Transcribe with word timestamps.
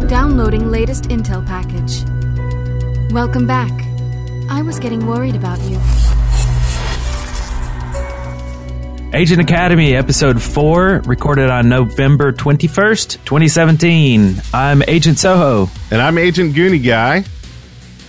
Downloading 0.00 0.70
latest 0.70 1.04
intel 1.04 1.46
package. 1.46 2.02
Welcome 3.12 3.46
back. 3.46 3.70
I 4.50 4.60
was 4.60 4.78
getting 4.78 5.06
worried 5.06 5.34
about 5.34 5.58
you. 5.62 5.78
Agent 9.14 9.40
Academy, 9.40 9.94
episode 9.94 10.42
4, 10.42 11.02
recorded 11.06 11.48
on 11.48 11.68
November 11.70 12.32
21st, 12.32 13.24
2017. 13.24 14.42
I'm 14.52 14.82
Agent 14.82 15.18
Soho. 15.18 15.70
And 15.90 16.02
I'm 16.02 16.18
Agent 16.18 16.54
Goonie 16.54 16.84
Guy. 16.84 17.24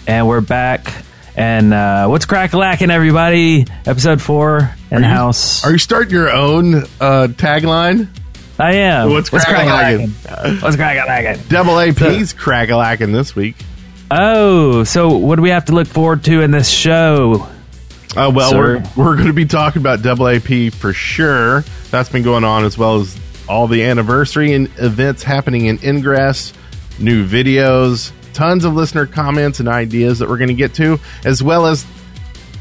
And 0.08 0.28
we're 0.28 0.42
back. 0.42 0.92
And 1.38 1.74
uh, 1.74 2.08
what's 2.08 2.26
crack 2.26 2.54
lacking, 2.54 2.92
everybody? 2.92 3.68
Episode 3.86 4.22
4 4.22 4.76
in 4.92 5.02
the 5.02 5.08
house. 5.08 5.64
Are 5.64 5.72
you 5.72 5.78
starting 5.78 6.12
your 6.12 6.30
own 6.32 6.76
uh, 7.00 7.28
tagline? 7.32 8.10
I 8.58 8.74
am. 8.76 9.10
What's, 9.10 9.32
what's 9.32 9.46
crack 9.46 9.66
lacking? 9.66 10.10
what's 10.62 10.76
crack 10.76 11.08
lacking? 11.08 11.44
Double 11.50 11.80
AP's 11.80 12.32
so, 12.32 12.38
crack 12.38 12.70
lacking 12.70 13.12
this 13.12 13.36
week. 13.36 13.56
Oh, 14.10 14.84
so 14.84 15.18
what 15.18 15.36
do 15.36 15.42
we 15.42 15.50
have 15.50 15.66
to 15.66 15.74
look 15.74 15.88
forward 15.88 16.24
to 16.26 16.42
in 16.42 16.52
this 16.52 16.70
show? 16.70 17.50
Oh, 18.16 18.30
well, 18.30 18.52
Sir? 18.52 18.58
we're, 18.96 19.04
we're 19.04 19.16
going 19.16 19.28
to 19.28 19.34
be 19.34 19.46
talking 19.46 19.82
about 19.82 20.02
Double 20.02 20.28
AP 20.28 20.72
for 20.72 20.94
sure. 20.94 21.66
That's 21.92 22.08
been 22.08 22.24
going 22.24 22.46
on 22.46 22.64
as 22.64 22.78
well 22.78 23.02
as 23.02 23.20
all 23.50 23.68
the 23.68 23.84
anniversary 23.84 24.54
and 24.54 24.70
events 24.78 25.22
happening 25.22 25.66
in 25.66 25.78
Ingress, 25.84 26.54
new 26.98 27.28
videos, 27.28 28.14
tons 28.34 28.64
of 28.64 28.74
listener 28.74 29.06
comments 29.06 29.60
and 29.60 29.68
ideas 29.68 30.20
that 30.20 30.30
we're 30.30 30.38
going 30.38 30.48
to 30.50 30.54
get 30.54 30.74
to, 30.76 30.98
as 31.26 31.44
well 31.44 31.66
as 31.66 31.86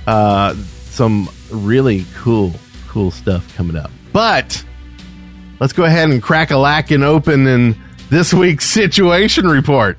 uh, 0.08 0.54
some 0.54 1.28
really 1.50 2.04
cool, 2.14 2.52
cool 2.88 3.12
stuff 3.12 3.54
coming 3.56 3.76
up. 3.76 3.92
But 4.12 4.64
let's 5.60 5.72
go 5.72 5.84
ahead 5.84 6.10
and 6.10 6.22
crack 6.22 6.50
a 6.50 6.56
lack 6.56 6.90
and 6.90 7.04
open 7.04 7.46
in 7.46 7.76
this 8.10 8.32
week's 8.32 8.66
situation 8.66 9.46
report. 9.46 9.98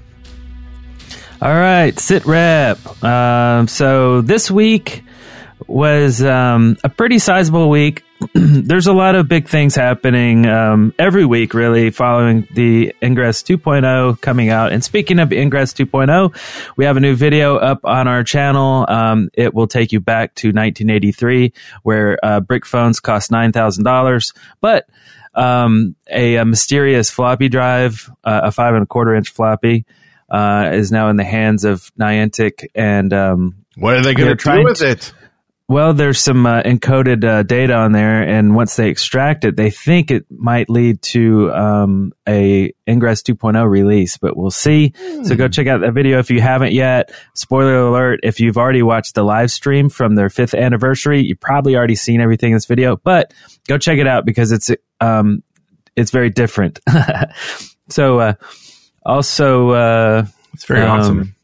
All 1.42 1.54
right, 1.54 1.98
sit 2.00 2.26
rep. 2.26 3.04
Um, 3.04 3.68
so 3.68 4.22
this 4.22 4.50
week 4.50 5.04
was 5.68 6.24
um, 6.24 6.78
a 6.84 6.90
pretty 6.90 7.20
sizable 7.20 7.70
week. 7.70 8.04
There's 8.34 8.88
a 8.88 8.94
lot 8.94 9.16
of 9.16 9.28
big 9.28 9.48
things 9.48 9.76
happening 9.76 10.46
um, 10.46 10.94
every 10.98 11.26
week, 11.26 11.54
really, 11.54 11.90
following 11.90 12.48
the 12.54 12.96
Ingress 13.02 13.44
2.0 13.44 14.20
coming 14.22 14.50
out. 14.50 14.72
And 14.72 14.84
speaking 14.84 15.20
of 15.20 15.34
Ingress 15.34 15.74
2.0, 15.74 16.34
we 16.78 16.86
have 16.86 16.96
a 16.96 17.02
new 17.02 17.16
video 17.16 17.58
up 17.58 17.82
on 17.84 18.08
our 18.08 18.24
channel. 18.24 18.86
Um, 18.88 19.30
it 19.34 19.54
will 19.54 19.68
take 19.68 19.92
you 19.92 20.00
back 20.00 20.34
to 20.36 20.48
1983, 20.48 21.52
where 21.84 22.18
uh, 22.24 22.40
brick 22.40 22.66
phones 22.66 23.00
cost 23.00 23.32
$9,000. 23.32 24.34
But 24.62 24.88
um, 25.36 25.96
a, 26.10 26.38
a, 26.38 26.46
mysterious 26.46 27.10
floppy 27.10 27.50
drive, 27.50 28.10
uh, 28.24 28.42
a 28.46 28.52
five 28.52 28.74
and 28.74 28.84
a 28.84 28.86
quarter 28.86 29.14
inch 29.14 29.30
floppy, 29.30 29.86
uh, 30.30 30.72
is 30.74 30.92
now 30.92 31.10
in 31.10 31.18
the 31.18 31.24
hands 31.24 31.66
of 31.66 31.92
Niantic. 32.00 32.66
And 32.74 33.14
um, 33.14 33.66
what 33.76 33.96
are 33.96 34.02
they 34.02 34.14
going 34.14 34.36
to 34.36 34.44
do 34.44 34.64
with 34.64 34.82
it? 34.82 35.14
Well, 35.68 35.94
there's 35.94 36.20
some 36.20 36.46
uh, 36.46 36.62
encoded 36.62 37.24
uh, 37.24 37.42
data 37.42 37.74
on 37.74 37.92
there, 37.92 38.22
and 38.22 38.54
once 38.54 38.76
they 38.76 38.90
extract 38.90 39.46
it, 39.46 39.56
they 39.56 39.72
think 39.72 40.12
it 40.12 40.26
might 40.30 40.70
lead 40.70 41.02
to 41.04 41.52
um, 41.54 42.14
a 42.30 42.72
Ingress 42.88 43.24
2.0 43.24 43.68
release, 43.68 44.18
but 44.18 44.38
we'll 44.38 44.52
see. 44.52 44.92
Mm. 44.92 45.26
So 45.26 45.36
go 45.36 45.48
hmm. 45.48 45.52
check 45.52 45.66
out 45.66 45.82
that 45.82 45.94
video 45.94 46.20
if 46.20 46.30
you 46.30 46.40
haven't 46.40 46.74
yet. 46.74 47.12
Spoiler 47.34 47.78
alert: 47.78 48.20
if 48.22 48.40
you've 48.40 48.58
already 48.58 48.84
watched 48.84 49.16
the 49.16 49.24
live 49.24 49.50
stream 49.50 49.90
from 49.90 50.14
their 50.14 50.30
fifth 50.30 50.54
anniversary, 50.54 51.24
you've 51.24 51.40
probably 51.40 51.76
already 51.76 51.96
seen 51.96 52.22
everything 52.22 52.52
in 52.52 52.58
this 52.58 52.68
video. 52.68 52.98
But 52.98 53.34
go 53.68 53.80
check 53.80 53.98
it 53.98 54.06
out 54.06 54.24
because 54.24 54.52
it's 54.52 54.70
um, 55.02 55.42
it's 55.96 56.12
very 56.12 56.30
different. 56.30 56.80
so 57.90 58.20
uh, 58.20 58.34
also, 59.04 59.70
uh, 59.72 60.26
it's 60.54 60.66
very 60.66 60.82
um, 60.82 61.00
awesome. 61.00 61.36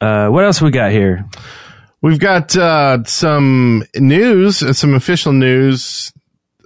Uh, 0.00 0.28
what 0.28 0.44
else 0.44 0.62
we 0.62 0.70
got 0.70 0.92
here? 0.92 1.24
We've 2.00 2.20
got 2.20 2.56
uh, 2.56 3.02
some 3.04 3.82
news, 3.96 4.62
uh, 4.62 4.72
some 4.72 4.94
official 4.94 5.32
news. 5.32 6.12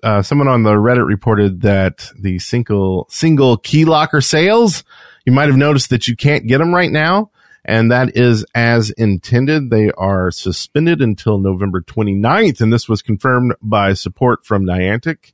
Uh, 0.03 0.20
someone 0.20 0.48
on 0.48 0.62
the 0.62 0.72
Reddit 0.72 1.06
reported 1.06 1.62
that 1.62 2.10
the 2.20 2.38
single 2.38 3.06
single 3.09 3.56
key 3.56 3.87
locker 3.87 4.20
sales, 4.20 4.84
you 5.25 5.32
might 5.32 5.48
have 5.48 5.56
noticed 5.56 5.88
that 5.88 6.06
you 6.06 6.16
can't 6.16 6.47
get 6.47 6.59
them 6.59 6.75
right 6.75 6.91
now, 6.91 7.31
and 7.65 7.91
that 7.91 8.15
is 8.15 8.44
as 8.54 8.91
intended. 8.91 9.70
They 9.70 9.91
are 9.93 10.31
suspended 10.31 11.00
until 11.00 11.38
November 11.38 11.81
29th, 11.81 12.60
and 12.60 12.70
this 12.70 12.87
was 12.87 13.00
confirmed 13.00 13.54
by 13.62 13.94
support 13.94 14.44
from 14.44 14.66
Niantic. 14.66 15.32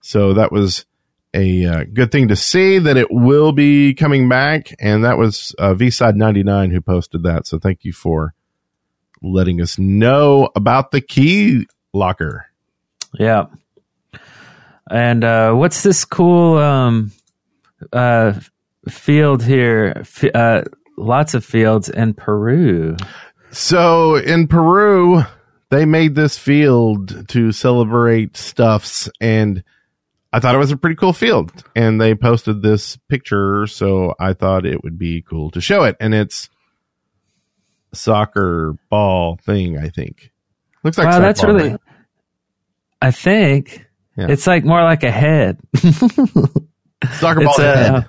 So 0.00 0.32
that 0.32 0.50
was 0.50 0.84
a 1.32 1.64
uh, 1.64 1.84
good 1.92 2.10
thing 2.10 2.26
to 2.28 2.36
see 2.36 2.80
that 2.80 2.96
it 2.96 3.08
will 3.12 3.52
be 3.52 3.94
coming 3.94 4.28
back, 4.28 4.74
and 4.80 5.04
that 5.04 5.16
was 5.16 5.54
uh, 5.60 5.74
VSide99 5.74 6.72
who 6.72 6.80
posted 6.80 7.22
that. 7.22 7.46
So 7.46 7.60
thank 7.60 7.84
you 7.84 7.92
for 7.92 8.34
letting 9.22 9.60
us 9.60 9.78
know 9.78 10.48
about 10.54 10.90
the 10.90 11.00
key 11.00 11.66
locker. 11.92 12.46
Yeah. 13.14 13.46
And 14.90 15.24
uh, 15.24 15.52
what's 15.54 15.82
this 15.82 16.04
cool 16.04 16.56
um, 16.58 17.12
uh, 17.92 18.34
field 18.88 19.42
here? 19.42 19.92
F- 19.96 20.34
uh, 20.34 20.62
lots 20.96 21.34
of 21.34 21.44
fields 21.44 21.88
in 21.88 22.14
Peru. 22.14 22.96
So 23.50 24.16
in 24.16 24.46
Peru, 24.46 25.22
they 25.70 25.84
made 25.84 26.14
this 26.14 26.38
field 26.38 27.28
to 27.28 27.52
celebrate 27.52 28.36
stuffs, 28.36 29.10
and 29.20 29.62
I 30.32 30.40
thought 30.40 30.54
it 30.54 30.58
was 30.58 30.72
a 30.72 30.76
pretty 30.76 30.96
cool 30.96 31.12
field. 31.12 31.64
And 31.74 32.00
they 32.00 32.14
posted 32.14 32.62
this 32.62 32.96
picture, 33.08 33.66
so 33.66 34.14
I 34.18 34.32
thought 34.32 34.66
it 34.66 34.82
would 34.82 34.98
be 34.98 35.22
cool 35.22 35.50
to 35.52 35.60
show 35.60 35.84
it. 35.84 35.96
And 36.00 36.14
it's 36.14 36.48
soccer 37.92 38.76
ball 38.90 39.38
thing. 39.42 39.78
I 39.78 39.88
think 39.88 40.30
looks 40.82 40.98
like 40.98 41.08
wow. 41.08 41.20
That's 41.20 41.42
ball, 41.42 41.54
really. 41.54 41.70
Right? 41.70 41.80
I 43.00 43.10
think 43.10 43.86
yeah. 44.16 44.26
it's 44.28 44.46
like 44.46 44.64
more 44.64 44.82
like 44.82 45.02
a 45.02 45.10
head. 45.10 45.58
soccer 47.18 47.44
ball 47.44 47.56
head. 47.58 48.06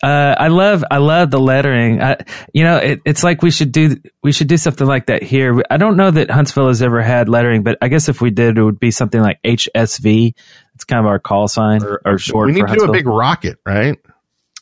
Uh, 0.00 0.32
I 0.38 0.46
love 0.46 0.84
I 0.88 0.98
love 0.98 1.32
the 1.32 1.40
lettering. 1.40 2.00
I, 2.00 2.18
you 2.54 2.62
know, 2.62 2.76
it, 2.76 3.00
it's 3.04 3.24
like 3.24 3.42
we 3.42 3.50
should 3.50 3.72
do 3.72 3.96
we 4.22 4.30
should 4.30 4.46
do 4.46 4.56
something 4.56 4.86
like 4.86 5.06
that 5.06 5.24
here. 5.24 5.60
I 5.70 5.76
don't 5.76 5.96
know 5.96 6.12
that 6.12 6.30
Huntsville 6.30 6.68
has 6.68 6.82
ever 6.82 7.02
had 7.02 7.28
lettering, 7.28 7.64
but 7.64 7.78
I 7.82 7.88
guess 7.88 8.08
if 8.08 8.20
we 8.20 8.30
did, 8.30 8.58
it 8.58 8.62
would 8.62 8.78
be 8.78 8.92
something 8.92 9.20
like 9.20 9.42
HSV. 9.42 10.34
It's 10.76 10.84
kind 10.84 11.00
of 11.00 11.06
our 11.06 11.18
call 11.18 11.48
sign 11.48 11.82
or, 11.82 12.00
or 12.04 12.18
short. 12.18 12.46
We 12.46 12.52
need 12.52 12.68
to 12.68 12.76
do 12.76 12.84
a 12.84 12.92
big 12.92 13.08
rocket, 13.08 13.58
right? 13.66 13.98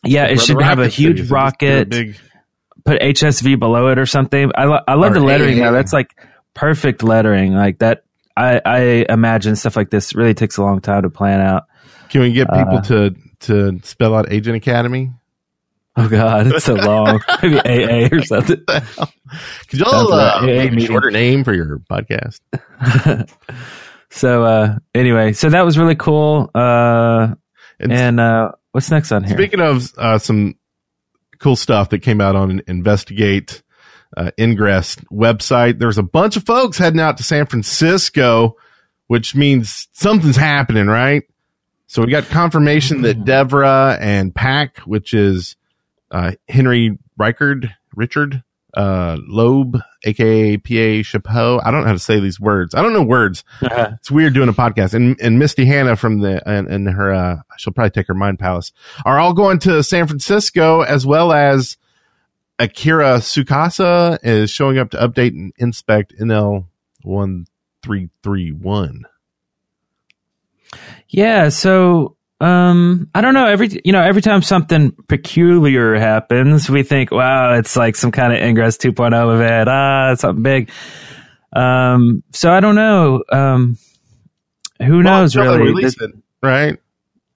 Yeah, 0.03 0.25
it 0.25 0.41
should 0.41 0.63
have 0.63 0.79
a 0.79 0.89
huge 0.89 1.31
rocket. 1.31 1.91
Big 1.91 2.17
put 2.87 3.01
HSV 3.01 3.59
below 3.59 3.89
it 3.89 3.99
or 3.99 4.07
something. 4.07 4.51
I, 4.55 4.65
lo- 4.65 4.83
I 4.87 4.95
love 4.95 5.13
or 5.13 5.15
the 5.15 5.21
lettering 5.21 5.59
now. 5.59 5.73
That's 5.73 5.93
like 5.93 6.17
perfect 6.55 7.03
lettering. 7.03 7.55
Like 7.55 7.81
that. 7.81 8.05
I, 8.37 8.61
I 8.65 8.81
imagine 9.09 9.57
stuff 9.57 9.77
like 9.77 9.91
this 9.91 10.15
really 10.15 10.35
takes 10.35 10.59
a 10.59 10.63
long 10.63 10.81
time 10.81 11.03
to 11.03 11.11
plan 11.11 11.41
out. 11.41 11.65
Can 12.11 12.21
we 12.21 12.33
get 12.33 12.49
people 12.49 12.79
uh, 12.79 12.83
to 12.83 13.15
to 13.41 13.81
spell 13.83 14.15
out 14.15 14.31
Agent 14.31 14.57
Academy? 14.57 15.11
Oh 15.97 16.09
God, 16.09 16.49
it's 16.49 16.65
so 16.65 16.75
long. 16.75 17.23
Maybe 17.43 17.59
AA 17.59 18.15
or 18.15 18.23
something. 18.23 18.63
Could 18.67 19.81
y'all 19.81 20.13
uh, 20.13 20.47
a 20.47 20.81
shorter 20.81 21.11
name 21.11 21.43
for 21.43 21.55
your 21.55 21.79
podcast? 21.91 22.41
so 24.11 24.45
uh, 24.45 24.79
anyway, 24.95 25.33
so 25.33 25.49
that 25.49 25.65
was 25.65 25.79
really 25.79 25.95
cool. 25.95 26.51
Uh, 26.55 27.35
and, 27.81 27.93
and 27.93 28.21
uh, 28.21 28.53
what's 28.73 28.91
next 28.91 29.11
on 29.11 29.25
here? 29.25 29.37
Speaking 29.37 29.61
of 29.61 29.91
uh, 29.97 30.19
some 30.19 30.57
cool 31.39 31.57
stuff 31.57 31.91
that 31.91 32.01
came 32.01 32.21
out 32.21 32.37
on 32.37 32.63
Investigate 32.67 33.63
uh, 34.17 34.31
Ingress 34.39 34.97
website. 35.11 35.79
There's 35.79 35.99
a 35.99 36.03
bunch 36.03 36.37
of 36.37 36.45
folks 36.45 36.79
heading 36.79 37.01
out 37.01 37.17
to 37.19 37.23
San 37.23 37.47
Francisco, 37.47 38.57
which 39.07 39.35
means 39.35 39.89
something's 39.93 40.37
happening, 40.37 40.87
right? 40.87 41.25
So 41.87 42.03
we 42.03 42.11
got 42.11 42.25
confirmation 42.25 43.03
that 43.03 43.25
Devra 43.25 43.97
and 44.01 44.35
Pack, 44.35 44.79
which 44.81 45.15
is 45.15 45.57
uh, 46.11 46.33
Henry 46.49 46.99
Reichard, 47.19 47.73
Richard, 47.95 48.43
uh, 48.77 49.17
Loeb, 49.27 49.81
aka 50.05 50.57
PA 50.59 51.03
Chapeau. 51.03 51.61
I 51.65 51.71
don't 51.71 51.81
know 51.81 51.87
how 51.87 51.93
to 51.95 51.99
say 51.99 52.21
these 52.21 52.39
words. 52.39 52.75
I 52.75 52.83
don't 52.83 52.93
know 52.93 53.03
words. 53.03 53.43
Uh-huh. 53.63 53.93
It's 53.95 54.11
weird 54.11 54.35
doing 54.35 54.49
a 54.49 54.53
podcast. 54.53 54.95
And 54.95 55.19
and 55.21 55.39
Misty 55.39 55.65
Hannah 55.65 55.97
from 55.97 56.21
the 56.21 56.47
and, 56.49 56.69
and 56.69 56.89
her 56.89 57.13
uh, 57.13 57.37
she'll 57.57 57.73
probably 57.73 57.91
take 57.91 58.07
her 58.09 58.15
Mind 58.15 58.39
Palace 58.39 58.73
are 59.05 59.19
all 59.19 59.33
going 59.33 59.59
to 59.61 59.83
San 59.83 60.07
Francisco 60.07 60.83
as 60.83 61.07
well 61.07 61.33
as 61.33 61.79
Akira 62.59 63.19
Tsukasa 63.19 64.19
is 64.23 64.51
showing 64.51 64.79
up 64.79 64.91
to 64.91 64.99
update 64.99 65.31
and 65.31 65.53
inspect 65.57 66.15
NL 66.19 66.67
one 67.03 67.47
three 67.83 68.11
three 68.23 68.53
one. 68.53 69.07
Yeah, 71.09 71.49
so 71.49 72.16
um, 72.41 73.09
I 73.15 73.21
don't 73.21 73.35
know. 73.35 73.47
Every 73.47 73.69
you 73.85 73.93
know, 73.93 74.03
every 74.03 74.23
time 74.23 74.43
something 74.43 74.93
peculiar 75.09 75.95
happens, 75.97 76.69
we 76.69 76.83
think, 76.83 77.11
"Wow, 77.11 77.55
it's 77.55 77.77
like 77.77 77.97
some 77.97 78.13
kind 78.13 78.33
of 78.33 78.41
Ingress 78.41 78.77
2.0 78.79 79.35
event." 79.35 79.69
Ah, 79.69 80.15
something 80.17 80.43
big. 80.43 80.71
Um, 81.53 82.23
so 82.33 82.53
I 82.53 82.61
don't 82.61 82.75
know. 82.75 83.23
Um, 83.33 83.79
who 84.83 84.95
well, 84.97 85.03
knows 85.03 85.37
really? 85.37 85.85
It, 85.85 85.95
right? 86.43 86.79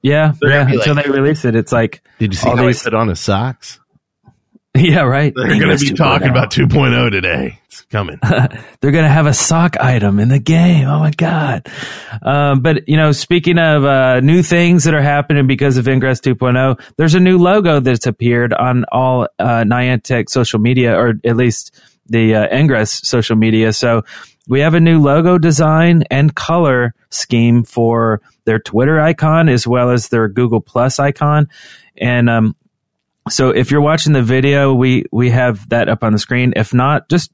Yeah, 0.03 0.33
They're 0.41 0.51
yeah. 0.51 0.65
gonna 0.65 0.77
Until 0.77 0.95
like- 0.95 1.05
they 1.07 1.11
release 1.11 1.45
it, 1.45 1.55
it's 1.55 1.73
like, 1.73 2.03
Did 2.19 2.33
you 2.33 2.39
see 2.39 2.49
All 2.49 2.57
how 2.57 2.67
these- 2.67 2.81
he 2.83 2.85
put 2.85 2.95
on 2.95 3.09
his 3.09 3.21
socks? 3.21 3.79
yeah, 4.77 5.01
right. 5.03 5.33
They're 5.35 5.47
going 5.49 5.77
to 5.77 5.85
be 5.85 5.91
2.0. 5.93 5.97
talking 5.97 6.29
about 6.29 6.51
2.0 6.51 7.11
today. 7.11 7.60
Coming. 7.91 8.21
They're 8.81 8.93
going 8.93 9.05
to 9.05 9.09
have 9.09 9.27
a 9.27 9.35
sock 9.35 9.77
item 9.81 10.21
in 10.21 10.29
the 10.29 10.39
game. 10.39 10.87
Oh 10.87 11.01
my 11.01 11.11
god! 11.11 11.69
Um, 12.23 12.61
but 12.61 12.89
you 12.89 12.97
know, 12.97 13.11
speaking 13.11 13.59
of 13.59 13.85
uh, 13.85 14.21
new 14.21 14.45
things 14.45 14.85
that 14.85 14.95
are 14.95 15.03
happening 15.03 15.49
because 15.49 15.77
of 15.77 15.89
Ingress 15.89 16.21
2.0, 16.21 16.81
there's 16.97 17.17
a 17.17 17.21
new 17.21 17.37
logo 17.37 17.81
that's 17.81 18.07
appeared 18.07 18.53
on 18.53 18.85
all 18.93 19.27
uh, 19.41 19.65
Niantic 19.65 20.31
social 20.31 20.61
media, 20.61 20.97
or 20.97 21.15
at 21.25 21.37
least 21.37 21.75
the 22.07 22.37
uh, 22.37 22.57
Ingress 22.57 22.93
social 22.93 23.35
media. 23.35 23.73
So 23.73 24.05
we 24.47 24.61
have 24.61 24.75
a 24.75 24.81
new 24.81 25.01
logo 25.01 25.37
design 25.37 26.05
and 26.13 26.33
color 26.33 26.95
scheme 27.11 27.65
for 27.65 28.23
their 28.45 28.61
Twitter 28.61 29.01
icon 29.01 29.49
as 29.49 29.67
well 29.67 29.91
as 29.91 30.11
their 30.11 30.29
Google 30.29 30.61
Plus 30.61 31.01
icon, 31.01 31.49
and 31.97 32.31
um, 32.31 32.55
so 33.29 33.51
if 33.51 33.73
you're 33.73 33.81
watching 33.81 34.13
the 34.13 34.23
video, 34.23 34.73
we 34.73 35.07
we 35.11 35.31
have 35.31 35.69
that 35.71 35.89
up 35.89 36.05
on 36.05 36.13
the 36.13 36.21
screen. 36.21 36.53
If 36.55 36.73
not, 36.73 37.09
just 37.09 37.33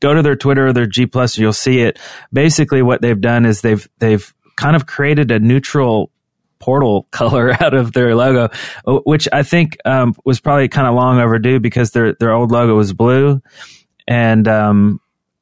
go 0.00 0.14
to 0.14 0.22
their 0.22 0.36
Twitter 0.36 0.68
or 0.68 0.72
their 0.72 0.86
G 0.86 1.06
Plus, 1.06 1.38
you'll 1.38 1.52
see 1.52 1.80
it. 1.80 1.98
Basically, 2.32 2.82
what 2.82 3.02
they've 3.02 3.20
done 3.20 3.46
is 3.46 3.60
they've 3.60 3.88
they've 3.98 4.32
kind 4.56 4.76
of 4.76 4.86
created 4.86 5.30
a 5.30 5.38
neutral 5.38 6.10
portal 6.58 7.06
color 7.10 7.52
out 7.62 7.74
of 7.74 7.92
their 7.92 8.14
logo, 8.14 8.48
uh, 8.86 8.98
which 9.04 9.28
I 9.32 9.42
think 9.42 9.78
um, 9.84 10.14
was 10.24 10.40
probably 10.40 10.68
kind 10.68 10.86
of 10.86 10.94
long 10.94 11.18
overdue 11.20 11.60
because 11.60 11.92
their 11.92 12.14
their 12.14 12.32
old 12.32 12.50
logo 12.50 12.74
was 12.74 12.92
blue, 12.92 13.40
and 14.06 14.46
um, 14.48 15.00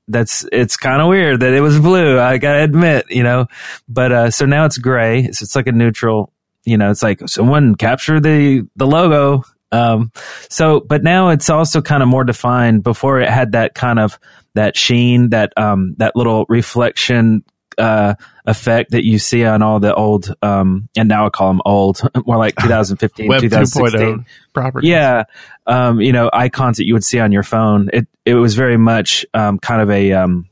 that's 0.09 0.45
it's 0.53 0.77
kind 0.77 1.03
of 1.03 1.09
weird 1.09 1.41
that 1.41 1.53
it 1.53 1.61
was 1.61 1.79
blue. 1.79 2.19
I 2.19 2.39
gotta 2.39 2.63
admit, 2.63 3.07
you 3.11 3.23
know, 3.23 3.47
but 3.89 4.13
uh, 4.13 4.31
so 4.31 4.47
now 4.47 4.65
it's 4.65 4.79
gray. 4.79 5.21
It's, 5.21 5.43
it's 5.43 5.57
like 5.57 5.67
a 5.67 5.73
neutral. 5.73 6.33
You 6.65 6.77
know, 6.77 6.91
it's 6.91 7.03
like 7.03 7.21
someone 7.27 7.75
captured 7.75 8.23
the 8.23 8.67
the 8.77 8.87
logo. 8.87 9.43
Um, 9.73 10.13
so, 10.49 10.81
but 10.81 11.03
now 11.03 11.31
it's 11.31 11.51
also 11.51 11.83
kind 11.83 12.03
of 12.03 12.09
more 12.09 12.25
defined. 12.25 12.83
Before 12.83 13.21
it 13.21 13.29
had 13.29 13.53
that 13.53 13.75
kind 13.75 13.99
of 13.99 14.19
that 14.55 14.77
sheen, 14.77 15.31
that 15.31 15.53
um, 15.57 15.95
that 15.99 16.17
little 16.17 16.47
reflection 16.49 17.45
uh, 17.79 18.15
effect 18.47 18.93
that 18.93 19.05
you 19.05 19.19
see 19.19 19.45
on 19.45 19.63
all 19.63 19.81
the 19.81 19.95
old, 19.95 20.33
um, 20.43 20.89
and 20.97 21.09
now 21.09 21.27
I 21.27 21.31
call 21.31 21.49
them 21.49 21.63
old, 21.67 22.01
more 22.27 22.39
like 22.39 22.57
2015, 22.61 23.29
Web 23.29 23.41
2016 23.41 24.25
properties. 24.55 24.89
yeah 24.89 25.25
um, 25.67 26.01
you 26.01 26.13
know 26.13 26.31
icons 26.33 26.79
that 26.79 26.87
you 26.87 26.95
would 26.95 27.05
see 27.05 27.21
on 27.21 27.33
your 27.33 27.43
phone 27.43 27.91
it 27.93 28.07
it 28.25 28.35
was 28.35 28.55
very 28.55 28.77
much 28.77 29.27
um, 29.35 29.59
kind 29.59 29.83
of 29.83 29.91
a 29.91 30.13
um, 30.13 30.49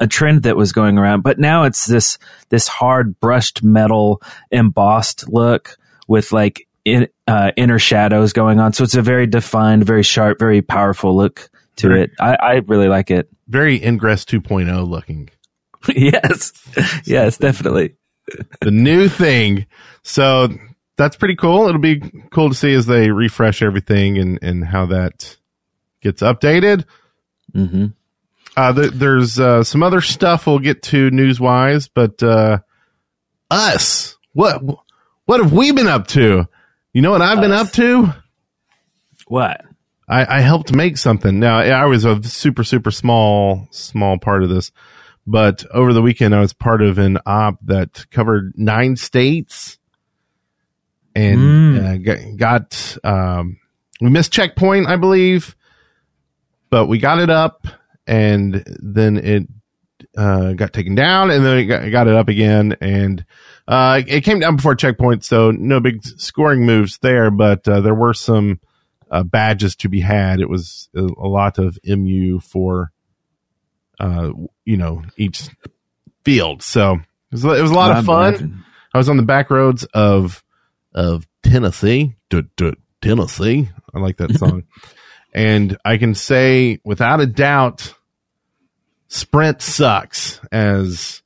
a 0.00 0.06
trend 0.06 0.44
that 0.44 0.56
was 0.56 0.72
going 0.72 0.96
around 0.98 1.22
but 1.22 1.38
now 1.38 1.64
it's 1.64 1.86
this 1.86 2.18
this 2.48 2.66
hard 2.66 3.18
brushed 3.20 3.62
metal 3.62 4.22
embossed 4.50 5.28
look 5.28 5.76
with 6.08 6.32
like 6.32 6.66
in, 6.84 7.08
uh, 7.26 7.50
inner 7.56 7.78
shadows 7.78 8.32
going 8.32 8.60
on 8.60 8.72
so 8.72 8.84
it's 8.84 8.94
a 8.94 9.02
very 9.02 9.26
defined 9.26 9.84
very 9.86 10.02
sharp 10.02 10.38
very 10.38 10.60
powerful 10.62 11.16
look 11.16 11.48
to 11.76 11.88
Very- 11.88 12.02
it 12.04 12.10
I, 12.20 12.34
I 12.34 12.52
really 12.66 12.88
like 12.88 13.10
it 13.10 13.28
Very 13.48 13.82
Ingress 13.84 14.24
2.0 14.24 14.88
looking. 14.88 15.28
yes 15.88 16.52
yes 17.04 17.36
definitely 17.38 17.94
the 18.62 18.70
new 18.70 19.06
thing. 19.10 19.66
So 20.02 20.48
that's 20.96 21.14
pretty 21.16 21.36
cool. 21.36 21.68
It'll 21.68 21.78
be 21.78 22.00
cool 22.30 22.48
to 22.48 22.54
see 22.54 22.72
as 22.72 22.86
they 22.86 23.10
refresh 23.10 23.60
everything 23.60 24.16
and, 24.16 24.38
and 24.40 24.64
how 24.64 24.86
that 24.86 25.36
gets 26.00 26.22
updated. 26.22 26.86
hmm 27.52 27.86
Uh, 28.56 28.72
th- 28.72 28.92
there's 28.92 29.38
uh, 29.38 29.62
some 29.62 29.82
other 29.82 30.00
stuff 30.00 30.46
we'll 30.46 30.58
get 30.58 30.82
to 30.84 31.10
news 31.10 31.38
wise, 31.38 31.88
but 31.88 32.22
uh, 32.22 32.60
us, 33.50 34.16
what 34.32 34.62
what 35.26 35.40
have 35.40 35.52
we 35.52 35.72
been 35.72 35.86
up 35.88 36.06
to? 36.08 36.46
You 36.94 37.02
know 37.02 37.10
what 37.10 37.22
I've 37.22 37.40
been 37.40 37.52
up 37.52 37.70
to? 37.72 38.12
what 39.26 39.60
I, 40.08 40.36
I 40.38 40.40
helped 40.40 40.72
make 40.74 40.96
something. 40.98 41.40
Now 41.40 41.58
I 41.58 41.86
was 41.86 42.04
a 42.04 42.22
super 42.22 42.62
super 42.62 42.90
small 42.90 43.66
small 43.70 44.16
part 44.18 44.42
of 44.44 44.48
this, 44.48 44.70
but 45.26 45.64
over 45.72 45.92
the 45.92 46.02
weekend 46.02 46.34
I 46.34 46.40
was 46.40 46.52
part 46.52 46.82
of 46.82 46.98
an 46.98 47.18
op 47.26 47.58
that 47.64 48.06
covered 48.10 48.52
nine 48.56 48.96
states, 48.96 49.78
and 51.16 51.40
Mm. 51.40 51.84
uh, 51.84 51.96
got, 52.36 52.36
got 52.36 52.98
um, 53.02 53.58
we 54.00 54.10
missed 54.10 54.32
checkpoint 54.32 54.86
I 54.86 54.96
believe, 54.96 55.56
but 56.70 56.86
we 56.86 56.98
got 56.98 57.18
it 57.18 57.30
up, 57.30 57.66
and 58.06 58.62
then 58.80 59.16
it 59.16 59.48
uh, 60.16 60.52
got 60.52 60.72
taken 60.72 60.94
down, 60.94 61.30
and 61.32 61.44
then 61.44 61.58
it 61.58 61.64
got, 61.64 61.90
got 61.90 62.06
it 62.08 62.14
up 62.14 62.28
again, 62.28 62.76
and 62.80 63.24
uh, 63.66 64.02
it 64.06 64.22
came 64.22 64.40
down 64.40 64.56
before 64.56 64.74
checkpoint, 64.74 65.24
so 65.24 65.50
no 65.50 65.80
big 65.80 66.04
scoring 66.04 66.66
moves 66.66 66.98
there, 66.98 67.30
but 67.30 67.66
uh, 67.66 67.80
there 67.80 67.94
were 67.94 68.12
some 68.12 68.60
uh, 69.10 69.22
badges 69.22 69.76
to 69.76 69.88
be 69.88 70.00
had. 70.00 70.40
It 70.40 70.48
was 70.48 70.88
a, 70.94 71.00
lot 71.00 71.58
of 71.58 71.78
mu 71.86 72.40
for, 72.40 72.92
uh, 73.98 74.30
you 74.64 74.76
know, 74.76 75.02
each 75.16 75.48
field. 76.24 76.62
So 76.62 76.94
it 76.94 77.32
was, 77.32 77.44
it 77.44 77.62
was 77.62 77.70
a 77.70 77.74
lot 77.74 77.90
of 77.90 77.96
I'm 77.98 78.04
fun. 78.04 78.32
laughing. 78.32 78.64
I 78.92 78.98
was 78.98 79.08
on 79.08 79.16
the 79.16 79.22
back 79.22 79.50
roads 79.50 79.84
of 79.94 80.44
of 80.94 81.26
Tennessee, 81.42 82.14
Tennessee. 83.00 83.68
I 83.92 83.98
like 83.98 84.18
that 84.18 84.36
song, 84.36 84.64
and 85.32 85.76
I 85.84 85.96
can 85.96 86.14
say 86.14 86.78
without 86.84 87.20
a 87.20 87.26
doubt, 87.26 87.94
Sprint 89.08 89.62
sucks 89.62 90.40
as 90.52 91.23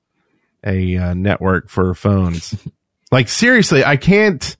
a 0.68 0.96
uh, 0.96 1.14
network 1.14 1.68
for 1.68 1.94
phones. 1.94 2.56
like 3.10 3.28
seriously, 3.28 3.84
I 3.84 3.96
can't 3.96 4.56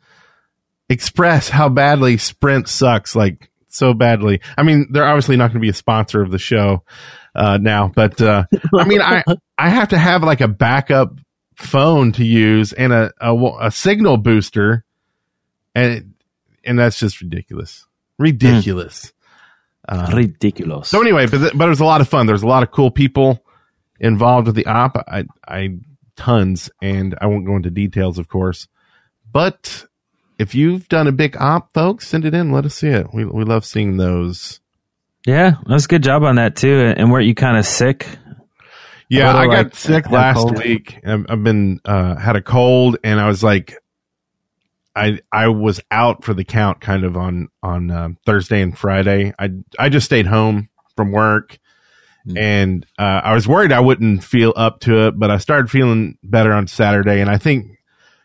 express 0.89 1.49
how 1.49 1.69
badly 1.69 2.17
Sprint 2.17 2.69
sucks. 2.69 3.15
Like 3.15 3.51
so 3.69 3.95
badly. 3.95 4.41
I 4.57 4.63
mean, 4.63 4.89
they're 4.91 5.07
obviously 5.07 5.37
not 5.37 5.49
going 5.49 5.61
to 5.61 5.67
be 5.67 5.69
a 5.69 5.75
sponsor 5.75 6.23
of 6.23 6.31
the 6.31 6.39
show 6.39 6.83
uh, 7.35 7.59
now, 7.59 7.93
but 7.95 8.21
uh, 8.21 8.45
I 8.75 8.85
mean, 8.85 9.01
I 9.01 9.23
I 9.59 9.69
have 9.69 9.89
to 9.89 9.99
have 9.99 10.23
like 10.23 10.41
a 10.41 10.49
backup 10.49 11.19
phone 11.57 12.13
to 12.13 12.25
use 12.25 12.73
and 12.73 12.93
a 12.93 13.13
a, 13.21 13.35
a 13.61 13.71
signal 13.71 14.17
booster, 14.17 14.85
and 15.75 15.93
it, 15.93 16.05
and 16.65 16.79
that's 16.79 16.99
just 16.99 17.21
ridiculous, 17.21 17.87
ridiculous. 18.19 19.13
Uh, 19.89 20.11
ridiculous 20.15 20.87
so 20.89 21.01
anyway, 21.01 21.27
but 21.27 21.39
th- 21.39 21.53
but 21.55 21.65
it 21.65 21.71
was 21.71 21.81
a 21.81 21.85
lot 21.85 22.03
of 22.03 22.09
fun. 22.09 22.27
There's 22.27 22.43
a 22.43 22.47
lot 22.47 22.63
of 22.63 22.71
cool 22.71 22.91
people 22.91 23.43
involved 23.99 24.47
with 24.47 24.57
the 24.57 24.67
op. 24.67 24.97
I 25.09 25.25
I 25.47 25.79
tons, 26.19 26.69
and 26.83 27.17
I 27.21 27.27
won't 27.27 27.47
go 27.47 27.57
into 27.57 27.71
details, 27.71 28.19
of 28.19 28.29
course. 28.29 28.69
But 29.33 29.87
if 30.39 30.55
you've 30.55 30.89
done 30.89 31.07
a 31.07 31.13
big 31.13 31.37
op, 31.41 31.73
folks, 31.73 32.07
send 32.09 32.25
it 32.27 32.35
in. 32.35 32.53
Let 32.53 32.67
us 32.67 32.75
see 32.75 32.89
it. 32.89 33.07
We 33.15 33.25
we 33.25 33.45
love 33.45 33.65
seeing 33.65 33.97
those. 33.97 34.61
yeah 35.27 35.51
that 35.67 35.73
was 35.75 35.85
a 35.87 35.89
good 35.89 36.03
job 36.03 36.23
on 36.25 36.37
that 36.37 36.55
too 36.57 36.95
and 36.97 37.11
weren't 37.11 37.27
you 37.27 37.35
kind 37.35 37.57
of 37.59 37.67
sick 37.67 38.07
Yeah, 39.09 39.35
I 39.37 39.47
got 39.47 39.65
like, 39.65 39.75
sick 39.75 40.11
last 40.11 40.37
cold? 40.37 40.59
week. 40.59 41.01
I've, 41.07 41.25
I've 41.31 41.43
been 41.43 41.81
uh, 41.85 42.15
had 42.17 42.37
a 42.37 42.43
cold, 42.43 42.99
and 43.03 43.19
I 43.19 43.27
was 43.27 43.43
like, 43.43 43.75
I 44.95 45.21
I 45.33 45.49
was 45.49 45.81
out 45.91 46.25
for 46.25 46.35
the 46.35 46.45
count 46.45 46.81
kind 46.81 47.05
of 47.05 47.17
on 47.17 47.49
on 47.63 47.91
uh, 47.91 48.09
Thursday 48.27 48.61
and 48.61 48.77
Friday. 48.77 49.33
I 49.39 49.51
I 49.79 49.89
just 49.89 50.05
stayed 50.07 50.27
home 50.27 50.69
from 50.97 51.11
work, 51.13 51.59
Hmm. 52.25 52.37
and 52.37 52.87
uh, 52.99 53.21
I 53.25 53.35
was 53.35 53.47
worried 53.47 53.73
I 53.73 53.81
wouldn't 53.81 54.25
feel 54.25 54.53
up 54.57 54.81
to 54.81 55.07
it, 55.07 55.19
but 55.19 55.31
I 55.31 55.39
started 55.39 55.71
feeling 55.71 56.19
better 56.23 56.53
on 56.53 56.67
Saturday, 56.67 57.21
and 57.21 57.31
I 57.31 57.39
think 57.39 57.79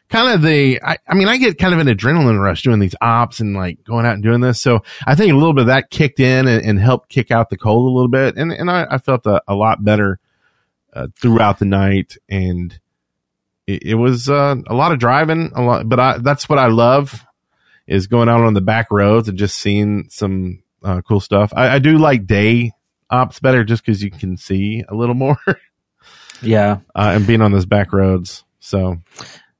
kind 0.10 0.34
of 0.34 0.42
the 0.42 0.82
I, 0.84 0.98
I 1.08 1.14
mean 1.16 1.28
I 1.28 1.38
get 1.38 1.58
kind 1.58 1.74
of 1.74 1.80
an 1.80 1.88
adrenaline 1.88 2.42
rush 2.42 2.64
doing 2.64 2.80
these 2.80 2.96
ops 3.02 3.40
and 3.40 3.56
like 3.56 3.84
going 3.84 4.06
out 4.06 4.14
and 4.14 4.24
doing 4.24 4.42
this, 4.42 4.62
so 4.62 4.82
I 5.06 5.16
think 5.16 5.32
a 5.32 5.36
little 5.36 5.54
bit 5.54 5.62
of 5.62 5.68
that 5.68 5.90
kicked 5.90 6.20
in 6.20 6.48
and, 6.48 6.66
and 6.66 6.80
helped 6.80 7.10
kick 7.10 7.32
out 7.32 7.50
the 7.50 7.58
cold 7.58 7.88
a 7.90 7.94
little 7.94 8.10
bit, 8.10 8.36
and 8.36 8.52
and 8.52 8.70
I, 8.70 8.88
I 8.90 8.98
felt 8.98 9.26
a, 9.26 9.42
a 9.48 9.56
lot 9.56 9.84
better 9.84 10.20
uh, 10.94 11.08
throughout 11.20 11.60
the 11.60 11.66
night, 11.66 12.18
and 12.30 12.78
it, 13.68 13.84
it 13.84 13.96
was 13.96 14.30
uh, 14.30 14.56
a 14.68 14.74
lot 14.74 14.92
of 14.92 15.00
driving, 15.00 15.52
a 15.56 15.62
lot. 15.62 15.88
But 15.88 16.00
I, 16.00 16.18
that's 16.20 16.50
what 16.50 16.60
I 16.60 16.68
love 16.68 17.26
is 17.88 18.08
going 18.08 18.30
out 18.30 18.42
on 18.42 18.54
the 18.54 18.62
back 18.62 18.92
roads 18.92 19.28
and 19.28 19.38
just 19.38 19.58
seeing 19.58 20.08
some 20.10 20.64
uh, 20.84 21.02
cool 21.02 21.20
stuff. 21.20 21.52
I, 21.56 21.76
I 21.76 21.80
do 21.80 21.98
like 21.98 22.26
day 22.26 22.72
ops 23.13 23.39
better 23.39 23.63
just 23.63 23.86
because 23.86 24.03
you 24.03 24.10
can 24.12 24.36
see 24.38 24.84
a 24.89 24.96
little 24.96 25.15
more 25.15 25.38
yeah 26.41 26.79
uh, 26.96 27.12
and 27.15 27.27
being 27.27 27.41
on 27.41 27.51
those 27.51 27.65
back 27.65 27.93
roads. 27.93 28.43
So 28.60 28.98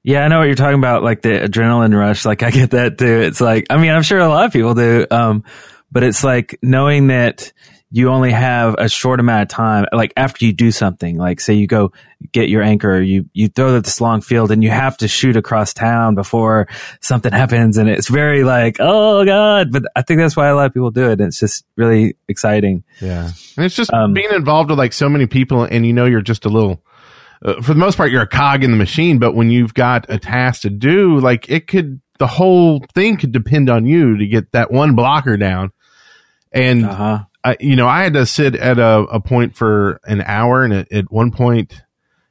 Yeah, 0.04 0.26
I 0.26 0.28
know 0.28 0.40
what 0.40 0.46
you're 0.46 0.56
talking 0.56 0.80
about, 0.80 1.04
like 1.04 1.22
the 1.22 1.30
adrenaline 1.30 1.98
rush. 1.98 2.26
Like 2.26 2.44
I 2.44 2.52
get 2.52 2.72
that 2.72 2.98
too. 2.98 3.22
It's 3.22 3.40
like, 3.40 3.68
I 3.70 3.78
mean, 3.78 3.92
I'm 3.92 4.04
sure 4.04 4.20
a 4.20 4.28
lot 4.28 4.46
of 4.46 4.52
people 4.52 4.74
do. 4.74 5.06
Um, 5.10 5.44
but 5.92 6.04
it's 6.04 6.24
like 6.24 6.60
knowing 6.62 7.08
that 7.08 7.54
you 7.96 8.10
only 8.10 8.32
have 8.32 8.74
a 8.80 8.90
short 8.90 9.20
amount 9.20 9.44
of 9.44 9.48
time, 9.50 9.86
like 9.94 10.14
after 10.18 10.46
you 10.46 10.52
do 10.52 10.72
something, 10.72 11.16
like 11.16 11.40
say 11.40 11.54
you 11.54 11.68
go 11.68 11.92
get 12.32 12.50
your 12.50 12.64
anchor, 12.64 13.00
you, 13.00 13.30
you 13.34 13.50
throw 13.50 13.80
this 13.80 14.02
long 14.02 14.22
field 14.22 14.50
and 14.50 14.64
you 14.64 14.72
have 14.72 14.98
to 14.98 15.08
shoot 15.08 15.38
across 15.38 15.76
town 15.76 16.16
before 16.16 16.68
something 17.02 17.32
happens. 17.32 17.78
And 17.78 17.88
it's 17.88 18.08
very 18.10 18.44
like, 18.44 18.78
oh 18.80 19.24
God. 19.24 19.72
But 19.72 19.84
I 19.96 20.02
think 20.02 20.20
that's 20.20 20.36
why 20.36 20.48
a 20.48 20.56
lot 20.56 20.66
of 20.66 20.74
people 20.74 20.90
do 20.90 21.12
it. 21.12 21.22
It's 21.22 21.40
just 21.40 21.66
really 21.76 22.16
exciting. 22.28 22.84
yeah, 23.00 23.30
and 23.58 23.66
it's 23.66 23.76
just 23.76 23.94
Um, 23.94 24.14
being 24.14 24.32
involved 24.32 24.72
with 24.72 24.80
like 24.80 24.94
so 24.94 25.08
many 25.08 25.28
people, 25.28 25.64
and 25.64 25.86
you 25.86 25.94
know 25.94 26.06
you're 26.06 26.22
just 26.22 26.46
a 26.46 26.50
little 26.50 26.82
uh, 27.46 27.62
for 27.62 27.76
the 27.76 27.80
most 27.80 27.96
part, 27.96 28.10
you're 28.10 28.24
a 28.24 28.28
cog 28.28 28.64
in 28.64 28.72
the 28.72 28.78
machine. 28.78 29.20
But 29.20 29.36
when 29.36 29.52
you've 29.52 29.76
got 29.76 30.08
a 30.10 30.18
task 30.18 30.64
to 30.64 30.72
do, 30.72 31.20
like 31.20 31.48
it 31.48 31.68
could, 31.68 32.02
the 32.18 32.26
whole 32.26 32.84
thing 32.96 33.18
could 33.18 33.32
depend 33.34 33.70
on 33.70 33.86
you 33.86 34.18
to 34.18 34.26
get 34.26 34.52
that 34.54 34.72
one 34.72 34.96
blocker 34.96 35.38
down. 35.38 35.72
And 36.52 36.86
Uh-huh. 36.86 37.20
I, 37.44 37.58
you 37.60 37.76
know, 37.76 37.88
I 37.88 38.04
had 38.04 38.14
to 38.14 38.26
sit 38.26 38.56
at 38.56 38.80
a, 38.80 39.00
a 39.00 39.20
point 39.20 39.56
for 39.56 40.00
an 40.06 40.22
hour, 40.22 40.64
and 40.64 40.74
at, 40.74 40.92
at 40.92 41.12
one 41.12 41.32
point, 41.32 41.82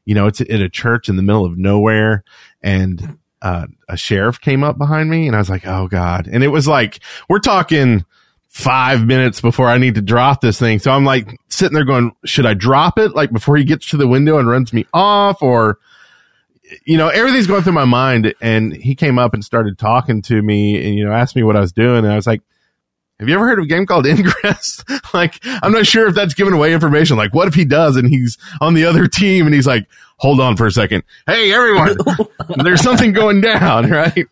you 0.04 0.14
know, 0.14 0.26
it's 0.26 0.40
at 0.40 0.50
a 0.50 0.68
church 0.68 1.08
in 1.08 1.16
the 1.16 1.22
middle 1.22 1.44
of 1.44 1.58
nowhere, 1.58 2.24
and 2.62 3.18
uh, 3.42 3.66
a 3.88 3.96
sheriff 3.96 4.40
came 4.40 4.64
up 4.64 4.78
behind 4.78 5.10
me, 5.10 5.26
and 5.26 5.36
I 5.36 5.38
was 5.38 5.50
like, 5.50 5.66
"Oh 5.66 5.86
God!" 5.86 6.28
And 6.30 6.42
it 6.42 6.48
was 6.48 6.66
like 6.66 7.00
we're 7.28 7.40
talking 7.40 8.04
five 8.48 9.06
minutes 9.06 9.40
before 9.40 9.68
I 9.68 9.78
need 9.78 9.94
to 9.96 10.02
drop 10.02 10.40
this 10.40 10.58
thing, 10.58 10.78
so 10.78 10.90
I'm 10.90 11.04
like 11.04 11.38
sitting 11.48 11.74
there 11.74 11.84
going, 11.84 12.12
"Should 12.24 12.46
I 12.46 12.54
drop 12.54 12.98
it 12.98 13.14
like 13.14 13.32
before 13.32 13.56
he 13.56 13.64
gets 13.64 13.88
to 13.90 13.96
the 13.96 14.08
window 14.08 14.38
and 14.38 14.48
runs 14.48 14.72
me 14.72 14.86
off, 14.92 15.42
or?" 15.42 15.78
You 16.86 16.96
know, 16.96 17.08
everything's 17.08 17.46
going 17.46 17.62
through 17.62 17.74
my 17.74 17.84
mind, 17.84 18.32
and 18.40 18.72
he 18.74 18.94
came 18.94 19.18
up 19.18 19.34
and 19.34 19.44
started 19.44 19.78
talking 19.78 20.22
to 20.22 20.40
me, 20.40 20.82
and 20.82 20.94
you 20.94 21.04
know, 21.04 21.12
asked 21.12 21.36
me 21.36 21.42
what 21.42 21.54
I 21.54 21.60
was 21.60 21.72
doing, 21.72 21.98
and 21.98 22.10
I 22.10 22.16
was 22.16 22.26
like, 22.26 22.40
have 23.22 23.28
you 23.28 23.36
ever 23.36 23.46
heard 23.46 23.60
of 23.60 23.66
a 23.66 23.68
game 23.68 23.86
called 23.86 24.04
Ingress? 24.08 24.82
like, 25.14 25.38
I'm 25.44 25.70
not 25.70 25.86
sure 25.86 26.08
if 26.08 26.14
that's 26.16 26.34
giving 26.34 26.54
away 26.54 26.74
information. 26.74 27.16
Like, 27.16 27.32
what 27.32 27.46
if 27.46 27.54
he 27.54 27.64
does 27.64 27.94
and 27.94 28.08
he's 28.08 28.36
on 28.60 28.74
the 28.74 28.84
other 28.84 29.06
team 29.06 29.46
and 29.46 29.54
he's 29.54 29.66
like, 29.66 29.86
hold 30.16 30.40
on 30.40 30.56
for 30.56 30.66
a 30.66 30.72
second. 30.72 31.04
Hey, 31.24 31.52
everyone, 31.52 31.96
there's 32.64 32.82
something 32.82 33.12
going 33.12 33.40
down, 33.40 33.88
right? 33.88 34.26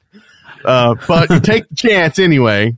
Uh, 0.64 0.96
but 1.06 1.44
take 1.44 1.68
the 1.68 1.76
chance 1.76 2.18
anyway, 2.18 2.76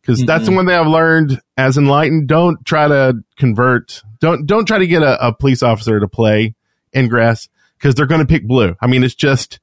because 0.00 0.24
that's 0.24 0.46
the 0.46 0.52
one 0.52 0.64
thing 0.64 0.76
I've 0.76 0.86
learned 0.86 1.40
as 1.56 1.76
enlightened. 1.76 2.28
Don't 2.28 2.64
try 2.64 2.86
to 2.86 3.24
convert. 3.36 4.04
Don't, 4.20 4.46
don't 4.46 4.64
try 4.64 4.78
to 4.78 4.86
get 4.86 5.02
a, 5.02 5.26
a 5.26 5.34
police 5.34 5.64
officer 5.64 5.98
to 5.98 6.06
play 6.06 6.54
Ingress 6.94 7.48
because 7.76 7.96
they're 7.96 8.06
going 8.06 8.20
to 8.20 8.26
pick 8.28 8.46
blue. 8.46 8.76
I 8.80 8.86
mean, 8.86 9.02
it's 9.02 9.16
just, 9.16 9.58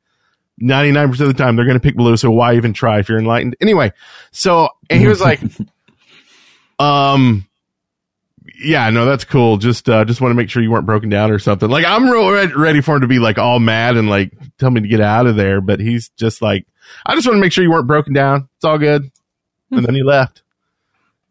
99% 0.62 1.20
of 1.20 1.28
the 1.28 1.34
time 1.34 1.56
they're 1.56 1.66
going 1.66 1.80
to 1.80 1.84
pick 1.84 1.96
blue. 1.96 2.16
So 2.16 2.32
why 2.32 2.56
even 2.56 2.72
try 2.74 3.00
if 3.00 3.10
you're 3.10 3.20
enlightened? 3.20 3.56
Anyway, 3.60 3.92
so, 4.32 4.70
and 4.90 5.02
he 5.02 5.08
was 5.08 5.20
like, 5.20 5.42
um, 6.80 7.48
yeah, 8.58 8.90
no, 8.90 9.06
that's 9.06 9.24
cool. 9.26 9.58
Just, 9.58 9.90
uh, 9.90 10.06
just 10.06 10.22
want 10.22 10.32
to 10.32 10.36
make 10.36 10.50
sure 10.50 10.62
you 10.62 10.72
weren't 10.72 10.86
broken 10.86 11.10
down 11.10 11.32
or 11.32 11.40
something. 11.40 11.70
Like 11.70 11.86
I'm 11.86 12.10
real 12.10 12.32
ready, 12.32 12.54
ready 12.54 12.82
for 12.82 12.96
him 12.96 13.02
to 13.02 13.08
be 13.08 13.20
like 13.20 13.38
all 13.38 13.60
mad 13.60 13.98
and 13.98 14.10
like 14.10 14.32
tell 14.58 14.70
me 14.70 14.82
to 14.82 14.88
get 14.88 15.02
out 15.02 15.28
of 15.28 15.36
there. 15.36 15.62
But 15.62 15.80
he's 15.80 16.10
just 16.10 16.42
like, 16.42 16.66
I 17.06 17.16
just 17.16 17.28
want 17.28 17.38
to 17.38 17.42
make 17.42 17.52
sure 17.52 17.64
you 17.64 17.72
weren't 17.72 17.88
broken 17.88 18.14
down. 18.14 18.50
It's 18.58 18.66
all 18.66 18.78
good. 18.78 19.12
And 19.72 19.86
then 19.86 19.96
he 19.96 20.04
left. 20.04 20.42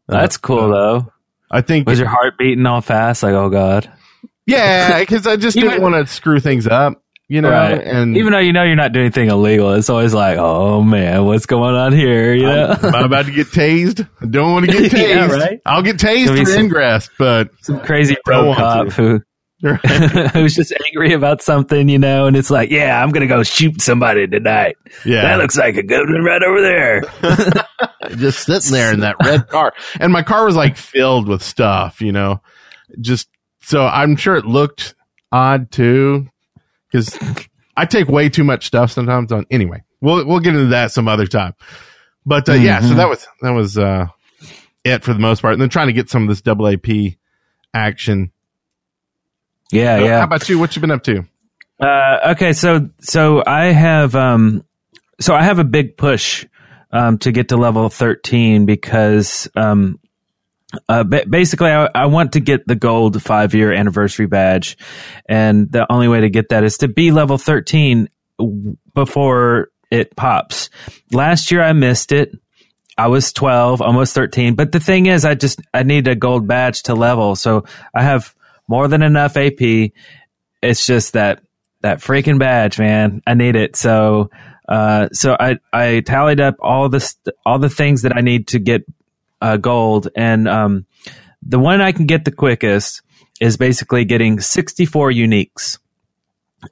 That's 0.06 0.36
cool 0.36 0.68
though. 0.68 1.12
I 1.50 1.60
think, 1.60 1.88
Was 1.88 1.98
your 1.98 2.08
heart 2.08 2.36
beating 2.36 2.66
all 2.66 2.80
fast? 2.80 3.22
Like, 3.22 3.34
oh 3.34 3.48
god. 3.48 3.90
yeah, 4.44 4.98
because 4.98 5.26
I 5.26 5.36
just 5.36 5.56
didn't 5.58 5.80
want 5.80 5.94
to 5.94 6.12
screw 6.12 6.40
things 6.40 6.66
up, 6.66 7.02
you 7.28 7.40
know, 7.40 7.50
Right. 7.50 7.80
and 7.82 8.16
Even 8.16 8.32
though 8.32 8.38
you 8.38 8.52
know 8.52 8.62
you're 8.64 8.76
not 8.76 8.92
doing 8.92 9.06
anything 9.06 9.30
illegal, 9.30 9.72
it's 9.72 9.88
always 9.90 10.12
like, 10.14 10.36
oh 10.38 10.82
man, 10.82 11.24
what's 11.24 11.46
going 11.46 11.74
on 11.74 11.92
here? 11.92 12.34
You 12.34 12.42
know, 12.46 12.76
I'm, 12.82 12.94
I'm 12.94 13.04
about 13.04 13.26
to 13.26 13.32
get 13.32 13.46
tased. 13.48 14.06
I 14.20 14.26
don't 14.26 14.52
want 14.52 14.66
to 14.66 14.72
get 14.72 14.92
tased. 14.92 15.08
Yeah, 15.08 15.26
right. 15.32 15.60
I'll 15.64 15.82
get 15.82 15.96
tased 15.96 16.34
be 16.34 16.44
some- 16.44 16.64
ingress, 16.64 17.08
but 17.18 17.50
some 17.62 17.80
crazy 17.80 18.16
pro 18.24 18.54
cop 18.54 18.88
who 18.92 19.20
who's 20.34 20.54
just 20.54 20.74
angry 20.86 21.14
about 21.14 21.40
something, 21.40 21.88
you 21.88 21.98
know, 21.98 22.26
and 22.26 22.36
it's 22.36 22.50
like, 22.50 22.70
yeah, 22.70 23.02
I'm 23.02 23.10
gonna 23.10 23.26
go 23.26 23.42
shoot 23.42 23.80
somebody 23.80 24.26
tonight. 24.26 24.76
yeah, 25.06 25.22
That 25.22 25.38
looks 25.38 25.56
like 25.56 25.76
a 25.76 25.82
good 25.82 26.10
one 26.10 26.22
right 26.22 26.42
over 26.42 26.60
there. 26.60 27.02
just 28.16 28.44
sitting 28.44 28.72
there 28.72 28.92
in 28.92 29.00
that 29.00 29.16
red 29.24 29.48
car. 29.48 29.72
And 29.98 30.12
my 30.12 30.22
car 30.22 30.44
was 30.44 30.56
like 30.56 30.76
filled 30.76 31.28
with 31.28 31.42
stuff, 31.42 32.02
you 32.02 32.12
know, 32.12 32.42
just 33.00 33.28
so 33.62 33.86
I'm 33.86 34.16
sure 34.16 34.36
it 34.36 34.44
looked 34.44 34.94
odd 35.32 35.70
too, 35.70 36.28
because 36.94 37.18
I 37.76 37.86
take 37.86 38.08
way 38.08 38.28
too 38.28 38.44
much 38.44 38.66
stuff 38.66 38.92
sometimes 38.92 39.32
on, 39.32 39.46
anyway, 39.50 39.82
we'll, 40.00 40.24
we'll 40.26 40.38
get 40.40 40.54
into 40.54 40.68
that 40.68 40.92
some 40.92 41.08
other 41.08 41.26
time. 41.26 41.54
But, 42.24 42.48
uh, 42.48 42.52
yeah, 42.54 42.80
so 42.80 42.90
Mhm. 42.94 42.96
that 42.96 43.08
was, 43.08 43.26
that 43.42 43.50
was, 43.50 43.76
uh, 43.78 44.06
it 44.84 45.02
for 45.02 45.12
the 45.12 45.18
most 45.18 45.42
part. 45.42 45.54
And 45.54 45.60
then 45.62 45.68
trying 45.70 45.88
to 45.88 45.92
get 45.92 46.08
some 46.08 46.22
of 46.22 46.28
this 46.28 46.40
double 46.40 46.68
AP 46.68 47.16
action. 47.74 48.30
Yeah, 49.72 49.96
Uh, 49.96 50.04
yeah. 50.04 50.18
How 50.18 50.24
about 50.24 50.48
you? 50.48 50.58
What 50.58 50.76
you 50.76 50.80
been 50.80 50.90
up 50.92 51.02
to? 51.04 51.24
Uh, 51.80 52.32
okay, 52.32 52.52
so 52.52 52.88
so 53.00 53.42
I 53.44 53.66
have 53.72 54.14
um, 54.14 54.64
so 55.20 55.34
I 55.34 55.42
have 55.42 55.58
a 55.58 55.64
big 55.64 55.96
push 55.96 56.46
um, 56.92 57.18
to 57.18 57.32
get 57.32 57.48
to 57.48 57.56
level 57.56 57.88
thirteen 57.88 58.64
because 58.66 59.48
um, 59.56 59.98
uh, 60.88 61.04
ba- 61.04 61.24
basically 61.28 61.70
I, 61.70 61.88
I 61.94 62.06
want 62.06 62.32
to 62.32 62.40
get 62.40 62.66
the 62.66 62.74
gold 62.74 63.22
five 63.22 63.54
year 63.54 63.72
anniversary 63.72 64.26
badge, 64.26 64.76
and 65.26 65.70
the 65.70 65.90
only 65.92 66.08
way 66.08 66.20
to 66.20 66.30
get 66.30 66.50
that 66.50 66.64
is 66.64 66.78
to 66.78 66.88
be 66.88 67.10
level 67.10 67.38
thirteen 67.38 68.08
before 68.94 69.68
it 69.90 70.16
pops. 70.16 70.70
Last 71.12 71.50
year 71.50 71.62
I 71.62 71.72
missed 71.72 72.12
it. 72.12 72.32
I 72.96 73.08
was 73.08 73.32
12, 73.32 73.82
almost 73.82 74.14
13. 74.14 74.54
But 74.54 74.72
the 74.72 74.80
thing 74.80 75.06
is, 75.06 75.24
I 75.24 75.34
just, 75.34 75.60
I 75.72 75.82
need 75.82 76.06
a 76.06 76.14
gold 76.14 76.46
badge 76.46 76.84
to 76.84 76.94
level. 76.94 77.34
So 77.36 77.64
I 77.94 78.02
have 78.02 78.34
more 78.68 78.88
than 78.88 79.02
enough 79.02 79.36
AP. 79.36 79.90
It's 80.62 80.86
just 80.86 81.14
that, 81.14 81.42
that 81.82 81.98
freaking 81.98 82.38
badge, 82.38 82.78
man. 82.78 83.20
I 83.26 83.34
need 83.34 83.56
it. 83.56 83.76
So, 83.76 84.30
uh, 84.68 85.08
so 85.12 85.36
I, 85.38 85.58
I 85.72 86.00
tallied 86.00 86.40
up 86.40 86.56
all 86.60 86.88
the, 86.88 87.14
all 87.44 87.58
the 87.58 87.68
things 87.68 88.02
that 88.02 88.16
I 88.16 88.20
need 88.20 88.48
to 88.48 88.58
get, 88.58 88.84
uh, 89.40 89.56
gold. 89.56 90.08
And, 90.16 90.48
um, 90.48 90.86
the 91.46 91.58
one 91.58 91.80
I 91.80 91.92
can 91.92 92.06
get 92.06 92.24
the 92.24 92.32
quickest 92.32 93.02
is 93.40 93.56
basically 93.56 94.04
getting 94.04 94.40
64 94.40 95.10
uniques. 95.10 95.78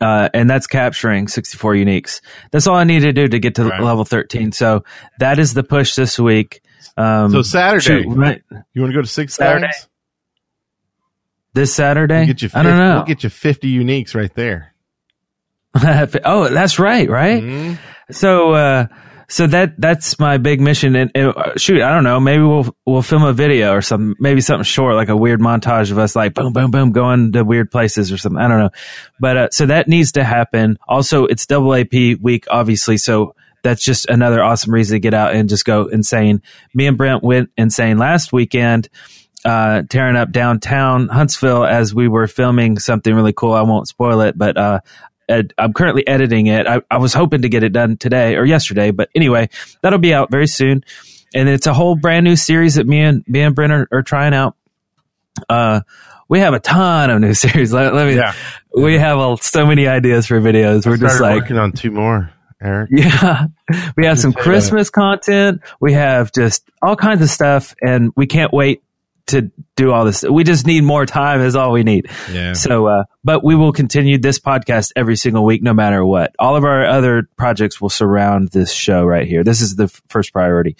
Uh, 0.00 0.30
and 0.32 0.48
that's 0.48 0.66
capturing 0.66 1.28
64 1.28 1.74
uniques. 1.74 2.22
That's 2.50 2.66
all 2.66 2.76
I 2.76 2.84
need 2.84 3.00
to 3.00 3.12
do 3.12 3.28
to 3.28 3.38
get 3.38 3.56
to 3.56 3.64
Right. 3.64 3.82
level 3.82 4.04
13. 4.06 4.52
So 4.52 4.84
that 5.18 5.38
is 5.38 5.52
the 5.52 5.62
push 5.62 5.94
this 5.96 6.18
week. 6.18 6.62
Um, 6.96 7.30
So 7.30 7.42
Saturday, 7.42 7.82
shoot, 8.02 8.06
right, 8.08 8.42
you 8.72 8.80
want 8.80 8.92
to 8.92 8.96
go 8.96 9.02
to 9.02 9.08
Six 9.08 9.34
Saturday? 9.34 9.68
This 11.54 11.74
Saturday? 11.74 12.18
We'll 12.20 12.26
get 12.28 12.42
you 12.42 12.48
50, 12.48 12.58
I 12.58 12.62
don't 12.62 12.78
know. 12.78 12.94
We'll 12.96 13.04
get 13.04 13.22
you 13.24 13.28
50 13.30 13.74
uniques 13.78 14.14
right 14.14 14.34
there. 14.34 14.72
oh, 16.24 16.48
that's 16.48 16.78
right, 16.78 17.08
right? 17.10 17.42
Mhm. 17.42 17.78
So, 18.10 18.52
uh, 18.54 18.86
so 19.32 19.46
that 19.46 19.80
that's 19.80 20.18
my 20.18 20.36
big 20.36 20.60
mission. 20.60 20.94
And, 20.94 21.10
and 21.14 21.28
uh, 21.28 21.56
shoot, 21.56 21.80
I 21.80 21.94
don't 21.94 22.04
know. 22.04 22.20
Maybe 22.20 22.42
we'll 22.42 22.76
we'll 22.84 23.00
film 23.00 23.22
a 23.22 23.32
video 23.32 23.72
or 23.72 23.80
something. 23.80 24.14
Maybe 24.20 24.42
something 24.42 24.62
short, 24.62 24.94
like 24.94 25.08
a 25.08 25.16
weird 25.16 25.40
montage 25.40 25.90
of 25.90 25.96
us, 25.96 26.14
like 26.14 26.34
boom, 26.34 26.52
boom, 26.52 26.70
boom, 26.70 26.92
going 26.92 27.32
to 27.32 27.42
weird 27.42 27.70
places 27.70 28.12
or 28.12 28.18
something. 28.18 28.38
I 28.38 28.46
don't 28.46 28.58
know. 28.58 28.70
But 29.18 29.36
uh, 29.38 29.48
so 29.50 29.64
that 29.64 29.88
needs 29.88 30.12
to 30.12 30.24
happen. 30.24 30.78
Also, 30.86 31.24
it's 31.24 31.46
double 31.46 31.74
AP 31.74 31.94
week, 32.20 32.44
obviously. 32.50 32.98
So 32.98 33.34
that's 33.62 33.82
just 33.82 34.06
another 34.10 34.42
awesome 34.42 34.74
reason 34.74 34.96
to 34.96 35.00
get 35.00 35.14
out 35.14 35.34
and 35.34 35.48
just 35.48 35.64
go 35.64 35.86
insane. 35.86 36.42
Me 36.74 36.86
and 36.86 36.98
Brent 36.98 37.22
went 37.22 37.48
insane 37.56 37.96
last 37.96 38.34
weekend. 38.34 38.90
Uh, 39.46 39.82
tearing 39.88 40.14
up 40.14 40.30
downtown 40.30 41.08
Huntsville 41.08 41.64
as 41.64 41.92
we 41.92 42.06
were 42.06 42.28
filming 42.28 42.78
something 42.78 43.12
really 43.12 43.32
cool. 43.32 43.54
I 43.54 43.62
won't 43.62 43.88
spoil 43.88 44.20
it, 44.20 44.38
but 44.38 44.56
uh, 44.56 44.80
ed- 45.32 45.54
I'm 45.58 45.72
currently 45.72 46.06
editing 46.06 46.46
it. 46.46 46.66
I, 46.66 46.82
I 46.90 46.98
was 46.98 47.14
hoping 47.14 47.42
to 47.42 47.48
get 47.48 47.62
it 47.62 47.72
done 47.72 47.96
today 47.96 48.36
or 48.36 48.44
yesterday, 48.44 48.90
but 48.90 49.08
anyway, 49.14 49.48
that'll 49.82 49.98
be 49.98 50.14
out 50.14 50.30
very 50.30 50.46
soon. 50.46 50.84
And 51.34 51.48
it's 51.48 51.66
a 51.66 51.74
whole 51.74 51.96
brand 51.96 52.24
new 52.24 52.36
series 52.36 52.74
that 52.74 52.86
me 52.86 53.00
and 53.00 53.24
me 53.26 53.40
and 53.40 53.54
Brent 53.54 53.72
are, 53.72 53.88
are 53.90 54.02
trying 54.02 54.34
out. 54.34 54.56
Uh, 55.48 55.80
we 56.28 56.40
have 56.40 56.54
a 56.54 56.60
ton 56.60 57.10
of 57.10 57.20
new 57.20 57.34
series. 57.34 57.72
Let, 57.72 57.94
let 57.94 58.06
me. 58.06 58.16
Yeah. 58.16 58.34
We 58.74 58.98
have 58.98 59.18
uh, 59.18 59.36
so 59.36 59.66
many 59.66 59.86
ideas 59.86 60.26
for 60.26 60.40
videos. 60.40 60.86
We're 60.86 60.96
just 60.96 61.20
like, 61.20 61.42
working 61.42 61.58
on 61.58 61.72
two 61.72 61.90
more, 61.90 62.30
Eric. 62.60 62.90
yeah, 62.92 63.46
we 63.96 64.06
have 64.06 64.18
some 64.18 64.32
Christmas 64.32 64.88
content. 64.88 65.60
We 65.80 65.92
have 65.92 66.32
just 66.32 66.70
all 66.80 66.96
kinds 66.96 67.22
of 67.22 67.28
stuff, 67.28 67.74
and 67.82 68.12
we 68.16 68.26
can't 68.26 68.52
wait 68.52 68.82
to 69.26 69.50
do 69.76 69.92
all 69.92 70.04
this. 70.04 70.22
We 70.22 70.44
just 70.44 70.66
need 70.66 70.84
more 70.84 71.06
time. 71.06 71.40
Is 71.40 71.56
all 71.56 71.72
we 71.72 71.82
need. 71.82 72.08
Yeah. 72.30 72.52
So, 72.54 72.86
uh, 72.86 73.04
but 73.24 73.42
we 73.44 73.54
will 73.54 73.72
continue 73.72 74.18
this 74.18 74.38
podcast 74.38 74.92
every 74.96 75.16
single 75.16 75.44
week, 75.44 75.62
no 75.62 75.72
matter 75.74 76.04
what. 76.04 76.34
All 76.38 76.56
of 76.56 76.64
our 76.64 76.84
other 76.86 77.28
projects 77.36 77.80
will 77.80 77.90
surround 77.90 78.48
this 78.48 78.72
show 78.72 79.04
right 79.04 79.26
here. 79.26 79.44
This 79.44 79.60
is 79.60 79.76
the 79.76 79.84
f- 79.84 80.02
first 80.08 80.32
priority. 80.32 80.76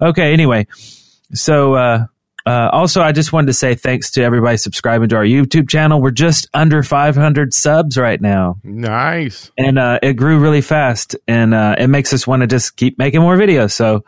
Okay. 0.00 0.32
Anyway, 0.32 0.66
so, 1.34 1.74
uh, 1.74 2.06
uh, 2.44 2.68
also, 2.72 3.00
I 3.00 3.12
just 3.12 3.32
wanted 3.32 3.46
to 3.46 3.52
say 3.52 3.76
thanks 3.76 4.10
to 4.12 4.22
everybody 4.24 4.56
subscribing 4.56 5.08
to 5.10 5.16
our 5.16 5.24
YouTube 5.24 5.68
channel. 5.68 6.02
We're 6.02 6.10
just 6.10 6.48
under 6.52 6.82
500 6.82 7.54
subs 7.54 7.96
right 7.96 8.20
now, 8.20 8.56
Nice. 8.64 9.52
and 9.56 9.78
uh, 9.78 10.00
it 10.02 10.14
grew 10.14 10.40
really 10.40 10.60
fast, 10.60 11.14
and 11.28 11.54
uh, 11.54 11.76
it 11.78 11.86
makes 11.86 12.12
us 12.12 12.26
want 12.26 12.40
to 12.40 12.48
just 12.48 12.76
keep 12.76 12.98
making 12.98 13.20
more 13.20 13.36
videos. 13.36 13.70
So, 13.70 14.04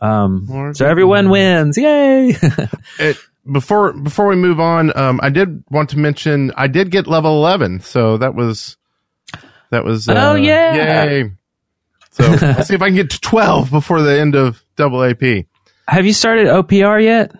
um, 0.00 0.72
so 0.74 0.86
everyone 0.86 1.30
wins! 1.30 1.76
Yay! 1.78 2.36
It, 2.98 3.16
before 3.50 3.92
before 3.94 4.26
we 4.28 4.36
move 4.36 4.60
on, 4.60 4.96
um, 4.96 5.18
I 5.22 5.30
did 5.30 5.64
want 5.70 5.90
to 5.90 5.98
mention 5.98 6.52
I 6.56 6.66
did 6.66 6.90
get 6.90 7.06
level 7.06 7.32
eleven, 7.38 7.80
so 7.80 8.18
that 8.18 8.34
was 8.34 8.76
that 9.70 9.84
was 9.84 10.08
uh, 10.08 10.14
Oh, 10.16 10.34
yeah. 10.34 11.04
yay. 11.04 11.30
So 12.10 12.24
let's 12.42 12.68
see 12.68 12.74
if 12.74 12.82
I 12.82 12.88
can 12.88 12.96
get 12.96 13.10
to 13.10 13.20
twelve 13.20 13.70
before 13.70 14.02
the 14.02 14.18
end 14.20 14.34
of 14.34 14.62
double 14.76 15.02
AP. 15.02 15.46
Have 15.88 16.04
you 16.06 16.12
started 16.12 16.46
OPR 16.48 17.02
yet? 17.02 17.32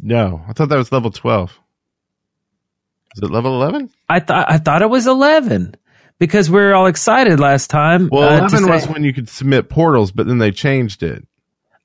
No, 0.00 0.42
I 0.48 0.52
thought 0.54 0.68
that 0.70 0.76
was 0.76 0.90
level 0.92 1.10
twelve. 1.10 1.58
Is 3.16 3.22
it 3.22 3.30
level 3.30 3.62
11? 3.62 3.90
I 4.08 4.18
thought 4.18 4.50
I 4.50 4.58
thought 4.58 4.82
it 4.82 4.90
was 4.90 5.06
eleven 5.06 5.76
because 6.18 6.50
we 6.50 6.58
were 6.60 6.74
all 6.74 6.86
excited 6.86 7.40
last 7.40 7.70
time. 7.70 8.08
Well, 8.10 8.44
uh, 8.44 8.48
to 8.48 8.56
11 8.56 8.68
was 8.70 8.88
when 8.88 9.04
you 9.04 9.12
could 9.12 9.28
submit 9.28 9.68
portals, 9.68 10.12
but 10.12 10.26
then 10.26 10.38
they 10.38 10.50
changed 10.50 11.02
it. 11.02 11.26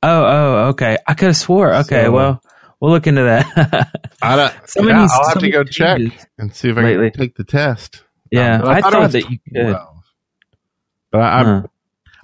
oh 0.03 0.25
oh 0.25 0.67
okay. 0.69 0.97
I 1.07 1.13
could 1.13 1.27
have 1.27 1.37
swore. 1.37 1.73
Okay, 1.75 2.05
So- 2.05 2.11
well 2.11 2.41
we'll 2.79 2.91
look 2.91 3.07
into 3.07 3.23
that. 3.23 3.91
I 4.21 4.35
don't, 4.37 4.53
So 4.69 4.81
yeah, 4.81 4.85
many- 4.95 5.09
I'll 5.11 5.29
have 5.29 5.39
to 5.39 5.49
go 5.49 5.63
check 5.65 5.99
and 6.37 6.55
see 6.55 6.69
if 6.69 6.77
I 6.77 6.81
lately. 6.81 7.11
can 7.11 7.19
take 7.19 7.35
the 7.35 7.43
test. 7.43 8.03
yeah, 8.31 8.55
Um, 8.55 8.61
but 8.61 8.69
I, 8.69 8.77
it 8.77 8.81
thought 8.83 9.11
that 9.11 9.29
you 9.29 9.37
could. 9.39 9.71
12. 9.71 9.95
But 11.11 11.21
I, 11.21 11.43
Huh. 11.43 11.63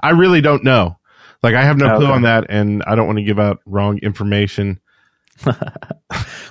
I 0.02 0.10
really 0.12 0.40
don't 0.42 0.64
know. 0.64 0.98
Like 1.44 1.56
I 1.56 1.64
have 1.64 1.78
no 1.78 1.96
clue 1.98 2.06
Okay. 2.06 2.14
on 2.14 2.22
that, 2.24 2.46
and 2.50 2.84
I 2.88 2.96
don't 2.96 3.06
want 3.08 3.18
to 3.20 3.24
give 3.24 3.40
out 3.40 3.60
wrong 3.66 3.98
information. 4.00 4.80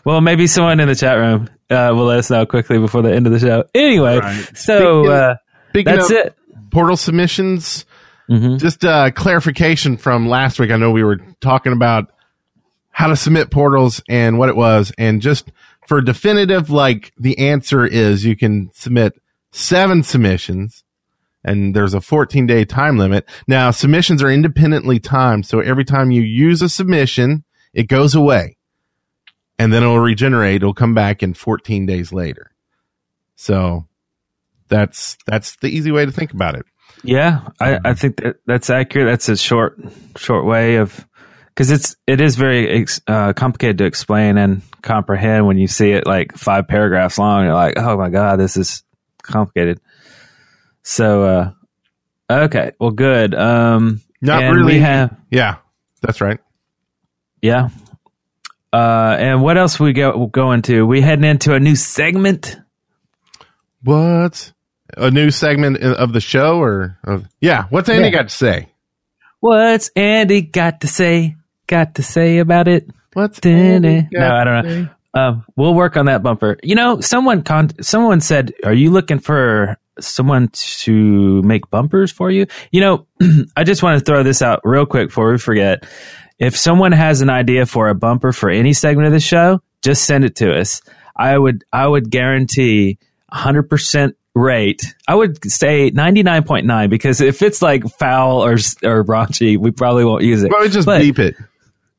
Well, 0.05 0.21
maybe 0.21 0.47
someone 0.47 0.81
in 0.81 0.89
the 0.89 0.95
chat 0.95 1.17
room 1.17 1.49
uh, 1.71 1.91
will 1.95 2.05
let 2.05 2.19
us 2.19 2.29
know 2.29 2.45
quickly 2.45 2.79
before 2.79 3.01
the 3.01 3.11
end 3.15 3.27
of 3.27 3.33
the 3.33 3.39
show. 3.39 3.65
Anyway, 3.75 4.19
Right. 4.19 4.51
so 4.55 5.03
Speaking- 5.05 5.13
uh, 5.13 5.35
Speaking 5.75 5.97
that's 5.97 6.11
it. 6.13 6.37
portal 6.71 6.97
submissions, 6.97 7.85
hmm 8.29 8.59
just 8.59 8.85
uh, 8.85 9.11
clarification 9.11 9.97
from 9.97 10.29
last 10.29 10.61
week. 10.61 10.71
I 10.71 10.77
know 10.77 10.93
we 10.93 11.03
were 11.03 11.19
talking 11.41 11.73
about 11.73 12.13
how 12.91 13.09
to 13.09 13.17
submit 13.17 13.51
portals 13.51 14.01
and 14.09 14.39
what 14.39 14.49
it 14.49 14.55
was, 14.55 14.93
and 14.99 15.21
just 15.21 15.51
for 15.89 16.01
definitive, 16.01 16.71
like 16.71 17.13
the 17.19 17.37
answer 17.39 17.85
is 17.85 18.25
you 18.25 18.37
can 18.37 18.71
submit 18.73 19.21
seven 19.51 20.05
submissions, 20.05 20.85
and 21.43 21.75
there's 21.75 21.93
a 21.93 22.01
14 22.01 22.47
day 22.47 22.65
time 22.65 22.97
limit. 22.97 23.29
Now 23.49 23.73
submissions 23.73 24.23
are 24.23 24.31
independently 24.31 25.01
timed, 25.01 25.45
so 25.45 25.59
every 25.59 25.85
time 25.85 26.13
you 26.13 26.23
use 26.23 26.63
a 26.63 26.69
submission, 26.69 27.43
it 27.73 27.89
goes 27.89 28.15
away, 28.15 28.59
and 29.59 29.73
then 29.73 29.83
it'll 29.83 29.99
regenerate. 29.99 30.63
It'll 30.63 30.73
come 30.73 30.95
back 30.95 31.21
in 31.21 31.35
14 31.35 31.85
days 31.85 32.13
later. 32.13 32.53
So 33.35 33.89
that's 34.69 35.17
that's 35.27 35.57
the 35.57 35.69
easy 35.69 35.91
way 35.93 36.05
to 36.05 36.13
think 36.13 36.33
about 36.33 36.55
it. 36.55 36.67
Yeah, 37.03 37.49
I, 37.61 37.79
I 37.85 37.95
think 37.95 38.17
that 38.17 38.37
that's 38.47 38.71
accurate. 38.71 39.07
That's 39.07 39.29
a 39.29 39.37
short, 39.37 39.79
short 40.17 40.47
way 40.47 40.77
of 40.77 41.07
because 41.49 41.71
it's 41.71 41.97
it 42.07 42.21
is 42.21 42.37
very 42.37 42.69
ex, 42.83 43.01
uh, 43.07 43.33
complicated 43.35 43.79
to 43.79 43.85
explain 43.85 44.39
and 44.39 44.63
comprehend 44.83 45.47
when 45.47 45.59
you 45.59 45.67
see 45.67 45.91
it 45.91 46.07
like 46.07 46.37
five 46.37 46.67
paragraphs 46.67 47.19
long. 47.19 47.45
You're 47.45 47.55
like, 47.55 47.75
oh 47.77 47.97
my 47.99 48.09
god, 48.11 48.37
this 48.39 48.57
is 48.57 48.83
complicated. 49.23 49.81
So, 50.83 51.23
uh, 51.25 51.53
okay, 52.45 52.73
well, 52.79 52.91
good. 52.91 53.35
Um, 53.35 54.01
Not 54.21 54.43
and 54.43 54.57
really. 54.57 54.75
We 54.75 54.81
have 54.81 55.17
Yeah, 55.31 55.57
that's 56.01 56.21
right. 56.21 56.39
yeah. 57.43 57.69
Uh, 58.73 59.17
and 59.21 59.43
what 59.43 59.57
else 59.57 59.79
we 59.79 59.93
go 59.93 60.27
go 60.27 60.53
into? 60.53 60.87
We 60.87 61.01
heading 61.01 61.25
into 61.25 61.55
a 61.55 61.61
new 61.61 61.77
segment. 61.77 62.59
What? 63.83 64.53
A 64.97 65.11
new 65.11 65.31
segment 65.31 65.79
of 65.79 66.13
the 66.13 66.21
show, 66.21 66.59
or 66.61 66.99
of, 67.05 67.27
yeah? 67.41 67.65
What's 67.71 67.89
Andy 67.89 68.05
Yeah. 68.09 68.11
got 68.11 68.29
to 68.29 68.35
say? 68.35 68.69
What's 69.41 69.91
Andy 69.97 70.43
got 70.43 70.81
to 70.83 70.87
say? 70.89 71.37
Got 71.67 71.97
to 71.97 72.03
say 72.03 72.39
about 72.39 72.69
it? 72.69 72.89
What's 73.15 73.39
Andy 73.45 74.09
No, 74.13 74.35
I 74.35 74.45
don't 74.45 74.67
know. 74.67 74.89
Um, 75.17 75.45
we'll 75.57 75.75
work 75.75 75.97
on 75.97 76.07
that 76.07 76.23
bumper. 76.23 76.57
You 76.63 76.75
know, 76.75 77.01
someone 77.01 77.43
con- 77.43 77.71
someone 77.81 78.21
said, 78.21 78.53
"Are 78.65 78.73
you 78.75 78.91
looking 78.91 79.21
for 79.21 79.77
someone 80.01 80.49
to 80.83 81.41
make 81.43 81.71
bumpers 81.71 82.11
for 82.11 82.31
you?" 82.31 82.47
You 82.73 82.81
know, 82.81 83.07
I 83.57 83.63
just 83.65 83.83
want 83.83 83.99
to 83.99 84.05
throw 84.05 84.23
this 84.25 84.43
out 84.43 84.61
real 84.65 84.87
quick 84.87 85.09
before 85.09 85.31
we 85.31 85.39
forget. 85.39 85.87
If 86.41 86.57
someone 86.57 86.91
has 86.91 87.21
an 87.21 87.31
idea 87.31 87.65
for 87.65 87.89
a 87.89 87.95
bumper 87.95 88.33
for 88.33 88.51
any 88.51 88.73
segment 88.73 89.07
of 89.07 89.13
the 89.13 89.21
show, 89.21 89.61
just 89.83 90.05
send 90.05 90.25
it 90.25 90.35
to 90.37 90.53
us. 90.53 90.83
I 91.15 91.39
would 91.39 91.65
I 91.73 91.87
would 91.87 92.11
guarantee 92.11 92.99
100% 93.33 94.15
rate. 94.35 94.83
I 95.07 95.15
would 95.15 95.51
say 95.51 95.91
99.9 95.91 96.91
because 96.91 97.21
if 97.21 97.41
it's 97.43 97.63
like 97.63 97.85
foul 97.99 98.45
or 98.45 98.55
or 98.83 99.05
raunchy, 99.05 99.57
we 99.57 99.71
probably 99.71 100.05
won't 100.05 100.25
use 100.25 100.43
it. 100.43 100.53
We 100.59 100.69
just 100.69 100.87
But- 100.87 101.01
beep 101.03 101.19
it? 101.19 101.37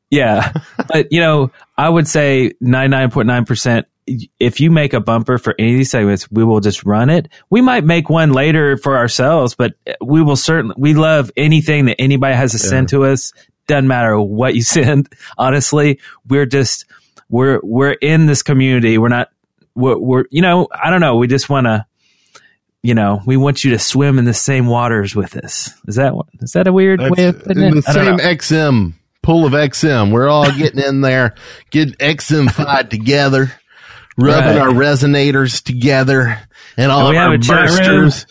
yeah. 0.10 0.52
but, 0.88 1.12
you 1.12 1.22
know, 1.22 1.52
I 1.78 1.90
would 1.90 2.08
say 2.08 2.52
99.9%. 2.62 3.86
If 4.40 4.60
you 4.60 4.70
make 4.70 4.94
a 4.94 5.00
bumper 5.00 5.40
for 5.40 5.56
any 5.58 5.72
of 5.72 5.78
these 5.78 5.90
segments, 5.90 6.30
we 6.30 6.44
will 6.44 6.60
just 6.60 6.84
run 6.86 7.10
it. 7.10 7.28
We 7.50 7.62
might 7.62 7.84
make 7.84 8.08
one 8.08 8.34
later 8.34 8.78
for 8.78 8.98
ourselves, 8.98 9.56
but 9.56 9.74
we 10.00 10.22
will 10.22 10.36
certainly, 10.36 10.76
we 10.78 10.94
love 10.94 11.32
anything 11.36 11.86
that 11.86 12.00
anybody 12.00 12.36
has 12.36 12.52
to 12.52 12.60
send 12.60 12.90
to 12.90 13.06
us. 13.06 13.34
Doesn't 13.68 13.88
matter 13.88 14.20
what 14.20 14.54
you 14.54 14.62
send. 14.78 15.12
Honestly, 15.40 16.00
we're 16.28 16.46
just, 16.46 16.86
we're, 17.30 17.60
we're 17.64 17.94
in 17.94 18.28
this 18.28 18.44
community. 18.44 19.00
We're 19.00 19.10
not, 19.10 19.30
we're, 19.74 19.98
we're 19.98 20.26
you 20.30 20.44
know, 20.44 20.68
I 20.72 20.92
don't 20.92 21.02
know. 21.02 21.16
We 21.16 21.26
just 21.26 21.50
want 21.50 21.66
to, 21.66 21.88
you 22.86 22.94
know, 22.94 23.22
we 23.26 23.36
want 23.38 23.64
you 23.64 23.72
to 23.72 23.80
swim 23.80 24.20
in 24.20 24.26
the 24.26 24.34
same 24.34 24.68
waters 24.68 25.16
with 25.16 25.36
us. 25.38 25.72
Is 25.88 25.96
that, 25.96 26.14
is 26.42 26.52
that 26.52 26.68
a 26.68 26.74
weird 26.74 27.00
That's 27.00 27.16
way 27.18 27.26
of 27.26 27.44
putting 27.44 27.64
in 27.64 27.78
it? 27.80 27.86
the 27.86 27.94
same. 27.94 28.18
XM 28.20 28.94
pool 29.24 29.46
of 29.46 29.54
XM. 29.54 30.12
We're 30.12 30.28
all 30.30 30.52
getting 30.52 30.84
in 30.84 31.02
there, 31.02 31.34
get 31.72 31.98
XM 31.98 32.52
fied 32.52 32.92
together, 32.92 33.52
rubbing 34.18 34.58
Right. 34.58 34.60
our 34.60 34.68
resonators 34.70 35.64
together, 35.64 36.38
and 36.78 36.92
all 36.92 37.08
And 37.08 37.10
we 37.10 37.18
of 37.18 37.22
have 37.24 37.32
our 37.32 37.68
bursters. 37.68 38.26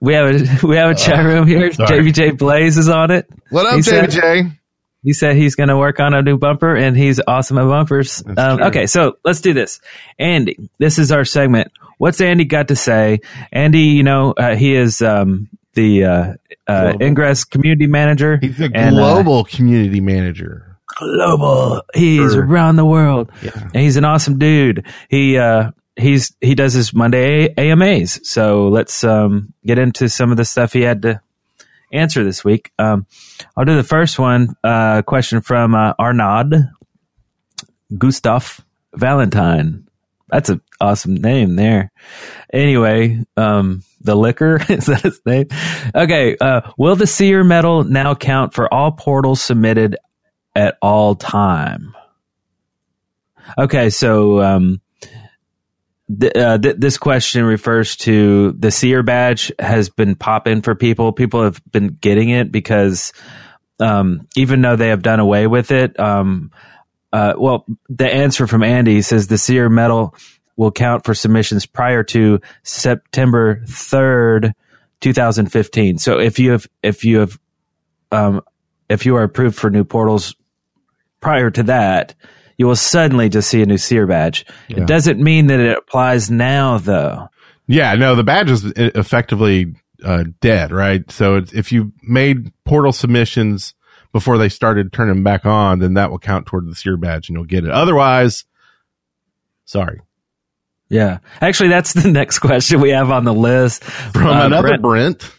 We 0.00 0.14
have 0.14 0.26
a 0.62 0.66
we 0.66 0.76
have 0.76 0.90
a 0.90 0.94
chat 0.96 1.24
room 1.24 1.46
here. 1.46 1.70
Sorry. 1.72 2.00
JBJ 2.00 2.36
Blaze 2.38 2.76
is 2.78 2.88
on 2.88 3.12
it. 3.12 3.28
What 3.50 3.66
up, 3.66 3.76
He 3.76 3.82
said- 3.82 4.10
JJ? 4.10 4.58
He 5.04 5.12
said 5.14 5.34
he's 5.36 5.56
going 5.56 5.68
to 5.68 5.76
work 5.76 5.98
on 5.98 6.14
a 6.14 6.22
new 6.22 6.38
bumper, 6.38 6.76
and 6.76 6.96
he's 6.96 7.20
awesome 7.26 7.58
at 7.58 7.64
bumpers. 7.66 8.22
Um, 8.36 8.62
okay, 8.62 8.86
so 8.86 9.16
let's 9.24 9.40
do 9.40 9.52
this. 9.52 9.80
Andy, 10.16 10.70
this 10.78 10.96
is 11.00 11.10
our 11.10 11.24
segment. 11.24 11.72
What's 12.02 12.20
Andy 12.20 12.44
got 12.44 12.66
to 12.66 12.74
say? 12.74 13.20
Andy, 13.52 13.78
you 13.94 14.02
know 14.02 14.32
uh, 14.32 14.56
he 14.56 14.74
is 14.74 15.02
um, 15.02 15.48
the 15.74 16.04
uh, 16.04 16.34
uh, 16.66 16.94
Ingress 17.00 17.44
community 17.44 17.86
manager. 17.86 18.38
He's 18.42 18.60
a 18.60 18.64
and, 18.74 18.96
uh, 18.96 18.98
global 18.98 19.44
community 19.44 20.00
manager. 20.00 20.78
global. 20.98 21.80
He's 21.94 22.32
Sure. 22.32 22.44
around 22.44 22.74
the 22.74 22.84
world. 22.84 23.30
Yeah. 23.40 23.52
And 23.72 23.76
he's 23.76 23.96
an 23.96 24.04
awesome 24.04 24.36
dude. 24.36 24.84
He 25.10 25.38
uh 25.38 25.70
he's 25.94 26.34
he 26.40 26.56
does 26.56 26.72
his 26.72 26.92
Monday 26.92 27.54
AMAs. 27.56 28.18
So 28.28 28.66
let's 28.66 29.04
um 29.04 29.54
get 29.64 29.78
into 29.78 30.08
some 30.08 30.32
of 30.32 30.36
the 30.36 30.44
stuff 30.44 30.72
he 30.72 30.80
had 30.82 31.02
to 31.02 31.20
answer 31.92 32.24
this 32.24 32.44
week. 32.44 32.72
Um 32.80 33.06
I'll 33.56 33.64
do 33.64 33.76
the 33.76 33.84
first 33.84 34.18
one 34.18 34.56
uh 34.64 35.02
question 35.02 35.40
from 35.40 35.76
uh, 35.76 35.92
Arnaud 36.00 36.50
Gustav 37.96 38.60
Valentine. 38.96 39.86
That's 40.32 40.48
an 40.48 40.60
awesome 40.80 41.14
name 41.14 41.54
there. 41.56 41.92
Anyway, 42.52 43.24
um 43.36 43.84
the 44.00 44.16
liquor 44.16 44.56
is 44.68 44.86
that 44.86 45.02
his 45.02 45.20
name? 45.24 45.46
Okay, 45.94 46.36
uh 46.40 46.62
will 46.76 46.96
the 46.96 47.06
seer 47.06 47.44
medal 47.44 47.84
now 47.84 48.16
count 48.16 48.54
for 48.54 48.72
all 48.72 48.90
portals 48.92 49.40
submitted 49.40 49.96
at 50.54 50.76
all 50.82 51.14
time. 51.14 51.94
Okay, 53.58 53.90
so 53.90 54.40
um, 54.40 54.80
th- 56.08 56.34
uh, 56.34 56.58
th- 56.58 56.76
this 56.78 56.98
question 56.98 57.44
refers 57.44 57.96
to 57.96 58.52
the 58.52 58.70
seer 58.70 59.02
badge 59.02 59.52
has 59.58 59.88
been 59.88 60.14
popping 60.14 60.62
for 60.62 60.74
people. 60.74 61.12
People 61.12 61.42
have 61.42 61.60
been 61.70 61.88
getting 62.00 62.30
it 62.30 62.52
because 62.52 63.12
um, 63.80 64.26
even 64.36 64.62
though 64.62 64.76
they 64.76 64.88
have 64.88 65.02
done 65.02 65.20
away 65.20 65.46
with 65.46 65.70
it, 65.70 65.98
um, 65.98 66.50
uh, 67.12 67.34
well, 67.36 67.66
the 67.88 68.12
answer 68.12 68.46
from 68.46 68.62
Andy 68.62 69.02
says 69.02 69.26
the 69.26 69.38
seer 69.38 69.68
medal 69.68 70.14
will 70.56 70.72
count 70.72 71.04
for 71.04 71.14
submissions 71.14 71.66
prior 71.66 72.02
to 72.04 72.40
September 72.62 73.62
third, 73.66 74.54
two 75.00 75.12
thousand 75.12 75.52
fifteen. 75.52 75.98
So 75.98 76.18
if 76.18 76.38
you 76.38 76.52
have 76.52 76.66
if 76.82 77.04
you 77.04 77.18
have 77.18 77.38
um, 78.10 78.42
if 78.88 79.06
you 79.06 79.16
are 79.16 79.22
approved 79.22 79.56
for 79.56 79.70
new 79.70 79.84
portals 79.84 80.34
prior 81.20 81.50
to 81.50 81.62
that, 81.64 82.14
you 82.58 82.66
will 82.66 82.76
suddenly 82.76 83.28
just 83.28 83.48
see 83.48 83.62
a 83.62 83.66
new 83.66 83.78
seer 83.78 84.06
badge. 84.06 84.44
Yeah. 84.68 84.82
It 84.82 84.86
doesn't 84.86 85.18
mean 85.18 85.46
that 85.46 85.60
it 85.60 85.78
applies 85.78 86.30
now, 86.30 86.78
though. 86.78 87.28
Yeah, 87.66 87.94
no, 87.94 88.14
the 88.14 88.24
badge 88.24 88.50
is 88.50 88.66
e- 88.66 88.72
effectively 88.76 89.74
uh, 90.04 90.24
dead, 90.40 90.72
right? 90.72 91.08
So 91.10 91.36
it's, 91.36 91.52
if 91.52 91.72
you 91.72 91.92
made 92.02 92.52
portal 92.64 92.92
submissions 92.92 93.74
before 94.12 94.38
they 94.38 94.48
started 94.48 94.92
turning 94.92 95.22
back 95.22 95.44
on, 95.46 95.78
then 95.78 95.94
that 95.94 96.10
will 96.10 96.18
count 96.18 96.46
toward 96.46 96.66
the 96.66 96.74
seer 96.74 96.96
badge 96.96 97.28
and 97.28 97.36
you'll 97.36 97.44
get 97.44 97.64
it. 97.64 97.70
Otherwise, 97.70 98.44
sorry. 99.64 100.00
Yeah, 100.88 101.18
actually, 101.40 101.70
that's 101.70 101.92
the 101.94 102.08
next 102.12 102.40
question 102.40 102.80
we 102.80 102.90
have 102.90 103.10
on 103.10 103.24
the 103.24 103.32
list 103.34 103.82
From 103.84 104.26
Uh, 104.26 104.46
another 104.46 104.68
Brent, 104.78 104.82
Brent, 104.82 105.30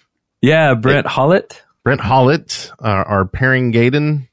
yeah, 0.41 0.73
Brent 0.73 1.05
Hollett. 1.07 1.61
Brent 1.83 2.01
Hollett, 2.01 2.71
uh, 2.83 2.87
our 2.87 3.25
pairing 3.25 3.71
Gaiden, 3.71 4.27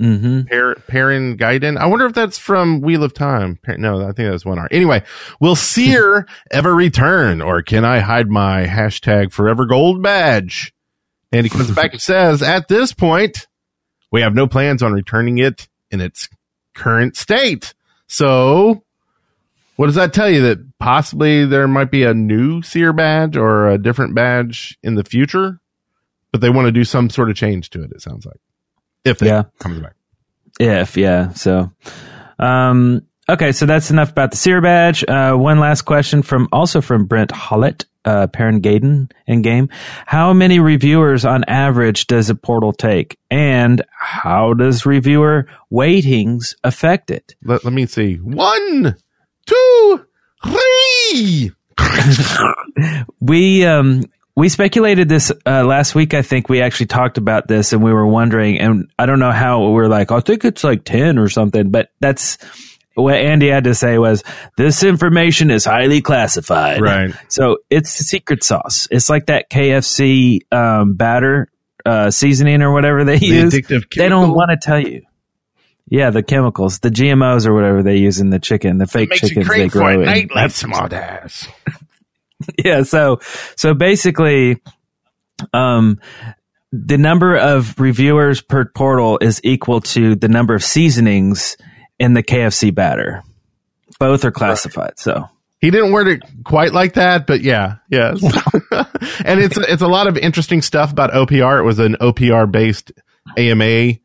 Mm-hmm. 0.00 0.78
Perrin 0.86 1.36
Gaiden. 1.36 1.76
I 1.76 1.86
wonder 1.86 2.06
if 2.06 2.12
that's 2.12 2.38
from 2.38 2.82
Wheel 2.82 3.02
of 3.02 3.14
Time. 3.14 3.58
Par- 3.64 3.78
No, 3.78 4.00
I 4.02 4.12
think 4.12 4.30
that's 4.30 4.44
one 4.44 4.56
R. 4.60 4.68
Anyway, 4.70 5.02
will 5.40 5.56
Seer 5.56 6.24
ever 6.52 6.72
return 6.72 7.40
or 7.42 7.62
can 7.62 7.84
I 7.84 7.98
hide 7.98 8.28
my 8.30 8.64
hashtag 8.66 9.32
forever 9.32 9.66
gold 9.66 10.00
badge? 10.00 10.72
And 11.32 11.44
he 11.44 11.50
comes 11.50 11.72
back 11.72 11.94
and 11.94 12.00
says, 12.00 12.42
at 12.44 12.68
this 12.68 12.92
point, 12.92 13.48
we 14.10 14.20
have 14.22 14.34
no 14.34 14.46
plans 14.46 14.82
on 14.82 14.92
returning 14.92 15.38
it 15.38 15.68
in 15.90 16.00
its 16.00 16.28
current 16.74 17.16
state. 17.16 17.74
So 18.06 18.84
What 19.76 19.86
does 19.86 19.94
that 19.96 20.12
tell 20.12 20.28
you? 20.30 20.42
That 20.42 20.58
possibly 20.78 21.44
there 21.44 21.68
might 21.68 21.90
be 21.90 22.02
a 22.04 22.12
new 22.14 22.62
seer 22.62 22.92
badge 22.92 23.36
or 23.36 23.68
a 23.68 23.78
different 23.78 24.14
badge 24.14 24.76
in 24.82 24.94
the 24.96 25.04
future, 25.04 25.60
but 26.32 26.40
they 26.40 26.50
want 26.50 26.66
to 26.66 26.72
do 26.72 26.84
some 26.84 27.10
sort 27.10 27.30
of 27.30 27.36
change 27.36 27.70
to 27.70 27.82
it. 27.84 27.92
It 27.92 28.02
sounds 28.02 28.26
like 28.26 28.40
if 29.04 29.22
it 29.22 29.26
Yeah. 29.26 29.44
comes 29.60 29.78
back. 29.80 29.94
If 30.58 30.96
yeah, 30.96 31.32
so 31.34 31.70
um, 32.40 33.02
okay, 33.28 33.52
so 33.52 33.66
that's 33.66 33.90
enough 33.90 34.10
about 34.10 34.30
the 34.32 34.36
Seer 34.36 34.60
badge. 34.60 35.04
Uh, 35.06 35.34
one 35.34 35.60
last 35.60 35.82
question 35.82 36.22
from 36.22 36.48
also 36.50 36.80
from 36.80 37.04
Brent 37.06 37.30
Hollett, 37.30 37.84
uh, 38.04 38.26
Perrin 38.28 38.60
Gaden 38.60 39.10
in 39.26 39.42
game. 39.42 39.68
How 40.06 40.32
many 40.32 40.60
reviewers 40.60 41.24
on 41.24 41.44
average 41.44 42.06
does 42.06 42.30
a 42.30 42.34
portal 42.34 42.72
take, 42.72 43.18
and 43.30 43.84
how 43.98 44.54
does 44.54 44.86
reviewer 44.86 45.46
weightings 45.70 46.54
affect 46.64 47.10
it? 47.10 47.34
Let, 47.44 47.64
let 47.64 47.72
me 47.72 47.86
see. 47.86 48.16
One, 48.16 48.96
two, 49.46 50.06
three. 50.44 51.52
We 53.20 53.64
um 53.64 54.04
we 54.38 54.48
speculated 54.48 55.08
this 55.08 55.32
uh, 55.46 55.64
last 55.64 55.96
week. 55.96 56.14
I 56.14 56.22
think 56.22 56.48
we 56.48 56.62
actually 56.62 56.86
talked 56.86 57.18
about 57.18 57.48
this, 57.48 57.72
and 57.72 57.82
we 57.82 57.92
were 57.92 58.06
wondering, 58.06 58.60
and 58.60 58.88
I 58.96 59.04
don't 59.06 59.18
know 59.18 59.32
how 59.32 59.68
we 59.70 59.82
are 59.82 59.88
like. 59.88 60.12
I 60.12 60.20
think 60.20 60.44
it's 60.44 60.62
like 60.62 60.84
ten 60.84 61.18
or 61.18 61.28
something, 61.28 61.72
but 61.72 61.90
that's 61.98 62.38
what 63.02 63.14
Andy 63.14 63.48
had 63.48 63.64
to 63.64 63.74
say 63.74 63.98
was 63.98 64.22
this 64.56 64.82
information 64.82 65.50
is 65.50 65.64
highly 65.64 66.00
classified. 66.00 66.80
Right. 66.80 67.14
So 67.28 67.58
it's 67.70 67.98
the 67.98 68.04
secret 68.04 68.42
sauce. 68.42 68.88
It's 68.90 69.08
like 69.08 69.26
that 69.26 69.50
KFC 69.50 70.40
um, 70.52 70.94
batter 70.94 71.48
uh, 71.86 72.10
seasoning 72.10 72.62
or 72.62 72.72
whatever 72.72 73.04
they 73.04 73.18
use. 73.18 73.52
They 73.52 74.08
don't 74.08 74.34
want 74.34 74.50
to 74.50 74.56
tell 74.56 74.80
you. 74.80 75.02
Yeah, 75.90 76.10
the 76.10 76.22
chemicals, 76.22 76.80
the 76.80 76.90
GMOs 76.90 77.46
or 77.46 77.54
whatever 77.54 77.82
they 77.82 77.96
use 77.96 78.20
in 78.20 78.28
the 78.28 78.38
chicken, 78.38 78.76
the 78.76 78.86
fake 78.86 79.08
Makes 79.08 79.20
chickens 79.28 79.46
they 79.48 79.54
crave 79.54 79.72
for 79.72 79.78
grow. 79.78 80.02
it 80.02 80.08
in. 80.08 80.28
That's- 80.34 80.56
smart 80.56 80.92
ass. 80.92 81.48
yeah 82.64 82.82
so 82.82 83.18
so 83.56 83.74
basically 83.74 84.62
um 85.52 85.98
the 86.70 86.98
number 86.98 87.36
of 87.36 87.78
reviewers 87.80 88.40
per 88.42 88.64
portal 88.66 89.18
is 89.20 89.40
equal 89.42 89.80
to 89.80 90.14
the 90.14 90.28
number 90.28 90.54
of 90.54 90.62
seasonings 90.62 91.56
in 91.98 92.14
the 92.14 92.22
KFC 92.22 92.74
batter 92.74 93.22
both 93.98 94.24
are 94.24 94.30
classified 94.30 94.98
so 94.98 95.28
He 95.60 95.70
didn't 95.70 95.92
word 95.92 96.06
it 96.06 96.22
quite 96.44 96.72
like 96.72 96.94
that, 96.94 97.26
but 97.26 97.40
yeah, 97.40 97.76
yes. 97.90 98.22
and 99.24 99.40
it's 99.40 99.56
it's 99.56 99.82
a 99.82 99.88
lot 99.88 100.06
of 100.06 100.16
interesting 100.16 100.62
stuff 100.62 100.92
about 100.92 101.10
OPR. 101.10 101.58
It 101.58 101.64
was 101.64 101.80
an 101.80 101.96
OPR 102.00 102.50
based 102.50 102.92
AMA. 103.36 103.98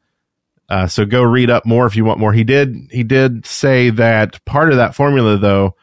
Uh, 0.68 0.88
so 0.88 1.06
go 1.06 1.22
read 1.22 1.52
up 1.52 1.66
more 1.66 1.86
if 1.86 1.96
you 1.96 2.06
want 2.06 2.20
more. 2.20 2.34
He 2.34 2.44
did 2.44 2.76
he 2.90 3.04
did 3.04 3.46
say 3.46 3.92
that 3.92 4.44
part 4.46 4.72
of 4.72 4.78
that 4.78 4.96
formula 4.96 5.38
though, 5.38 5.76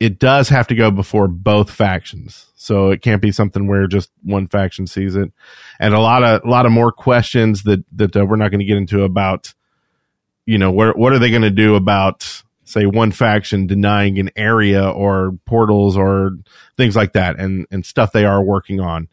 it 0.00 0.18
does 0.18 0.48
have 0.48 0.66
to 0.68 0.74
go 0.74 0.90
before 0.90 1.28
both 1.28 1.70
factions. 1.70 2.46
So 2.56 2.90
it 2.90 3.02
can't 3.02 3.22
be 3.22 3.30
something 3.30 3.68
where 3.68 3.86
just 3.86 4.10
one 4.22 4.48
faction 4.48 4.86
sees 4.86 5.14
it. 5.14 5.30
And 5.78 5.94
a 5.94 6.00
lot 6.00 6.24
of 6.24 6.42
a 6.44 6.48
lot 6.48 6.66
of 6.66 6.72
more 6.72 6.90
questions 6.90 7.62
that 7.62 7.84
that 7.92 8.16
uh, 8.16 8.26
we're 8.26 8.36
not 8.36 8.50
going 8.50 8.60
to 8.60 8.66
get 8.66 8.78
into 8.78 9.04
about 9.04 9.54
you 10.46 10.58
know, 10.58 10.70
where, 10.70 10.92
what 10.92 11.12
are 11.12 11.18
they 11.18 11.30
going 11.30 11.42
to 11.42 11.50
do 11.50 11.74
about, 11.74 12.42
say, 12.64 12.86
one 12.86 13.12
faction 13.12 13.66
denying 13.66 14.18
an 14.18 14.30
area 14.36 14.88
or 14.88 15.38
portals 15.46 15.96
or 15.96 16.32
things 16.76 16.94
like 16.96 17.12
that 17.14 17.38
and, 17.38 17.66
and 17.70 17.84
stuff 17.86 18.12
they 18.12 18.24
are 18.24 18.42
working 18.42 18.80
on. 18.80 19.08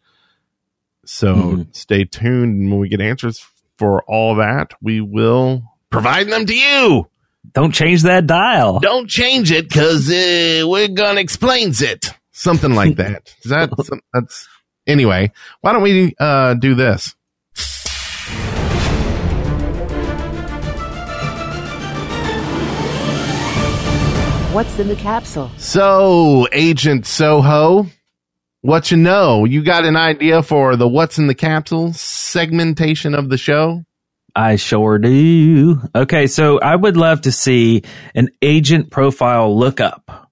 So 1.06 1.34
Mhm. 1.36 1.76
stay 1.76 2.04
tuned. 2.06 2.60
And 2.62 2.72
when 2.72 2.80
we 2.80 2.90
get 2.90 3.02
answers 3.02 3.46
for 3.78 4.04
all 4.04 4.36
that, 4.36 4.74
we 4.82 5.02
will 5.02 5.64
provide 5.90 6.28
them 6.28 6.46
to 6.46 6.56
you. 6.56 7.08
don't 7.54 7.74
change 7.74 8.04
that 8.04 8.28
dial 8.28 8.80
Don't 8.80 9.10
change 9.10 9.52
it 9.52 9.68
because 9.68 10.10
uh, 10.10 10.64
we're 10.68 10.88
going 10.88 11.16
to 11.16 11.22
explains 11.22 11.82
it. 11.82 12.10
Something 12.32 12.74
like 12.76 12.96
that. 12.98 13.34
Is 13.44 13.50
that, 13.52 13.70
some, 13.84 14.02
that's, 14.14 14.48
anyway, 14.88 15.32
why 15.62 15.74
don't 15.74 15.82
we 15.82 16.14
uh, 16.20 16.54
do 16.54 16.76
this? 16.76 17.16
What's 24.54 24.78
in 24.80 24.90
the 24.90 24.98
capsule? 24.98 25.50
So, 25.56 26.46
Agent 26.52 27.06
Soho, 27.06 27.86
what 28.60 28.92
you 28.92 28.98
know? 28.98 29.46
You 29.46 29.64
got 29.64 29.86
an 29.86 29.96
idea 29.96 30.44
for 30.44 30.76
the 30.76 30.90
What's 30.90 31.18
in 31.18 31.28
the 31.28 31.34
Capsule 31.34 31.94
segmentation 31.94 33.16
of 33.16 33.30
the 33.30 33.38
show? 33.38 33.86
I 34.36 34.58
sure 34.58 34.98
do 34.98 35.82
okay 35.96 36.28
so 36.28 36.60
I 36.60 36.76
would 36.76 36.96
love 36.96 37.22
to 37.22 37.32
see 37.32 37.84
an 38.16 38.30
agent 38.42 38.90
profile 38.92 39.58
lookup 39.58 40.32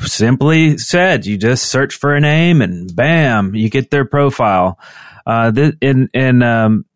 simply 0.00 0.78
said 0.78 1.26
you 1.26 1.36
just 1.36 1.66
search 1.66 1.94
for 1.94 2.14
a 2.14 2.20
name 2.20 2.60
and 2.60 2.94
bam 2.94 3.54
you 3.54 3.70
get 3.70 3.92
their 3.92 4.04
profile 4.04 4.80
uh 5.26 5.52
th- 5.52 5.76
and 5.80 6.10
and 6.12 6.42
um 6.42 6.86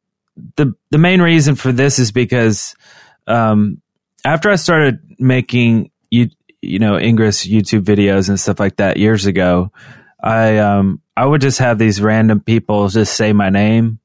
the 0.57 0.75
the 0.91 0.99
main 0.99 1.23
reason 1.23 1.55
for 1.55 1.71
this 1.71 2.01
is 2.01 2.11
because 2.11 2.75
um 3.29 3.81
after 4.25 4.51
I 4.51 4.57
started 4.57 4.99
making 5.21 5.93
you 6.11 6.31
you 6.63 6.79
know 6.79 6.99
Ingress 6.99 7.47
YouTube 7.47 7.83
videos 7.83 8.29
and 8.29 8.39
stuff 8.39 8.61
like 8.61 8.77
that 8.77 8.97
years 8.97 9.27
ago 9.27 9.73
I 10.23 10.59
um 10.59 11.01
I 11.17 11.27
would 11.27 11.41
just 11.41 11.59
have 11.59 11.79
these 11.79 12.01
random 12.01 12.41
people 12.41 12.89
just 12.89 13.15
say 13.15 13.33
my 13.33 13.51
name 13.51 13.99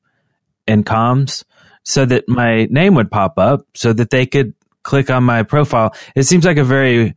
in 0.67 0.83
comms 0.83 1.43
so 1.83 2.05
that 2.05 2.27
my 2.27 2.65
name 2.65 2.95
would 2.95 3.11
pop 3.11 3.37
up 3.37 3.65
so 3.73 3.93
that 3.93 4.09
they 4.09 4.25
could 4.25 4.53
click 4.83 5.09
on 5.09 5.23
my 5.23 5.43
profile. 5.43 5.95
It 6.15 6.23
seems 6.23 6.45
like 6.45 6.57
a 6.57 6.63
very 6.63 7.13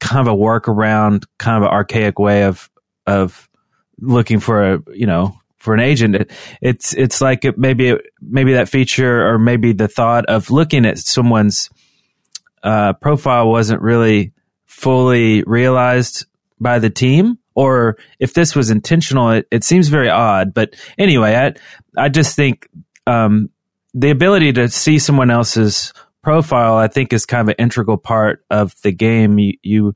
kind 0.00 0.26
of 0.26 0.32
a 0.32 0.36
workaround, 0.36 1.24
kind 1.38 1.56
of 1.58 1.62
an 1.64 1.74
archaic 1.74 2.18
way 2.18 2.44
of 2.44 2.70
of 3.06 3.48
looking 4.00 4.40
for 4.40 4.74
a 4.74 4.82
you 4.92 5.06
know 5.06 5.38
for 5.58 5.74
an 5.74 5.80
agent. 5.80 6.16
It, 6.16 6.30
it's 6.60 6.94
it's 6.94 7.20
like 7.20 7.44
it, 7.44 7.58
maybe 7.58 7.96
maybe 8.20 8.54
that 8.54 8.68
feature 8.68 9.26
or 9.28 9.38
maybe 9.38 9.72
the 9.72 9.88
thought 9.88 10.26
of 10.26 10.50
looking 10.50 10.86
at 10.86 10.98
someone's 10.98 11.70
uh, 12.62 12.94
profile 12.94 13.48
wasn't 13.48 13.80
really 13.80 14.32
fully 14.80 15.42
realized 15.42 16.26
by 16.58 16.78
the 16.78 16.90
team. 16.90 17.38
Or 17.54 17.98
if 18.18 18.32
this 18.32 18.56
was 18.56 18.70
intentional, 18.70 19.30
it, 19.30 19.46
it 19.50 19.64
seems 19.64 19.88
very 19.88 20.08
odd. 20.08 20.54
But 20.54 20.74
anyway, 20.96 21.34
I 21.34 22.04
I 22.04 22.08
just 22.08 22.34
think 22.34 22.68
um, 23.06 23.50
the 23.92 24.10
ability 24.10 24.52
to 24.54 24.68
see 24.68 24.98
someone 24.98 25.30
else's 25.30 25.92
profile, 26.22 26.76
I 26.76 26.88
think, 26.88 27.12
is 27.12 27.26
kind 27.26 27.42
of 27.42 27.48
an 27.48 27.56
integral 27.58 27.98
part 27.98 28.44
of 28.50 28.74
the 28.82 28.92
game. 28.92 29.38
You, 29.38 29.52
you 29.62 29.94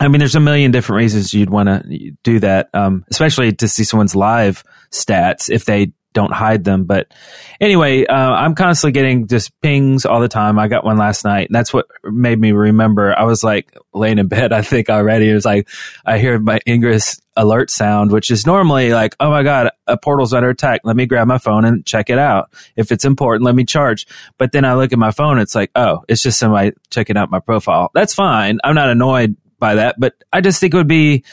I 0.00 0.08
mean, 0.08 0.20
there's 0.20 0.36
a 0.36 0.40
million 0.40 0.70
different 0.70 0.98
reasons 0.98 1.34
you'd 1.34 1.50
want 1.50 1.68
to 1.68 2.12
do 2.22 2.38
that, 2.40 2.70
um, 2.72 3.04
especially 3.10 3.52
to 3.52 3.68
see 3.68 3.84
someone's 3.84 4.16
live 4.16 4.64
stats 4.90 5.50
if 5.50 5.66
they 5.66 5.92
don't 6.12 6.32
hide 6.32 6.64
them. 6.64 6.84
But 6.84 7.12
anyway, 7.60 8.04
uh, 8.04 8.14
I'm 8.14 8.54
constantly 8.54 8.92
getting 8.92 9.26
just 9.26 9.58
pings 9.60 10.04
all 10.04 10.20
the 10.20 10.28
time. 10.28 10.58
I 10.58 10.68
got 10.68 10.84
one 10.84 10.96
last 10.96 11.24
night, 11.24 11.48
and 11.48 11.54
that's 11.54 11.72
what 11.72 11.86
made 12.04 12.38
me 12.38 12.52
remember. 12.52 13.16
I 13.16 13.24
was 13.24 13.44
like 13.44 13.76
laying 13.94 14.18
in 14.18 14.28
bed, 14.28 14.52
I 14.52 14.62
think 14.62 14.90
already. 14.90 15.30
It 15.30 15.34
was 15.34 15.44
like 15.44 15.68
I 16.04 16.18
hear 16.18 16.38
my 16.38 16.60
Ingress 16.66 17.20
alert 17.36 17.70
sound, 17.70 18.10
which 18.10 18.30
is 18.30 18.46
normally 18.46 18.92
like, 18.92 19.14
oh 19.20 19.30
my 19.30 19.42
god, 19.42 19.70
a 19.86 19.96
portal's 19.96 20.32
under 20.32 20.50
attack. 20.50 20.80
Let 20.84 20.96
me 20.96 21.06
grab 21.06 21.28
my 21.28 21.38
phone 21.38 21.64
and 21.64 21.86
check 21.86 22.10
it 22.10 22.18
out. 22.18 22.52
If 22.76 22.92
it's 22.92 23.04
important, 23.04 23.44
let 23.44 23.54
me 23.54 23.64
charge. 23.64 24.06
But 24.36 24.52
then 24.52 24.64
I 24.64 24.74
look 24.74 24.92
at 24.92 24.98
my 24.98 25.10
phone, 25.10 25.38
it's 25.38 25.54
like, 25.54 25.70
oh, 25.74 26.04
it's 26.08 26.22
just 26.22 26.38
somebody 26.38 26.72
checking 26.90 27.16
out 27.16 27.30
my 27.30 27.40
profile. 27.40 27.90
That's 27.94 28.14
fine. 28.14 28.58
I'm 28.64 28.74
not 28.74 28.90
annoyed 28.90 29.36
by 29.58 29.76
that, 29.76 29.98
but 29.98 30.14
I 30.32 30.40
just 30.40 30.60
think 30.60 30.74
it 30.74 30.76
would 30.76 30.88
be 30.88 31.24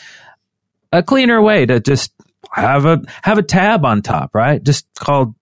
a 0.91 1.03
cleaner 1.03 1.41
way 1.41 1.65
to 1.65 1.79
just 1.79 2.13
have 2.61 2.85
a 2.85 3.01
have 3.23 3.37
a 3.37 3.43
tab 3.43 3.85
on 3.85 4.01
top, 4.01 4.33
right? 4.33 4.61
Just 4.61 4.87
called 4.99 5.35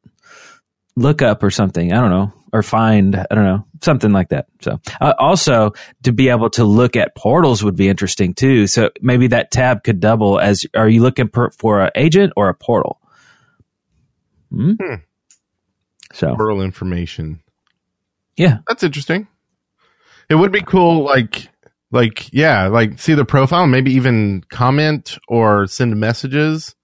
lookup 0.96 1.44
or 1.44 1.52
something. 1.52 1.92
I 1.94 2.02
don't 2.02 2.10
know, 2.10 2.34
or 2.54 2.64
find. 2.64 3.16
I 3.16 3.28
don't 3.34 3.44
know, 3.44 3.66
something 3.82 4.12
like 4.12 4.30
that. 4.30 4.48
So, 4.62 4.80
uh, 5.02 5.14
also 5.18 5.74
to 6.04 6.12
be 6.12 6.30
able 6.30 6.50
to 6.52 6.64
look 6.64 6.96
at 6.96 7.16
portals 7.16 7.64
would 7.64 7.76
be 7.76 7.90
interesting 7.90 8.34
too. 8.34 8.68
So 8.68 8.90
maybe 9.02 9.28
that 9.28 9.52
tab 9.52 9.84
could 9.84 10.00
double 10.00 10.40
as. 10.40 10.66
Are 10.76 10.90
you 10.90 11.02
looking 11.02 11.28
per, 11.28 11.50
for 11.52 11.82
an 11.82 11.92
agent 11.96 12.34
or 12.36 12.50
a 12.50 12.54
portal? 12.54 13.02
Hmm? 14.52 14.74
Hmm. 14.74 14.96
So 16.14 16.36
portal 16.36 16.62
information. 16.62 17.42
yeah, 18.38 18.60
That's 18.68 18.84
interesting. 18.84 19.28
It 20.30 20.36
would 20.36 20.52
be 20.52 20.62
cool, 20.62 21.04
like, 21.04 21.50
like, 21.92 22.34
yeah, 22.34 22.68
like 22.68 23.00
see 23.00 23.14
the 23.14 23.26
profile, 23.26 23.68
maybe 23.68 23.94
even 23.94 24.44
comment 24.50 25.18
or 25.28 25.68
send 25.68 25.96
messages. 26.00 26.75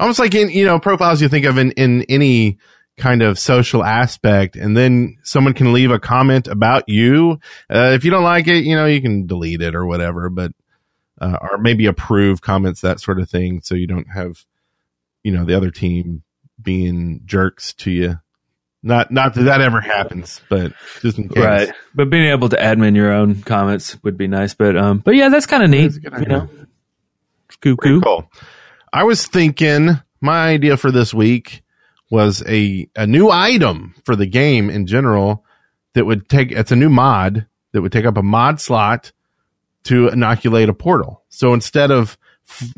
Almost 0.00 0.18
like 0.18 0.34
in, 0.34 0.50
you 0.50 0.64
know, 0.64 0.78
profiles 0.78 1.20
you 1.20 1.28
think 1.28 1.46
of 1.46 1.58
in, 1.58 1.72
in 1.72 2.02
any 2.08 2.58
kind 2.96 3.22
of 3.22 3.38
social 3.38 3.84
aspect. 3.84 4.56
And 4.56 4.76
then 4.76 5.18
someone 5.22 5.54
can 5.54 5.72
leave 5.72 5.90
a 5.90 5.98
comment 5.98 6.48
about 6.48 6.88
you. 6.88 7.38
Uh, 7.70 7.92
if 7.94 8.04
you 8.04 8.10
don't 8.10 8.24
like 8.24 8.48
it, 8.48 8.64
you 8.64 8.76
know, 8.76 8.86
you 8.86 9.00
can 9.00 9.26
delete 9.26 9.62
it 9.62 9.74
or 9.74 9.86
whatever, 9.86 10.28
but, 10.28 10.52
uh, 11.20 11.38
or 11.40 11.58
maybe 11.58 11.86
approve 11.86 12.40
comments, 12.40 12.80
that 12.80 13.00
sort 13.00 13.20
of 13.20 13.30
thing. 13.30 13.60
So 13.62 13.74
you 13.74 13.86
don't 13.86 14.10
have, 14.12 14.44
you 15.22 15.32
know, 15.32 15.44
the 15.44 15.56
other 15.56 15.70
team 15.70 16.22
being 16.60 17.20
jerks 17.24 17.72
to 17.74 17.90
you 17.90 18.18
Not 18.82 19.12
not 19.12 19.34
that 19.34 19.42
that 19.42 19.60
ever 19.60 19.80
happens, 19.80 20.40
but 20.48 20.72
just 21.00 21.16
in 21.16 21.28
case. 21.28 21.44
Right. 21.44 21.72
But 21.94 22.10
being 22.10 22.26
able 22.26 22.48
to 22.48 22.56
admin 22.56 22.96
your 22.96 23.12
own 23.12 23.42
comments 23.42 23.96
would 24.02 24.16
be 24.16 24.26
nice. 24.26 24.54
But 24.54 24.76
um, 24.76 24.98
but 24.98 25.14
yeah, 25.14 25.28
that's 25.28 25.46
kind 25.46 25.62
of 25.62 25.70
neat. 25.70 25.92
You 26.02 26.26
know, 26.26 26.48
cool, 27.60 27.76
cool. 27.76 28.28
I 28.92 29.04
was 29.04 29.26
thinking 29.26 29.90
my 30.20 30.48
idea 30.48 30.76
for 30.76 30.90
this 30.90 31.14
week 31.14 31.62
was 32.10 32.42
a 32.46 32.88
a 32.94 33.06
new 33.06 33.30
item 33.30 33.94
for 34.04 34.14
the 34.14 34.26
game 34.26 34.68
in 34.68 34.86
general 34.86 35.44
that 35.94 36.04
would 36.04 36.28
take 36.28 36.52
it's 36.52 36.72
a 36.72 36.76
new 36.76 36.90
mod 36.90 37.46
that 37.72 37.80
would 37.80 37.92
take 37.92 38.04
up 38.04 38.18
a 38.18 38.22
mod 38.22 38.60
slot 38.60 39.12
to 39.84 40.08
inoculate 40.08 40.68
a 40.68 40.74
portal. 40.74 41.22
So 41.30 41.54
instead 41.54 41.90
of 41.90 42.18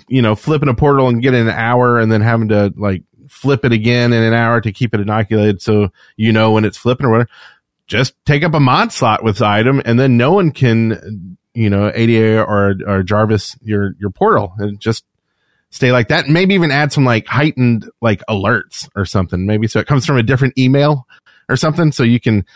you 0.09 0.23
know 0.23 0.37
flipping 0.37 0.69
a 0.69 0.75
portal 0.75 1.09
and 1.09 1.21
getting 1.21 1.49
an 1.49 1.55
hour 1.55 1.99
and 1.99 2.13
then 2.13 2.21
having 2.21 2.49
to 2.49 2.73
like 2.77 3.03
flip 3.29 3.65
it 3.65 3.73
again 3.73 4.13
in 4.13 4.23
an 4.23 4.35
hour 4.35 4.61
to 4.61 4.71
keep 4.71 4.95
it 4.95 5.01
inoculated 5.01 5.61
so 5.61 5.89
you 6.17 6.31
know 6.31 6.53
when 6.53 6.65
it's 6.65 6.77
flipping 6.77 7.07
or 7.07 7.11
whatever, 7.11 7.31
just 7.87 8.15
take 8.25 8.45
up 8.45 8.55
a 8.55 8.61
mod 8.61 8.93
slot 8.93 9.25
with 9.25 9.39
the 9.39 9.47
item 9.47 9.83
and 9.85 9.99
then 9.99 10.17
no 10.17 10.33
one 10.33 10.53
can 10.53 11.37
you 11.55 11.69
know 11.69 11.91
ADA 11.93 12.41
or 12.41 12.77
or 12.87 13.03
Jarvis 13.03 13.57
your 13.63 13.95
your 13.99 14.11
portal 14.11 14.55
and 14.59 14.79
just 14.79 15.05
stay 15.75 15.91
like 15.91 16.07
that. 16.09 16.29
Maybe 16.29 16.55
even 16.55 16.71
add 16.71 16.93
some 16.93 17.05
like 17.05 17.27
heightened 17.27 17.91
like 18.01 18.23
alerts 18.29 18.89
or 18.95 19.05
something. 19.05 19.45
Maybe 19.45 19.67
so 19.67 19.81
it 19.81 19.89
comes 19.89 20.07
from 20.07 20.17
a 20.17 20.23
different 20.23 20.57
email 20.57 21.07
or 21.49 21.57
something, 21.57 21.91
so 21.91 22.05
you 22.05 22.21
can 22.21 22.47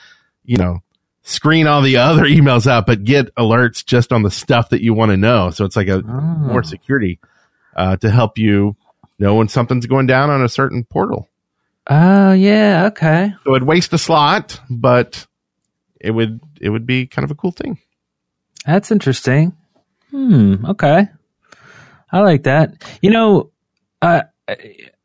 you 0.45 0.57
know 0.57 0.79
screen 1.23 1.67
all 1.67 1.83
the 1.83 1.97
other 1.97 2.23
emails 2.25 2.67
out, 2.67 2.87
but 2.87 3.05
get 3.05 3.35
alerts 3.35 3.85
just 3.85 4.13
on 4.13 4.23
the 4.23 4.31
stuff 4.31 4.71
that 4.71 4.83
you 4.83 4.95
want 4.95 5.11
to 5.11 5.17
know. 5.17 5.51
So 5.51 5.65
it's 5.65 5.77
like 5.77 5.89
a 5.89 6.01
more 6.03 6.63
security 6.63 7.19
uh, 7.77 7.97
to 7.97 8.11
help 8.11 8.39
you 8.39 8.77
know 9.19 9.35
when 9.35 9.49
something's 9.49 9.87
going 9.87 10.07
down 10.07 10.31
on 10.31 10.43
a 10.43 10.49
certain 10.49 10.85
portal. 10.85 11.29
Oh 11.91 12.33
yeah, 12.33 12.87
okay. 12.87 13.33
So 13.45 13.55
it'd 13.57 13.67
waste 13.67 13.93
a 13.93 13.99
slot, 13.99 14.61
but 14.71 15.27
it 16.01 16.13
would 16.13 16.41
it 16.61 16.71
would 16.71 16.87
be 16.87 17.09
kind 17.09 17.25
of 17.25 17.33
a 17.33 17.35
cool 17.35 17.53
thing. 17.53 17.79
That's 18.65 18.93
interesting. 18.93 19.57
Hmm. 20.11 20.65
Okay. 20.67 21.09
I 22.11 22.21
like 22.21 22.45
that. 22.45 22.83
You 23.03 23.11
know, 23.11 23.51
uh, 24.03 24.23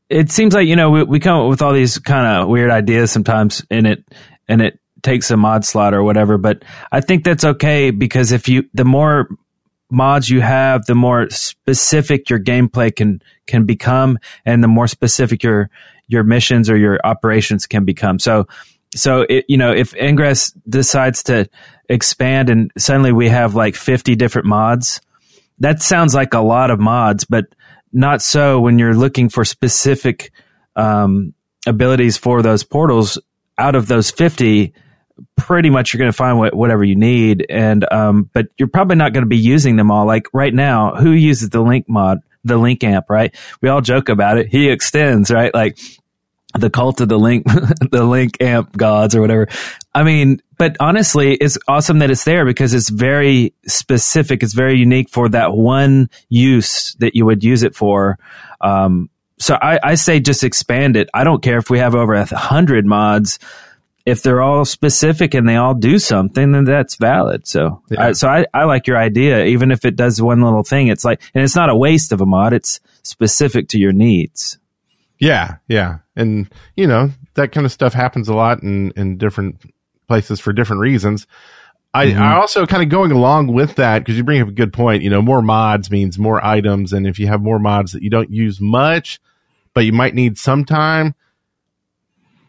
it 0.10 0.32
seems 0.32 0.54
like 0.54 0.68
you 0.68 0.76
know 0.76 0.90
we, 0.90 1.04
we 1.04 1.20
come 1.20 1.44
up 1.44 1.50
with 1.50 1.62
all 1.62 1.74
these 1.74 1.98
kind 2.00 2.26
of 2.26 2.48
weird 2.48 2.72
ideas 2.72 3.12
sometimes, 3.12 3.66
and 3.70 3.88
it 3.88 4.04
and 4.48 4.62
it 4.62 4.80
takes 5.02 5.32
a 5.32 5.38
mod 5.38 5.66
slot 5.66 5.94
or 5.94 6.04
whatever. 6.04 6.38
But 6.38 6.64
I 6.92 7.02
think 7.02 7.24
that's 7.24 7.44
okay 7.44 7.92
because 7.92 8.32
if 8.32 8.48
you 8.48 8.64
the 8.74 8.86
more 8.86 9.28
mods 9.92 10.30
you 10.30 10.42
have, 10.42 10.86
the 10.86 10.96
more 10.96 11.30
specific 11.30 12.30
your 12.30 12.40
gameplay 12.40 12.94
can 12.96 13.22
can 13.48 13.66
become, 13.66 14.18
and 14.46 14.64
the 14.64 14.68
more 14.68 14.88
specific 14.88 15.44
your 15.44 15.70
your 16.08 16.24
missions 16.24 16.70
or 16.70 16.78
your 16.78 17.00
operations 17.04 17.66
can 17.66 17.86
become. 17.86 18.20
So, 18.20 18.48
so 18.94 19.22
it, 19.30 19.46
you 19.48 19.58
know, 19.58 19.72
if 19.72 19.96
Ingress 19.96 20.52
decides 20.68 21.24
to 21.24 21.50
expand 21.90 22.50
and 22.50 22.72
suddenly 22.78 23.12
we 23.12 23.30
have 23.30 23.56
like 23.56 23.76
fifty 23.76 24.16
different 24.16 24.48
mods, 24.48 25.02
that 25.60 25.82
sounds 25.82 26.14
like 26.16 26.34
a 26.34 26.40
lot 26.40 26.72
of 26.72 26.80
mods, 26.80 27.26
but 27.26 27.46
not 27.92 28.22
so 28.22 28.60
when 28.60 28.80
you're 28.80 28.96
looking 28.96 29.30
for 29.30 29.46
specific 29.46 30.32
um, 30.76 31.34
abilities 31.68 32.18
for 32.18 32.42
those 32.42 32.64
portals. 32.64 33.20
Out 33.56 33.76
of 33.76 33.88
those 33.88 34.10
fifty, 34.10 34.74
pretty 35.38 35.70
much 35.70 35.94
you're 35.94 36.00
going 36.00 36.12
to 36.12 36.16
find 36.16 36.38
what, 36.38 36.56
whatever 36.56 36.84
you 36.84 36.96
need. 36.96 37.46
And 37.50 37.86
um 37.92 38.30
but 38.34 38.48
you're 38.58 38.68
probably 38.68 38.96
not 38.96 39.14
going 39.14 39.24
to 39.24 39.30
be 39.30 39.38
using 39.38 39.76
them 39.76 39.92
all. 39.92 40.06
Like 40.06 40.26
right 40.34 40.54
now 40.54 40.96
who 40.96 41.12
uses 41.12 41.50
the 41.50 41.62
link 41.62 41.88
mod 41.88 42.20
the 42.44 42.58
link 42.58 42.84
amp 42.84 43.10
right? 43.10 43.36
We 43.62 43.70
all 43.70 43.82
joke 43.82 44.10
about 44.10 44.38
it. 44.38 44.48
He 44.48 44.70
extends 44.70 45.32
right? 45.32 45.54
Like 45.54 45.78
the 46.54 46.70
cult 46.70 47.02
of 47.02 47.10
the 47.10 47.18
link 47.18 47.46
the 47.92 48.04
link 48.04 48.42
amp 48.42 48.76
gods 48.78 49.16
or 49.16 49.22
whatever 49.22 49.48
i 49.96 50.04
mean 50.04 50.42
but 50.58 50.76
honestly 50.80 51.36
it's 51.36 51.58
awesome 51.68 52.00
that 52.00 52.12
it's 52.12 52.24
there 52.24 52.46
because 52.46 52.74
it's 52.74 52.90
very 52.90 53.54
specific 53.66 54.44
it's 54.44 54.54
very 54.54 54.78
unique 54.78 55.10
for 55.10 55.30
that 55.30 55.54
one 55.54 56.10
use 56.30 56.96
that 57.00 57.16
you 57.16 57.26
would 57.26 57.44
use 57.44 57.64
it 57.64 57.76
for 57.76 58.18
um 58.62 59.10
so 59.40 59.58
I, 59.62 59.80
I 59.84 59.96
say 59.96 60.20
just 60.20 60.44
expand 60.44 60.96
it 60.96 61.10
i 61.14 61.24
don't 61.24 61.42
care 61.42 61.58
if 61.58 61.70
we 61.70 61.80
have 61.80 61.96
over 61.96 62.14
a 62.14 62.26
hundred 62.26 62.86
mods 62.86 63.40
if 64.06 64.22
they're 64.22 64.42
all 64.42 64.66
specific 64.66 65.34
and 65.34 65.48
they 65.48 65.56
all 65.56 65.74
do 65.74 65.98
something, 65.98 66.52
then 66.52 66.66
that's 66.66 66.96
valid. 66.96 67.48
So, 67.48 67.82
Yeah. 67.90 68.08
I, 68.08 68.12
so 68.12 68.28
I, 68.28 68.46
I 68.54 68.66
like 68.66 68.86
your 68.86 68.98
idea, 68.98 69.46
even 69.46 69.72
if 69.72 69.86
it 69.86 69.96
does 69.96 70.22
one 70.22 70.42
little 70.42 70.64
thing. 70.64 70.88
It's 70.88 71.06
like, 71.06 71.22
and 71.34 71.44
it's 71.44 71.56
not 71.56 71.70
a 71.70 71.76
waste 71.76 72.12
of 72.12 72.20
a 72.20 72.26
mod. 72.26 72.54
It's 72.54 72.82
specific 73.04 73.70
to 73.70 73.80
your 73.80 73.94
needs. 73.94 74.58
Yeah, 75.20 75.58
yeah. 75.68 76.00
And 76.16 76.50
you 76.76 76.88
know, 76.88 77.12
that 77.36 77.52
kind 77.52 77.66
of 77.66 77.72
stuff 77.72 77.94
happens 77.94 78.28
a 78.28 78.34
lot 78.34 78.64
in 78.64 78.92
in 78.92 79.18
different 79.18 79.62
places 80.08 80.40
for 80.40 80.54
different 80.54 80.82
reasons. 80.82 81.28
I, 81.96 82.12
I 82.14 82.36
also 82.38 82.66
kind 82.66 82.82
of 82.82 82.90
going 82.90 83.12
along 83.12 83.54
with 83.54 83.76
that 83.76 84.00
because 84.00 84.18
you 84.18 84.24
bring 84.24 84.42
up 84.42 84.48
a 84.48 84.52
good 84.52 84.74
point. 84.74 85.04
You 85.04 85.12
know, 85.12 85.22
more 85.22 85.44
mods 85.44 85.92
means 85.92 86.18
more 86.18 86.44
items, 86.44 86.92
and 86.92 87.06
if 87.06 87.20
you 87.20 87.28
have 87.28 87.42
more 87.42 87.60
mods 87.60 87.92
that 87.92 88.02
you 88.02 88.10
don't 88.10 88.32
use 88.32 88.60
much, 88.60 89.22
but 89.76 89.86
you 89.86 89.94
might 89.94 90.16
need 90.16 90.40
some 90.40 90.66
time, 90.66 91.14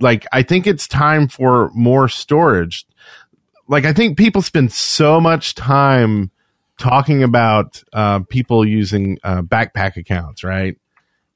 like 0.00 0.26
I 0.32 0.42
think 0.42 0.66
it's 0.66 0.88
time 0.88 1.28
for 1.28 1.70
more 1.74 2.08
storage. 2.08 2.86
Like 3.68 3.84
I 3.84 3.92
think 3.92 4.16
people 4.16 4.40
spend 4.40 4.72
so 4.72 5.20
much 5.20 5.54
time 5.54 6.30
talking 6.78 7.22
about 7.22 7.82
uh, 7.92 8.20
people 8.20 8.66
using 8.66 9.18
uh, 9.22 9.42
backpack 9.42 9.96
accounts, 9.96 10.42
right? 10.42 10.76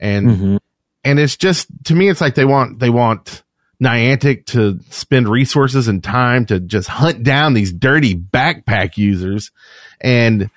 And 0.00 0.28
Mm-hmm. 0.28 0.56
And 1.04 1.18
it's 1.18 1.36
just 1.36 1.68
to 1.84 1.94
me 1.94 2.08
it's 2.08 2.20
like 2.20 2.34
they 2.34 2.44
want 2.44 2.78
they 2.78 2.90
want 2.90 3.42
Niantic 3.82 4.46
to 4.46 4.80
spend 4.90 5.28
resources 5.28 5.86
and 5.86 6.02
time 6.02 6.46
to 6.46 6.58
just 6.58 6.88
hunt 6.88 7.22
down 7.22 7.54
these 7.54 7.72
dirty 7.72 8.14
backpack 8.14 8.96
users 8.96 9.52
and 10.00 10.50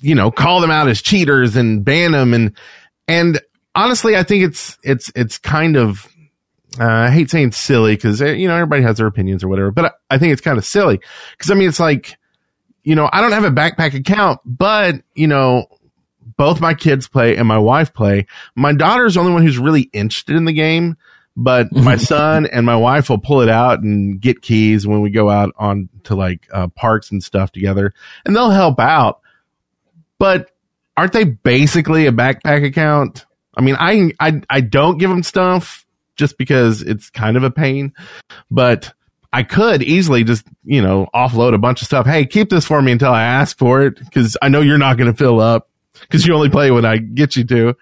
you 0.00 0.14
know 0.14 0.30
call 0.30 0.60
them 0.60 0.70
out 0.70 0.88
as 0.88 1.00
cheaters 1.00 1.56
and 1.56 1.84
ban 1.84 2.12
them. 2.12 2.34
And 2.34 2.52
and 3.08 3.40
honestly 3.74 4.14
I 4.14 4.24
think 4.24 4.44
it's 4.44 4.76
it's 4.82 5.10
it's 5.14 5.38
kind 5.38 5.76
of 5.76 6.06
uh, 6.78 6.84
I 6.84 7.10
hate 7.10 7.30
saying 7.30 7.52
silly 7.52 7.96
because 7.96 8.20
you 8.20 8.46
know 8.46 8.54
everybody 8.54 8.82
has 8.82 8.98
their 8.98 9.06
opinions 9.06 9.42
or 9.42 9.48
whatever, 9.48 9.70
but 9.70 9.86
I, 9.86 10.14
I 10.16 10.18
think 10.18 10.32
it's 10.34 10.42
kind 10.42 10.58
of 10.58 10.66
silly 10.66 11.00
because 11.30 11.50
I 11.50 11.54
mean 11.54 11.68
it's 11.68 11.80
like 11.80 12.18
you 12.84 12.94
know 12.94 13.08
I 13.10 13.22
don't 13.22 13.32
have 13.32 13.44
a 13.44 13.50
backpack 13.50 13.94
account, 13.94 14.40
but 14.44 14.96
you 15.14 15.28
know 15.28 15.66
both 16.36 16.60
my 16.60 16.74
kids 16.74 17.08
play 17.08 17.36
and 17.36 17.48
my 17.48 17.58
wife 17.58 17.94
play. 17.94 18.26
My 18.54 18.72
daughter's 18.72 19.14
the 19.14 19.20
only 19.20 19.32
one 19.32 19.42
who's 19.42 19.58
really 19.58 19.82
interested 19.92 20.36
in 20.36 20.44
the 20.44 20.52
game, 20.52 20.96
but 21.36 21.72
my 21.72 21.96
son 21.96 22.46
and 22.46 22.66
my 22.66 22.76
wife 22.76 23.08
will 23.08 23.18
pull 23.18 23.40
it 23.40 23.48
out 23.48 23.80
and 23.80 24.20
get 24.20 24.42
keys 24.42 24.86
when 24.86 25.00
we 25.00 25.10
go 25.10 25.30
out 25.30 25.52
on 25.56 25.88
to 26.04 26.14
like 26.14 26.46
uh, 26.52 26.68
parks 26.68 27.10
and 27.10 27.22
stuff 27.22 27.52
together, 27.52 27.92
and 28.24 28.34
they'll 28.34 28.50
help 28.50 28.78
out. 28.78 29.20
But 30.18 30.50
aren't 30.96 31.12
they 31.12 31.24
basically 31.24 32.06
a 32.06 32.12
backpack 32.12 32.64
account? 32.64 33.26
I 33.54 33.62
mean, 33.62 33.76
I 33.78 34.12
I 34.20 34.40
I 34.48 34.60
don't 34.60 34.98
give 34.98 35.10
them 35.10 35.22
stuff 35.22 35.86
just 36.16 36.38
because 36.38 36.82
it's 36.82 37.10
kind 37.10 37.36
of 37.36 37.44
a 37.44 37.50
pain, 37.50 37.92
but 38.50 38.92
I 39.32 39.42
could 39.42 39.82
easily 39.82 40.24
just 40.24 40.46
you 40.64 40.82
know 40.82 41.08
offload 41.14 41.54
a 41.54 41.58
bunch 41.58 41.82
of 41.82 41.86
stuff. 41.86 42.06
Hey, 42.06 42.26
keep 42.26 42.50
this 42.50 42.66
for 42.66 42.80
me 42.80 42.92
until 42.92 43.12
I 43.12 43.22
ask 43.22 43.56
for 43.56 43.82
it 43.82 43.98
because 43.98 44.36
I 44.40 44.48
know 44.48 44.60
you're 44.60 44.78
not 44.78 44.96
going 44.96 45.10
to 45.10 45.16
fill 45.16 45.40
up 45.40 45.68
because 46.00 46.26
you 46.26 46.34
only 46.34 46.50
play 46.50 46.70
when 46.70 46.84
I 46.84 46.98
get 46.98 47.36
you 47.36 47.44
to. 47.44 47.76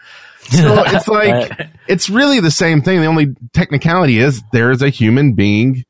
So 0.51 0.83
it's 0.87 1.09
like 1.09 1.69
it's 1.89 2.11
really 2.11 2.41
the 2.41 2.51
same 2.51 2.83
thing. 2.83 3.01
The 3.01 3.07
only 3.07 3.35
technicality 3.53 4.19
is 4.19 4.43
there 4.53 4.71
is 4.71 4.83
a 4.83 4.89
human 4.89 5.35
being 5.35 5.85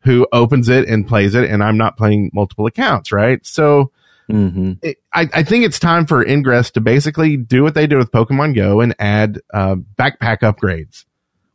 who 0.00 0.26
opens 0.32 0.68
it 0.68 0.88
and 0.88 1.06
plays 1.06 1.34
it, 1.34 1.50
and 1.50 1.62
I'm 1.62 1.76
not 1.76 1.96
playing 1.96 2.30
multiple 2.32 2.66
accounts, 2.66 3.12
right? 3.12 3.44
So 3.44 3.90
Mm-hmm. 4.30 4.72
it, 4.82 4.96
I, 5.12 5.28
I 5.32 5.42
think 5.44 5.64
it's 5.64 5.78
time 5.78 6.06
for 6.06 6.26
Ingress 6.26 6.72
to 6.72 6.80
basically 6.80 7.36
do 7.36 7.62
what 7.62 7.74
they 7.74 7.86
do 7.86 7.96
with 7.96 8.10
Pokemon 8.10 8.56
Go 8.56 8.80
and 8.80 8.94
add 8.98 9.40
uh, 9.54 9.76
backpack 9.96 10.38
upgrades 10.40 11.04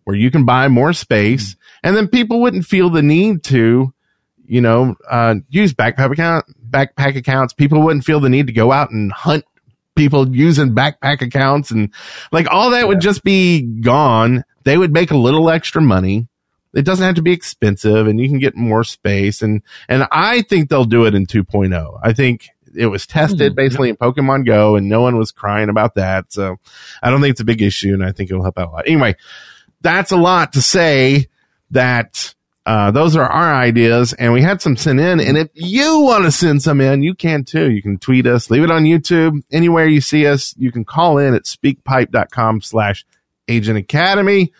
where 0.05 0.15
you 0.15 0.31
can 0.31 0.45
buy 0.45 0.67
more 0.69 0.93
space 0.93 1.57
and 1.83 1.95
then 1.95 2.07
people 2.07 2.39
wouldn't 2.41 2.65
feel 2.65 2.89
the 2.89 3.01
need 3.01 3.43
to, 3.43 3.93
you 4.45 4.61
know, 4.61 4.95
uh, 5.09 5.35
use 5.49 5.73
backpack 5.73 6.11
account, 6.13 6.45
backpack 6.69 7.17
accounts. 7.17 7.53
People 7.53 7.81
wouldn't 7.81 8.05
feel 8.05 8.21
the 8.21 8.29
need 8.29 8.47
to 8.47 8.53
go 8.53 8.71
out 8.71 8.89
and 8.91 9.11
hunt 9.11 9.43
people 9.95 10.33
using 10.35 10.75
backpack 10.75 11.21
accounts 11.21 11.71
and 11.71 11.93
like 12.31 12.47
all 12.49 12.71
that 12.71 12.87
would 12.87 13.01
just 13.01 13.23
be 13.23 13.61
gone. 13.61 14.43
They 14.63 14.77
would 14.77 14.93
make 14.93 15.11
a 15.11 15.17
little 15.17 15.49
extra 15.49 15.81
money. 15.81 16.27
It 16.73 16.85
doesn't 16.85 17.05
have 17.05 17.15
to 17.15 17.21
be 17.21 17.33
expensive 17.33 18.07
and 18.07 18.19
you 18.19 18.29
can 18.29 18.39
get 18.39 18.55
more 18.55 18.83
space. 18.83 19.41
And, 19.41 19.61
and 19.89 20.07
I 20.11 20.41
think 20.43 20.69
they'll 20.69 20.85
do 20.85 21.05
it 21.05 21.13
in 21.13 21.25
2.0. 21.25 21.99
I 22.01 22.13
think 22.13 22.47
it 22.75 22.87
was 22.87 23.05
tested 23.05 23.51
mm-hmm. 23.51 23.55
basically 23.55 23.89
in 23.89 23.97
Pokemon 23.97 24.45
Go 24.45 24.75
and 24.77 24.87
no 24.87 25.01
one 25.01 25.17
was 25.17 25.31
crying 25.31 25.69
about 25.69 25.95
that. 25.95 26.31
So 26.31 26.57
I 27.03 27.09
don't 27.09 27.21
think 27.21 27.31
it's 27.31 27.41
a 27.41 27.45
big 27.45 27.61
issue 27.61 27.93
and 27.93 28.05
I 28.05 28.13
think 28.13 28.29
it'll 28.29 28.43
help 28.43 28.57
out 28.57 28.69
a 28.69 28.71
lot. 28.71 28.87
Anyway, 28.87 29.15
that's 29.81 30.11
a 30.11 30.17
lot 30.17 30.53
to 30.53 30.61
say 30.61 31.27
that 31.71 32.33
uh, 32.65 32.91
those 32.91 33.15
are 33.15 33.25
our 33.27 33.53
ideas 33.55 34.13
and 34.13 34.31
we 34.33 34.41
had 34.41 34.61
some 34.61 34.77
sent 34.77 34.99
in 34.99 35.19
and 35.19 35.37
if 35.37 35.49
you 35.55 35.99
want 36.01 36.23
to 36.25 36.31
send 36.31 36.61
some 36.61 36.79
in 36.79 37.01
you 37.01 37.15
can 37.15 37.43
too 37.43 37.71
you 37.71 37.81
can 37.81 37.97
tweet 37.97 38.27
us 38.27 38.51
leave 38.51 38.63
it 38.63 38.69
on 38.71 38.83
youtube 38.83 39.41
anywhere 39.51 39.87
you 39.87 39.99
see 39.99 40.27
us 40.27 40.53
you 40.57 40.71
can 40.71 40.85
call 40.85 41.17
in 41.17 41.33
at 41.33 41.43
speakpipe.com 41.45 42.61
slash 42.61 43.03
agent 43.47 43.77
academy 43.77 44.53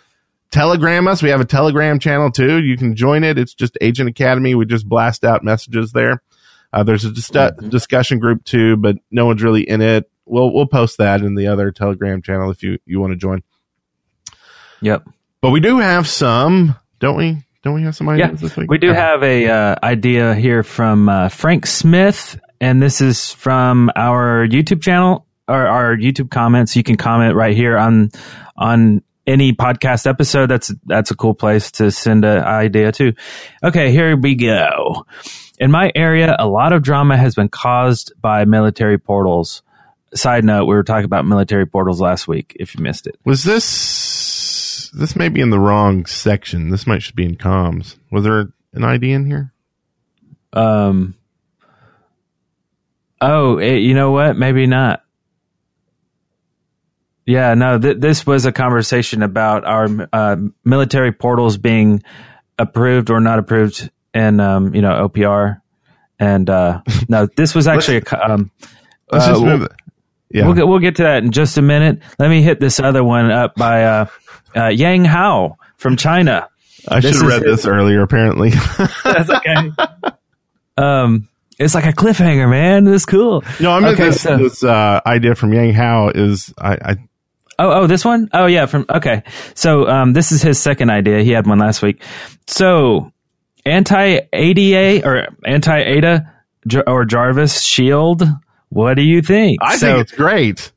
telegram 0.50 1.08
us. 1.08 1.24
We 1.24 1.30
have 1.30 1.40
a 1.40 1.46
telegram 1.46 1.98
channel 1.98 2.30
too. 2.30 2.62
You 2.62 2.76
can 2.76 2.94
join 2.94 3.24
it. 3.24 3.38
It's 3.38 3.54
just 3.54 3.78
Agent 3.80 4.10
Academy. 4.10 4.54
We 4.54 4.66
just 4.66 4.86
blast 4.86 5.24
out 5.24 5.46
messages 5.46 5.94
there. 5.94 6.22
Uh, 6.74 6.84
there's 6.84 7.06
a 7.06 7.12
dis- 7.12 7.32
Mhm. 7.32 7.70
discussion 7.70 8.20
group 8.20 8.44
too, 8.44 8.76
but 8.76 8.98
no 9.10 9.26
one's 9.28 9.42
really 9.42 9.62
in 9.62 9.82
it. 9.82 10.12
We'll, 10.26 10.54
we'll 10.54 10.66
post 10.68 10.98
that 10.98 11.22
in 11.22 11.36
the 11.36 11.48
other 11.48 11.72
telegram 11.72 12.22
channel 12.22 12.52
if 12.52 12.64
you, 12.64 12.80
you 12.86 13.00
want 13.00 13.12
to 13.14 13.16
join. 13.18 13.44
Yep. 14.82 15.08
But 15.40 15.52
we 15.52 15.62
do 15.62 15.80
have 15.80 16.06
some, 16.08 16.76
don't 17.00 17.16
we? 17.16 17.38
Don't 17.64 17.76
we 17.76 17.84
have 17.84 17.96
some 17.96 18.10
ideas 18.10 18.30
Yeah, 18.32 18.36
this 18.48 18.58
week? 18.58 18.70
We 18.72 18.78
do 18.80 18.90
Okay. 18.90 19.00
have 19.00 19.24
a 19.24 19.48
uh, 19.48 19.76
idea 19.84 20.34
here 20.36 20.64
from 20.64 21.08
uh, 21.10 21.30
Frank 21.30 21.66
Smith, 21.68 22.40
and 22.60 22.82
this 22.82 23.02
is 23.02 23.32
from 23.34 23.92
our 23.96 24.48
YouTube 24.48 24.82
channel 24.82 25.26
or 25.48 25.68
our 25.68 25.96
YouTube 25.96 26.32
comments. 26.32 26.76
You 26.76 26.84
can 26.84 26.96
comment 26.98 27.36
right 27.36 27.56
here 27.56 27.78
on 27.78 28.10
on 28.58 29.04
any 29.28 29.54
podcast 29.54 30.08
episode. 30.08 30.48
That's 30.48 30.74
that's 30.86 31.12
a 31.12 31.16
cool 31.16 31.36
place 31.36 31.72
to 31.74 31.92
send 31.92 32.26
an 32.26 32.44
idea 32.44 32.92
to. 32.94 33.14
Okay, 33.64 33.92
here 33.92 34.18
we 34.18 34.34
go. 34.36 35.06
In 35.60 35.70
my 35.70 35.92
area, 35.94 36.36
a 36.40 36.48
lot 36.48 36.74
of 36.74 36.82
drama 36.82 37.16
has 37.18 37.36
been 37.36 37.50
caused 37.50 38.14
by 38.20 38.46
military 38.46 38.98
portals. 38.98 39.62
Side 40.16 40.44
note: 40.44 40.66
We 40.66 40.74
were 40.74 40.84
talking 40.84 41.06
about 41.06 41.26
military 41.28 41.68
portals 41.68 42.02
last 42.02 42.28
week. 42.28 42.58
If 42.60 42.76
you 42.76 42.82
missed 42.84 43.06
it, 43.06 43.18
Was 43.24 43.44
this, 43.44 43.64
this 44.92 45.16
may 45.16 45.30
be 45.30 45.42
in 45.42 45.50
the 45.50 45.60
wrong 45.60 46.06
section. 46.06 46.70
This 46.70 46.86
might 46.86 47.02
should 47.02 47.16
be 47.16 47.26
in 47.26 47.36
comms. 47.36 47.98
Was 48.12 48.24
there 48.24 48.52
an 48.74 48.84
ID 48.84 49.12
in 49.12 49.26
here? 49.26 49.54
Um. 50.54 51.16
Oh, 53.20 53.58
eh, 53.58 53.76
you 53.76 53.94
know 53.94 54.12
what? 54.12 54.36
Maybe 54.36 54.66
not. 54.66 55.04
Yeah, 57.26 57.54
no. 57.54 57.78
Th- 57.80 57.98
this 57.98 58.26
was 58.26 58.46
a 58.46 58.52
conversation 58.52 59.22
about 59.22 59.64
our 59.64 59.88
uh, 60.12 60.38
military 60.66 61.12
portals 61.12 61.58
being 61.58 62.04
approved 62.58 63.10
or 63.10 63.22
not 63.22 63.40
approved 63.40 63.90
in, 64.14 64.40
um, 64.40 64.74
you 64.74 64.82
know, 64.82 65.08
OPR. 65.08 65.62
And 66.20 66.50
uh, 66.50 66.82
no, 67.08 67.28
this 67.28 67.54
was 67.56 67.68
actually 67.70 67.98
a. 67.98 68.32
Um, 68.32 68.52
Let's 69.12 69.26
uh, 69.26 69.32
just 69.32 69.44
move 69.44 69.62
it. 69.64 69.72
Yeah. 70.34 70.46
We'll 70.46 70.56
get 70.56 70.68
we'll 70.68 70.80
get 70.80 70.96
to 70.98 71.04
that 71.04 71.24
in 71.24 71.32
just 71.32 71.58
a 71.58 71.62
minute. 71.62 72.00
Let 72.18 72.30
me 72.30 72.42
hit 72.42 72.60
this 72.60 72.80
other 72.80 73.04
one 73.04 73.30
up 73.30 73.56
by 73.56 73.84
uh, 73.84 74.06
uh, 74.56 74.68
Yang 74.68 75.06
Hao 75.06 75.58
from 75.78 75.98
China. 75.98 76.48
I 76.88 77.00
should 77.00 77.16
have 77.16 77.28
read 77.28 77.44
this 77.44 77.66
earlier, 77.66 78.02
apparently. 78.02 78.50
That's 79.04 79.30
okay. 79.30 79.72
um, 80.78 81.28
it's 81.60 81.76
like 81.76 81.86
a 81.86 81.94
cliffhanger, 81.94 82.50
man. 82.50 82.86
This 82.86 83.02
is 83.02 83.06
cool. 83.06 83.44
no, 83.60 83.72
I 83.72 83.80
mean, 83.80 83.94
Okay, 83.94 84.06
this, 84.06 84.22
so- 84.22 84.38
this 84.38 84.64
uh, 84.64 85.00
idea 85.06 85.36
from 85.36 85.54
Yang 85.54 85.74
Hao 85.74 86.10
is, 86.10 86.54
I, 86.58 86.78
I 86.84 86.96
Oh, 87.60 87.84
oh, 87.84 87.88
this 87.88 88.04
one? 88.04 88.28
Oh, 88.34 88.48
yeah. 88.48 88.66
From 88.66 88.86
okay. 88.90 89.22
So, 89.54 89.88
um, 89.88 90.14
this 90.14 90.32
is 90.32 90.42
his 90.42 90.60
second 90.60 90.90
idea. 90.90 91.22
He 91.22 91.30
had 91.30 91.46
one 91.46 91.60
last 91.60 91.84
week. 91.84 92.02
So, 92.48 93.12
anti 93.66 94.20
ADA 94.34 95.08
or 95.08 95.28
anti 95.46 95.80
ADA 95.80 96.34
or 96.88 97.06
Jarvis 97.06 97.62
Shield. 97.62 98.24
What 98.70 98.96
do 98.96 99.04
you 99.04 99.22
think? 99.22 99.60
I 99.62 99.78
so, 99.78 99.88
think 99.88 100.02
it's 100.02 100.12
great. 100.14 100.72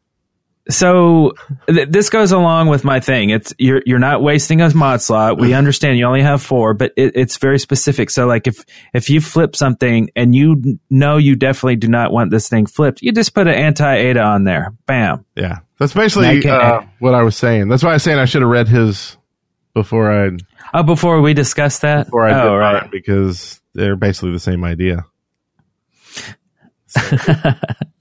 So 0.70 1.32
th- 1.68 1.88
this 1.90 2.08
goes 2.08 2.32
along 2.32 2.68
with 2.68 2.84
my 2.84 2.98
thing. 3.00 3.30
It's 3.30 3.52
you're 3.58 3.82
you're 3.84 3.98
not 3.98 4.22
wasting 4.22 4.60
a 4.62 4.74
mod 4.74 5.02
slot. 5.02 5.38
We 5.38 5.52
understand 5.52 5.98
you 5.98 6.06
only 6.06 6.22
have 6.22 6.42
four, 6.42 6.72
but 6.74 6.92
it, 6.96 7.12
it's 7.14 7.36
very 7.36 7.58
specific. 7.58 8.08
So 8.10 8.26
like 8.26 8.46
if 8.46 8.64
if 8.94 9.10
you 9.10 9.20
flip 9.20 9.56
something 9.56 10.08
and 10.16 10.34
you 10.34 10.78
know 10.88 11.16
you 11.18 11.36
definitely 11.36 11.76
do 11.76 11.88
not 11.88 12.12
want 12.12 12.30
this 12.30 12.48
thing 12.48 12.66
flipped, 12.66 13.02
you 13.02 13.12
just 13.12 13.34
put 13.34 13.46
an 13.46 13.54
anti 13.54 13.94
ADA 13.94 14.22
on 14.22 14.44
there. 14.44 14.72
Bam. 14.86 15.24
Yeah. 15.36 15.58
That's 15.78 15.92
basically 15.92 16.28
I 16.28 16.40
can't- 16.40 16.62
uh, 16.62 16.80
what 16.98 17.14
I 17.14 17.22
was 17.24 17.36
saying. 17.36 17.68
That's 17.68 17.82
why 17.82 17.90
I 17.90 17.94
was 17.94 18.02
saying 18.02 18.18
I 18.18 18.24
should 18.24 18.42
have 18.42 18.50
read 18.50 18.68
his 18.68 19.16
before 19.74 20.10
I 20.10 20.30
Oh, 20.72 20.82
before 20.82 21.20
we 21.20 21.34
discuss 21.34 21.80
that. 21.80 22.06
before 22.06 22.26
I 22.26 22.40
oh, 22.42 22.50
did 22.50 22.56
right. 22.56 22.90
because 22.90 23.60
they're 23.74 23.96
basically 23.96 24.32
the 24.32 24.38
same 24.38 24.64
idea. 24.64 25.04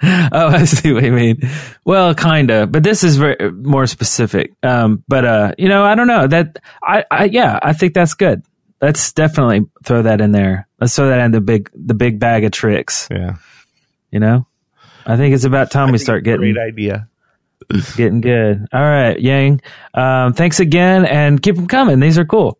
oh, 0.32 0.48
I 0.48 0.64
see 0.64 0.92
what 0.92 1.02
you 1.02 1.12
mean. 1.12 1.40
Well, 1.84 2.14
kinda, 2.14 2.66
but 2.66 2.82
this 2.82 3.04
is 3.04 3.16
very 3.16 3.52
more 3.52 3.86
specific. 3.86 4.54
Um, 4.62 5.04
but 5.08 5.24
uh, 5.24 5.54
you 5.58 5.68
know, 5.68 5.84
I 5.84 5.94
don't 5.94 6.06
know 6.06 6.26
that. 6.26 6.58
I, 6.82 7.04
I, 7.10 7.24
yeah, 7.24 7.58
I 7.62 7.74
think 7.74 7.92
that's 7.92 8.14
good. 8.14 8.42
Let's 8.80 9.12
definitely 9.12 9.66
throw 9.84 10.02
that 10.02 10.22
in 10.22 10.32
there. 10.32 10.66
Let's 10.80 10.96
throw 10.96 11.08
that 11.08 11.20
in 11.20 11.32
the 11.32 11.42
big, 11.42 11.70
the 11.74 11.92
big 11.92 12.18
bag 12.18 12.44
of 12.44 12.52
tricks. 12.52 13.08
Yeah. 13.10 13.36
You 14.10 14.20
know, 14.20 14.46
I 15.04 15.18
think 15.18 15.34
it's 15.34 15.44
about 15.44 15.70
time 15.70 15.92
we 15.92 15.98
start 15.98 16.24
getting 16.24 16.54
great 16.54 16.66
idea. 16.66 17.08
getting 17.96 18.22
good. 18.22 18.66
All 18.72 18.80
right, 18.80 19.20
Yang. 19.20 19.60
Um, 19.92 20.32
thanks 20.32 20.60
again, 20.60 21.04
and 21.04 21.42
keep 21.42 21.56
them 21.56 21.68
coming. 21.68 22.00
These 22.00 22.16
are 22.16 22.24
cool. 22.24 22.58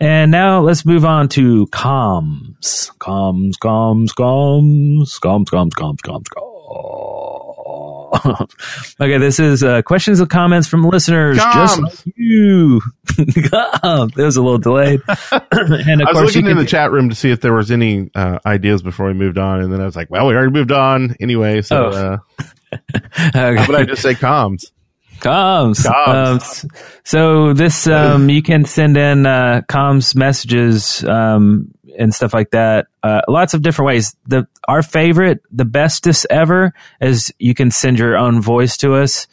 And 0.00 0.30
now 0.30 0.60
let's 0.60 0.84
move 0.84 1.04
on 1.04 1.28
to 1.30 1.66
comms. 1.68 2.90
Comms, 2.98 3.54
comms, 3.54 4.08
comms, 4.16 5.08
comms, 5.20 5.48
comms, 5.48 5.74
comms, 5.74 6.00
comms, 6.02 6.28
comms. 6.28 6.47
okay, 9.00 9.18
this 9.18 9.38
is 9.38 9.62
uh, 9.62 9.82
questions 9.82 10.20
and 10.20 10.30
comments 10.30 10.66
from 10.68 10.84
listeners 10.84 11.36
just 11.36 11.78
Comms. 11.78 12.06
like 12.06 12.14
you. 12.16 12.80
Comms. 13.18 14.18
it 14.18 14.22
was 14.24 14.36
a 14.36 14.42
little 14.42 14.58
delayed. 14.58 15.00
and 15.08 15.22
of 15.32 15.32
I 15.32 16.12
was 16.12 16.12
course, 16.12 16.34
looking 16.36 16.50
in 16.50 16.56
the 16.56 16.64
chat 16.64 16.90
room 16.90 17.08
to 17.10 17.14
see 17.14 17.30
if 17.30 17.40
there 17.40 17.52
was 17.52 17.70
any 17.70 18.10
uh, 18.14 18.38
ideas 18.46 18.82
before 18.82 19.06
we 19.06 19.14
moved 19.14 19.38
on, 19.38 19.60
and 19.60 19.72
then 19.72 19.80
I 19.80 19.84
was 19.84 19.96
like, 19.96 20.10
"Well, 20.10 20.26
we 20.26 20.34
already 20.34 20.52
moved 20.52 20.72
on 20.72 21.16
anyway." 21.20 21.62
So, 21.62 21.86
Oh. 21.86 21.90
uh, 21.90 22.18
Okay. 22.74 23.56
how 23.56 23.64
about 23.64 23.74
I 23.76 23.84
just 23.84 24.02
say 24.02 24.14
comms? 24.14 24.66
comms. 25.20 25.84
Comms. 25.86 26.64
Um, 26.64 26.70
so 27.04 27.52
this, 27.54 27.86
um, 27.86 28.28
you 28.30 28.42
can 28.42 28.64
send 28.66 28.96
in 28.96 29.26
uh, 29.26 29.62
comms 29.68 30.14
messages 30.14 31.02
um, 31.04 31.70
and 31.98 32.14
stuff 32.14 32.32
like 32.34 32.50
that. 32.50 32.86
Uh, 33.02 33.20
lots 33.28 33.54
of 33.54 33.62
different 33.62 33.86
ways. 33.86 34.16
The 34.26 34.46
our 34.66 34.82
favorite, 34.82 35.40
the 35.50 35.64
bestest 35.64 36.26
ever, 36.30 36.72
is 37.00 37.32
you 37.38 37.54
can 37.54 37.70
send 37.70 37.98
your 37.98 38.16
own 38.16 38.40
voice 38.40 38.76
to 38.78 38.94
us. 38.94 39.26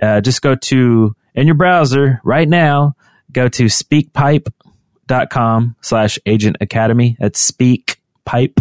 Uh, 0.00 0.20
just 0.20 0.42
go 0.42 0.54
to 0.56 1.14
in 1.34 1.46
your 1.46 1.54
browser 1.54 2.20
right 2.24 2.48
now. 2.48 2.94
Go 3.30 3.48
to 3.48 3.66
speakpipe.com 3.66 5.76
slash 5.80 6.18
agent 6.26 6.56
academy. 6.60 7.16
That's 7.18 7.40
speak 7.40 7.98
pipe 8.24 8.60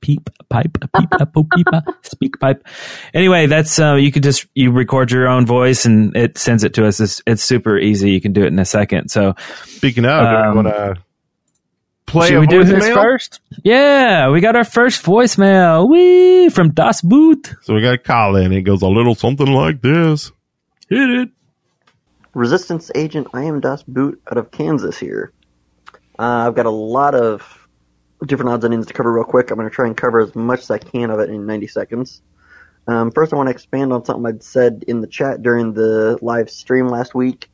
peep 0.00 0.30
pipe 0.48 0.78
peep 0.96 1.10
peep, 1.10 1.46
peep 1.54 1.66
speak 2.02 2.38
pipe 2.38 2.64
anyway 3.14 3.46
that's 3.46 3.80
uh, 3.80 3.94
you 3.94 4.12
can 4.12 4.22
just 4.22 4.46
you 4.54 4.70
record 4.70 5.10
your 5.10 5.26
own 5.26 5.44
voice 5.44 5.86
and 5.86 6.16
it 6.16 6.38
sends 6.38 6.62
it 6.62 6.72
to 6.74 6.86
us 6.86 7.00
it's, 7.00 7.20
it's 7.26 7.42
super 7.42 7.76
easy 7.76 8.12
you 8.12 8.20
can 8.20 8.32
do 8.32 8.44
it 8.44 8.46
in 8.46 8.60
a 8.60 8.64
second 8.64 9.08
so 9.08 9.34
Speaking 9.64 10.04
of, 10.04 10.24
Um, 10.24 10.54
want 10.54 10.68
to 10.68 10.94
play 12.08 12.28
should 12.28 12.36
a 12.36 12.40
we 12.40 12.46
do 12.46 12.64
this 12.64 12.88
first 12.88 13.40
yeah 13.62 14.30
we 14.30 14.40
got 14.40 14.56
our 14.56 14.64
first 14.64 15.04
voicemail 15.04 15.88
Wee, 15.88 16.48
from 16.48 16.72
das 16.72 17.02
boot 17.02 17.54
So 17.62 17.74
we 17.74 17.82
got 17.82 17.94
a 17.94 17.98
call 17.98 18.36
in. 18.36 18.52
It 18.52 18.62
goes 18.62 18.82
a 18.82 18.88
little 18.88 19.14
something 19.14 19.46
like 19.46 19.80
this. 19.82 20.32
hit 20.88 21.10
it 21.10 21.28
Resistance 22.34 22.90
Agent, 22.94 23.26
I 23.32 23.44
am 23.44 23.58
Das 23.58 23.82
Boot 23.82 24.22
out 24.30 24.38
of 24.38 24.52
Kansas 24.52 24.96
here. 24.96 25.32
Uh, 26.18 26.46
I've 26.46 26.54
got 26.54 26.66
a 26.66 26.70
lot 26.70 27.16
of 27.16 27.66
different 28.24 28.50
odds 28.50 28.64
and 28.64 28.72
ends 28.72 28.86
to 28.86 28.94
cover 28.94 29.12
real 29.12 29.24
quick. 29.24 29.50
I'm 29.50 29.56
going 29.56 29.68
to 29.68 29.74
try 29.74 29.86
and 29.86 29.96
cover 29.96 30.20
as 30.20 30.34
much 30.36 30.60
as 30.60 30.70
I 30.70 30.78
can 30.78 31.10
of 31.10 31.18
it 31.20 31.30
in 31.30 31.46
90 31.46 31.66
seconds. 31.66 32.22
Um, 32.86 33.10
first, 33.10 33.32
I 33.32 33.36
want 33.36 33.48
to 33.48 33.50
expand 33.50 33.92
on 33.92 34.04
something 34.04 34.24
I'd 34.24 34.42
said 34.42 34.84
in 34.86 35.00
the 35.00 35.08
chat 35.08 35.42
during 35.42 35.72
the 35.72 36.16
live 36.22 36.48
stream 36.48 36.88
last 36.88 37.12
week. 37.12 37.50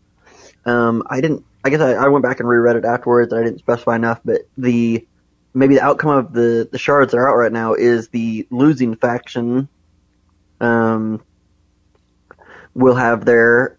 Um, 0.67 1.03
I 1.09 1.23
didn't, 1.23 1.45
I 1.65 1.71
guess 1.71 1.81
I, 1.81 1.93
I 1.93 2.09
went 2.09 2.23
back 2.23 2.41
and 2.41 2.49
reread 2.49 2.77
it 2.77 2.85
afterwards 2.85 3.33
and 3.33 3.41
I 3.41 3.45
didn't 3.45 3.61
specify 3.61 3.97
enough, 3.97 4.21
but 4.25 4.43
the, 4.59 5.07
maybe 5.55 5.77
the 5.77 5.83
outcome 5.83 6.11
of 6.11 6.33
the, 6.33 6.69
the 6.71 6.79
shards 6.79 7.13
that 7.13 7.19
are 7.19 7.29
out 7.29 7.37
right 7.37 7.53
now 7.53 7.75
is 7.75 8.09
the 8.09 8.47
losing 8.51 8.97
faction, 8.97 9.69
um, 10.61 11.23
will 12.75 12.95
have 12.95 13.25
their 13.25 13.79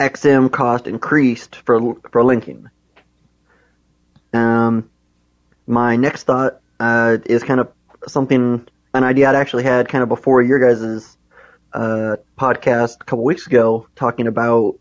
XM 0.00 0.50
cost 0.50 0.86
increased 0.86 1.56
for 1.56 1.94
for 2.10 2.24
linking. 2.24 2.70
Um, 4.32 4.90
my 5.66 5.96
next 5.96 6.24
thought 6.24 6.60
uh, 6.78 7.18
is 7.26 7.42
kind 7.42 7.60
of 7.60 7.70
something, 8.08 8.66
an 8.94 9.04
idea 9.04 9.28
I'd 9.28 9.36
actually 9.36 9.64
had 9.64 9.88
kind 9.88 10.02
of 10.02 10.08
before 10.08 10.40
your 10.40 10.58
guys' 10.58 11.16
uh, 11.72 12.16
podcast 12.38 13.00
a 13.00 13.04
couple 13.04 13.24
weeks 13.24 13.46
ago, 13.46 13.86
talking 13.94 14.26
about 14.26 14.78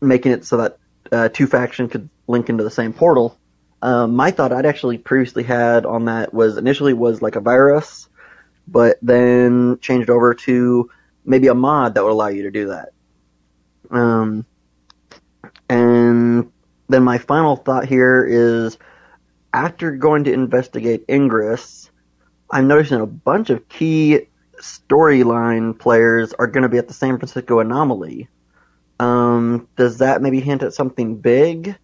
making 0.00 0.32
it 0.32 0.44
so 0.44 0.58
that 0.58 0.78
uh, 1.12 1.28
two 1.28 1.46
faction 1.46 1.88
could 1.88 2.08
link 2.26 2.48
into 2.48 2.64
the 2.64 2.70
same 2.70 2.92
portal. 2.92 3.38
Um, 3.82 4.14
my 4.16 4.30
thought 4.30 4.52
I'd 4.52 4.66
actually 4.66 4.98
previously 4.98 5.42
had 5.42 5.84
on 5.86 6.06
that 6.06 6.32
was 6.32 6.56
initially 6.56 6.94
was 6.94 7.20
like 7.20 7.36
a 7.36 7.40
virus, 7.40 8.08
but 8.66 8.98
then 9.02 9.78
changed 9.80 10.08
over 10.08 10.34
to 10.34 10.90
maybe 11.24 11.48
a 11.48 11.54
mod 11.54 11.94
that 11.94 12.04
would 12.04 12.12
allow 12.12 12.28
you 12.28 12.44
to 12.44 12.50
do 12.50 12.68
that. 12.68 12.92
Um, 13.90 14.46
and 15.68 16.50
then 16.88 17.02
my 17.02 17.18
final 17.18 17.56
thought 17.56 17.86
here 17.86 18.24
is 18.24 18.78
after 19.52 19.92
going 19.92 20.24
to 20.24 20.32
investigate 20.32 21.04
Ingress, 21.08 21.90
I'm 22.50 22.68
noticing 22.68 23.00
a 23.00 23.06
bunch 23.06 23.50
of 23.50 23.68
key 23.68 24.28
storyline 24.60 25.78
players 25.78 26.32
are 26.34 26.46
going 26.46 26.62
to 26.62 26.68
be 26.68 26.78
at 26.78 26.88
the 26.88 26.94
San 26.94 27.18
Francisco 27.18 27.58
Anomaly. 27.58 28.28
Um, 28.98 29.68
does 29.76 29.98
that 29.98 30.22
maybe 30.22 30.40
hint 30.40 30.62
at 30.62 30.74
something 30.74 31.16
big? 31.16 31.76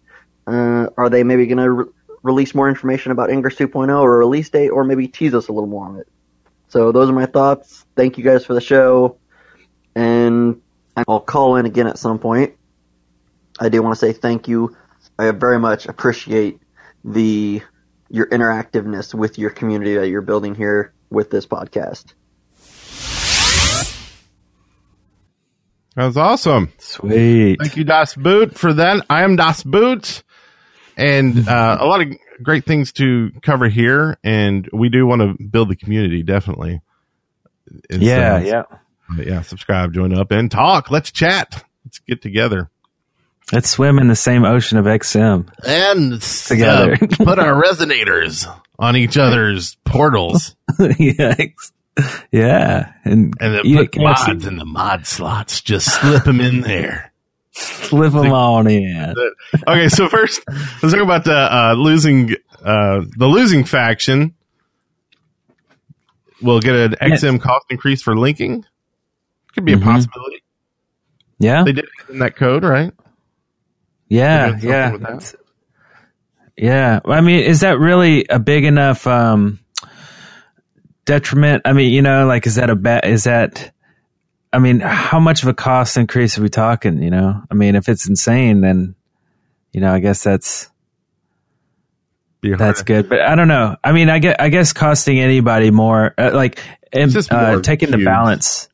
Uh, 0.47 0.87
are 0.97 1.09
they 1.09 1.23
maybe 1.23 1.45
going 1.47 1.57
to 1.57 1.71
re- 1.71 1.85
release 2.23 2.55
more 2.55 2.69
information 2.69 3.11
about 3.11 3.29
Ingress 3.29 3.55
2.0 3.55 3.89
or 3.99 4.15
a 4.15 4.17
release 4.17 4.49
date, 4.49 4.69
or 4.69 4.83
maybe 4.83 5.07
tease 5.07 5.33
us 5.33 5.47
a 5.47 5.53
little 5.53 5.67
more 5.67 5.85
on 5.85 5.97
it? 5.97 6.07
So 6.69 6.91
those 6.91 7.09
are 7.09 7.13
my 7.13 7.25
thoughts. 7.25 7.85
Thank 7.95 8.17
you 8.17 8.23
guys 8.23 8.45
for 8.45 8.53
the 8.53 8.61
show, 8.61 9.17
and 9.95 10.61
I'll 11.07 11.19
call 11.19 11.55
in 11.55 11.65
again 11.65 11.87
at 11.87 11.97
some 11.97 12.19
point. 12.19 12.55
I 13.59 13.69
do 13.69 13.81
want 13.81 13.93
to 13.93 13.99
say 13.99 14.13
thank 14.13 14.47
you. 14.47 14.75
I 15.17 15.31
very 15.31 15.59
much 15.59 15.85
appreciate 15.87 16.59
the 17.03 17.61
your 18.09 18.27
interactiveness 18.27 19.13
with 19.13 19.37
your 19.37 19.49
community 19.49 19.95
that 19.95 20.07
you're 20.09 20.21
building 20.21 20.55
here 20.55 20.93
with 21.09 21.29
this 21.29 21.45
podcast. 21.45 22.13
That 25.95 26.05
was 26.05 26.17
awesome. 26.17 26.71
Sweet. 26.77 27.57
Thank 27.59 27.75
you, 27.77 27.83
Das 27.83 28.15
Boot, 28.15 28.57
for 28.57 28.73
that. 28.73 29.05
I 29.09 29.23
am 29.23 29.35
Das 29.35 29.63
Boot. 29.63 30.23
And 30.95 31.47
uh, 31.47 31.77
a 31.79 31.85
lot 31.85 32.01
of 32.01 32.07
great 32.43 32.65
things 32.65 32.91
to 32.93 33.31
cover 33.41 33.67
here. 33.69 34.17
And 34.23 34.69
we 34.71 34.89
do 34.89 35.05
want 35.05 35.21
to 35.21 35.43
build 35.43 35.69
the 35.69 35.75
community, 35.75 36.23
definitely. 36.23 36.81
And 37.89 38.01
Yeah, 38.01 38.39
so- 38.39 38.45
yeah. 38.45 38.63
but 39.09 39.27
yeah, 39.27 39.41
subscribe, 39.41 39.93
join 39.93 40.13
up, 40.13 40.31
and 40.31 40.49
talk. 40.49 40.89
Let's 40.91 41.11
chat. 41.11 41.63
Let's 41.85 41.99
get 41.99 42.21
together. 42.21 42.69
Let's 43.51 43.69
swim 43.69 43.97
in 43.97 44.07
the 44.07 44.15
same 44.15 44.45
ocean 44.45 44.77
of 44.77 44.85
XM. 44.85 45.49
And 45.65 46.21
Together. 46.21 46.93
uh, 47.01 47.07
put 47.25 47.39
our 47.39 47.59
resonators 47.61 48.45
on 48.77 48.95
each 48.95 49.17
other's 49.17 49.75
portals. 49.85 50.55
yeah. 50.99 51.35
Yeah. 52.31 52.93
And, 53.03 53.33
And 53.39 53.53
then 53.55 53.75
put 53.75 53.97
mods 53.97 54.45
in 54.45 54.57
the 54.57 54.65
mod 54.65 55.05
slots. 55.07 55.61
Just 55.61 55.99
slip 55.99 56.23
them 56.23 56.39
in 56.41 56.61
there. 56.61 57.11
Slip 57.51 58.13
them 58.13 58.31
on 58.31 58.67
in. 58.69 59.13
okay, 59.67 59.89
so 59.89 60.07
first 60.07 60.41
let's 60.81 60.93
talk 60.93 61.03
about 61.03 61.23
the 61.25 61.33
uh, 61.35 61.73
losing 61.73 62.31
uh, 62.63 63.01
the 63.17 63.25
losing 63.27 63.63
faction. 63.65 64.35
We'll 66.41 66.61
get 66.61 66.75
an 66.75 66.91
XM 67.01 67.41
cost 67.41 67.65
increase 67.69 68.01
for 68.01 68.17
linking. 68.17 68.65
Could 69.53 69.65
be 69.65 69.73
a 69.73 69.77
Mhm. 69.77 69.83
possibility. 69.83 70.43
Yeah. 71.37 71.63
They 71.63 71.73
did 71.73 71.85
it 71.85 71.89
in 72.13 72.19
that 72.19 72.35
code, 72.37 72.63
right? 72.63 72.93
Yeah. 74.07 74.57
Yeah. 74.61 75.19
Yeah. 76.57 76.99
I 77.05 77.21
mean, 77.21 77.43
is 77.43 77.61
that 77.61 77.79
really 77.79 78.25
a 78.29 78.39
big 78.39 78.63
enough, 78.65 79.05
um, 79.07 79.59
detriment? 81.05 81.63
I 81.65 81.73
mean, 81.73 81.91
you 81.91 82.01
know, 82.01 82.25
like, 82.27 82.47
is 82.47 82.55
that 82.55 82.69
a 82.69 82.75
bad, 82.75 83.05
is 83.05 83.23
that, 83.25 83.73
I 84.51 84.59
mean, 84.59 84.79
how 84.79 85.19
much 85.19 85.43
of 85.43 85.49
a 85.49 85.53
cost 85.53 85.97
increase 85.97 86.37
are 86.37 86.41
we 86.41 86.49
talking? 86.49 87.01
You 87.01 87.11
know, 87.11 87.41
I 87.49 87.53
mean, 87.53 87.75
if 87.75 87.89
it's 87.89 88.07
insane, 88.07 88.61
then, 88.61 88.95
you 89.71 89.81
know, 89.81 89.93
I 89.93 89.99
guess 89.99 90.23
that's, 90.23 90.69
that's 92.41 92.83
good. 92.83 93.09
But 93.09 93.21
I 93.21 93.35
don't 93.35 93.47
know. 93.47 93.75
I 93.83 93.91
mean, 93.91 94.09
I 94.09 94.19
guess, 94.19 94.35
I 94.39 94.49
guess 94.49 94.73
costing 94.73 95.19
anybody 95.19 95.71
more, 95.71 96.13
uh, 96.17 96.31
like, 96.33 96.59
just 96.93 97.31
uh, 97.31 97.61
taking 97.61 97.91
the 97.91 98.03
balance. 98.03 98.69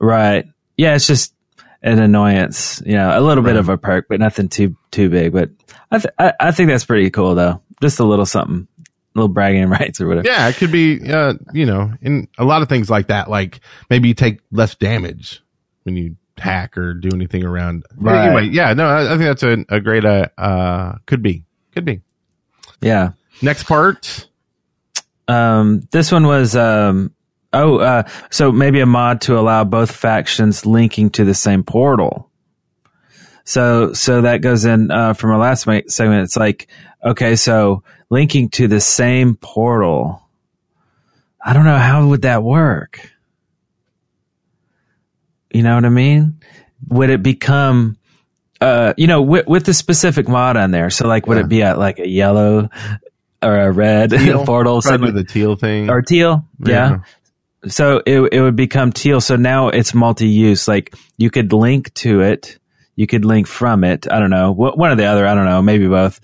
Right. 0.00 0.46
Yeah. 0.76 0.94
It's 0.94 1.06
just 1.06 1.34
an 1.82 1.98
annoyance, 1.98 2.82
you 2.86 2.94
know, 2.94 3.18
a 3.18 3.20
little 3.20 3.44
bit 3.44 3.56
of 3.56 3.68
a 3.68 3.76
perk, 3.76 4.06
but 4.08 4.20
nothing 4.20 4.48
too, 4.48 4.76
too 4.90 5.10
big. 5.10 5.32
But 5.32 5.50
I, 5.90 5.98
th- 5.98 6.14
I, 6.18 6.32
I 6.40 6.50
think 6.52 6.70
that's 6.70 6.86
pretty 6.86 7.10
cool 7.10 7.34
though. 7.34 7.60
Just 7.82 8.00
a 8.00 8.04
little 8.04 8.24
something, 8.24 8.68
little 9.14 9.28
bragging 9.28 9.68
rights 9.68 10.00
or 10.00 10.08
whatever. 10.08 10.26
Yeah, 10.26 10.48
it 10.48 10.56
could 10.56 10.72
be, 10.72 11.00
uh, 11.10 11.34
you 11.52 11.66
know, 11.66 11.92
in 12.02 12.28
a 12.38 12.44
lot 12.44 12.62
of 12.62 12.68
things 12.68 12.90
like 12.90 13.08
that. 13.08 13.30
Like 13.30 13.60
maybe 13.90 14.08
you 14.08 14.14
take 14.14 14.40
less 14.50 14.74
damage 14.74 15.42
when 15.84 15.96
you 15.96 16.16
hack 16.36 16.76
or 16.76 16.94
do 16.94 17.10
anything 17.14 17.44
around. 17.44 17.84
Right. 17.96 18.26
Anyway, 18.26 18.48
yeah, 18.52 18.72
no, 18.74 18.86
I, 18.86 19.06
I 19.14 19.16
think 19.16 19.22
that's 19.22 19.42
a, 19.42 19.64
a 19.68 19.80
great, 19.80 20.04
uh, 20.04 20.28
uh, 20.36 20.96
could 21.06 21.22
be, 21.22 21.44
could 21.72 21.84
be. 21.84 22.00
Yeah. 22.80 23.12
Next 23.40 23.64
part. 23.64 24.28
Um, 25.28 25.86
this 25.90 26.12
one 26.12 26.26
was, 26.26 26.54
um, 26.56 27.12
oh, 27.52 27.78
uh, 27.78 28.02
so 28.30 28.52
maybe 28.52 28.80
a 28.80 28.86
mod 28.86 29.22
to 29.22 29.38
allow 29.38 29.64
both 29.64 29.90
factions 29.90 30.66
linking 30.66 31.10
to 31.10 31.24
the 31.24 31.34
same 31.34 31.62
portal. 31.62 32.30
So, 33.44 33.92
so 33.92 34.22
that 34.22 34.40
goes 34.40 34.64
in, 34.64 34.90
uh, 34.90 35.12
from 35.12 35.30
our 35.30 35.38
last 35.38 35.62
segment. 35.88 36.24
It's 36.24 36.36
like, 36.36 36.66
okay, 37.04 37.36
so 37.36 37.82
linking 38.14 38.48
to 38.50 38.68
the 38.68 38.80
same 38.80 39.34
portal. 39.36 40.22
I 41.44 41.52
don't 41.52 41.64
know. 41.64 41.76
How 41.76 42.06
would 42.08 42.22
that 42.22 42.42
work? 42.42 43.10
You 45.52 45.62
know 45.62 45.74
what 45.74 45.84
I 45.84 45.88
mean? 45.88 46.40
Would 46.88 47.10
it 47.10 47.22
become, 47.22 47.96
uh, 48.60 48.94
you 48.96 49.06
know, 49.06 49.22
with, 49.22 49.46
with 49.46 49.64
the 49.66 49.74
specific 49.74 50.28
mod 50.28 50.56
on 50.56 50.70
there? 50.70 50.90
So 50.90 51.06
like, 51.06 51.26
would 51.26 51.36
Yeah. 51.38 51.44
it 51.44 51.48
be 51.48 51.62
at 51.62 51.78
like 51.78 51.98
a 51.98 52.08
yellow 52.08 52.68
or 53.42 53.56
a 53.60 53.70
red 53.70 54.10
Teal. 54.18 54.44
portal? 54.44 54.80
Probably 54.82 55.10
the 55.12 55.24
teal 55.24 55.56
thing. 55.56 55.90
or 55.90 56.02
teal. 56.02 56.44
Yeah. 56.64 56.98
So 57.66 58.02
it 58.04 58.20
it 58.32 58.40
would 58.42 58.56
become 58.56 58.92
teal. 58.92 59.20
So 59.22 59.36
now 59.36 59.68
it's 59.68 59.94
multi-use. 59.94 60.68
Like 60.68 60.94
you 61.16 61.30
could 61.30 61.52
link 61.52 61.94
to 61.94 62.20
it, 62.20 62.58
you 62.94 63.06
could 63.06 63.24
link 63.24 63.46
from 63.46 63.84
it. 63.84 64.06
I 64.10 64.18
don't 64.20 64.28
know, 64.30 64.52
one 64.52 64.90
or 64.90 64.96
the 64.96 65.06
other. 65.06 65.26
I 65.26 65.34
don't 65.34 65.46
know, 65.46 65.62
maybe 65.62 65.88
both. 65.88 66.20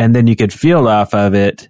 And 0.00 0.16
then 0.16 0.26
you 0.26 0.34
could 0.34 0.50
field 0.50 0.86
off 0.86 1.12
of 1.12 1.34
it. 1.34 1.68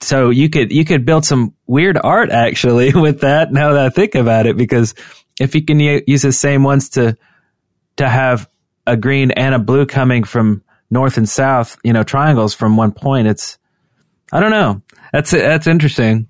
So 0.00 0.30
you 0.30 0.48
could 0.48 0.72
you 0.72 0.86
could 0.86 1.04
build 1.04 1.26
some 1.26 1.52
weird 1.66 1.98
art 2.02 2.30
actually 2.30 2.92
with 2.94 3.20
that. 3.20 3.52
Now 3.52 3.74
that 3.74 3.84
I 3.84 3.90
think 3.90 4.14
about 4.14 4.46
it, 4.46 4.56
because 4.56 4.94
if 5.38 5.54
you 5.54 5.62
can 5.62 5.78
use 5.78 6.22
the 6.22 6.32
same 6.32 6.62
ones 6.64 6.88
to 6.90 7.18
to 7.98 8.08
have 8.08 8.48
a 8.86 8.96
green 8.96 9.30
and 9.30 9.54
a 9.54 9.58
blue 9.58 9.84
coming 9.84 10.24
from 10.24 10.62
north 10.90 11.18
and 11.18 11.28
south, 11.28 11.76
you 11.84 11.92
know, 11.92 12.02
triangles 12.02 12.54
from 12.54 12.78
one 12.78 12.92
point, 12.92 13.28
it's 13.28 13.58
I 14.32 14.40
don't 14.40 14.50
know. 14.50 14.80
That's 15.12 15.32
that's 15.32 15.66
interesting. 15.66 16.28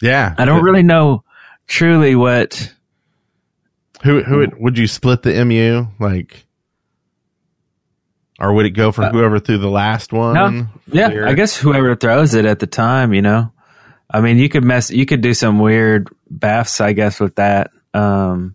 Yeah. 0.00 0.34
I 0.38 0.46
don't 0.46 0.64
really 0.64 0.82
know 0.82 1.24
truly 1.66 2.14
what. 2.14 2.72
Who 4.02 4.22
who 4.22 4.46
would 4.60 4.78
you 4.78 4.86
split 4.86 5.24
the 5.24 5.44
mu 5.44 5.88
like, 6.00 6.46
or 8.38 8.52
would 8.52 8.66
it 8.66 8.70
go 8.70 8.92
for 8.92 9.06
whoever 9.06 9.38
threw 9.40 9.58
the 9.58 9.70
last 9.70 10.12
one? 10.12 10.36
Uh, 10.36 10.50
No, 10.50 10.66
yeah? 10.86 11.26
I 11.26 11.34
guess 11.34 11.56
whoever 11.56 11.96
throws 11.96 12.34
it 12.34 12.44
at 12.44 12.60
the 12.60 12.66
time, 12.66 13.12
you 13.12 13.22
know. 13.22 13.52
I 14.10 14.20
mean, 14.20 14.38
you 14.38 14.48
could 14.48 14.64
mess, 14.64 14.90
you 14.90 15.04
could 15.06 15.20
do 15.20 15.34
some 15.34 15.58
weird 15.58 16.08
BAFs, 16.32 16.80
I 16.80 16.92
guess, 16.92 17.20
with 17.20 17.34
that. 17.36 17.70
Um, 17.92 18.54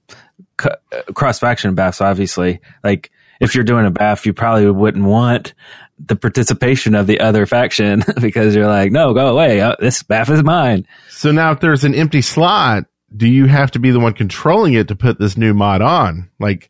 cross 1.13 1.39
faction 1.39 1.75
BAFs, 1.75 2.01
obviously. 2.01 2.59
Like 2.83 3.11
if 3.39 3.55
you're 3.55 3.63
doing 3.63 3.85
a 3.85 3.91
BAF, 3.91 4.25
you 4.25 4.33
probably 4.33 4.69
wouldn't 4.69 5.05
want 5.05 5.53
the 5.99 6.15
participation 6.15 6.95
of 6.95 7.07
the 7.07 7.19
other 7.19 7.45
faction 7.45 8.03
because 8.21 8.55
you're 8.55 8.67
like, 8.67 8.91
no, 8.91 9.13
go 9.13 9.27
away. 9.27 9.61
Uh, 9.61 9.75
this 9.79 10.01
BAF 10.03 10.29
is 10.29 10.43
mine. 10.43 10.87
So 11.09 11.31
now, 11.31 11.51
if 11.51 11.59
there's 11.59 11.83
an 11.83 11.93
empty 11.95 12.21
slot, 12.21 12.85
do 13.15 13.27
you 13.27 13.45
have 13.45 13.71
to 13.71 13.79
be 13.79 13.91
the 13.91 13.99
one 13.99 14.13
controlling 14.13 14.73
it 14.73 14.87
to 14.87 14.95
put 14.95 15.19
this 15.19 15.37
new 15.37 15.53
mod 15.53 15.81
on? 15.81 16.29
Like, 16.39 16.69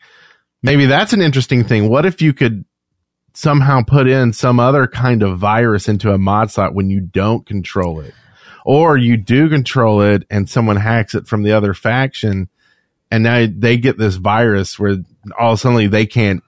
maybe 0.61 0.86
that's 0.88 1.14
an 1.14 1.22
interesting 1.22 1.64
thing. 1.64 1.89
What 1.89 2.05
if 2.05 2.22
you 2.22 2.34
could 2.34 2.66
somehow 3.34 3.82
put 3.82 4.08
in 4.08 4.34
some 4.34 4.60
other 4.60 4.88
kind 4.88 5.24
of 5.24 5.40
virus 5.40 5.88
into 5.88 6.12
a 6.12 6.18
mod 6.18 6.52
slot 6.52 6.74
when 6.74 6.90
you 6.90 7.02
don't 7.02 7.46
control 7.46 8.00
it? 8.00 8.14
Or 8.66 8.96
you 8.98 9.18
do 9.18 9.50
control 9.50 10.02
it 10.02 10.24
and 10.30 10.50
someone 10.50 10.78
hacks 10.78 11.16
it 11.16 11.28
from 11.28 11.44
the 11.44 11.52
other 11.52 11.74
faction 11.74 12.50
and 13.14 13.24
now 13.24 13.46
they 13.48 13.78
get 13.78 14.00
this 14.00 14.16
virus 14.16 14.80
where 14.80 14.98
all 15.38 15.56
suddenly 15.56 15.86
they 15.86 16.08
can't, 16.08 16.44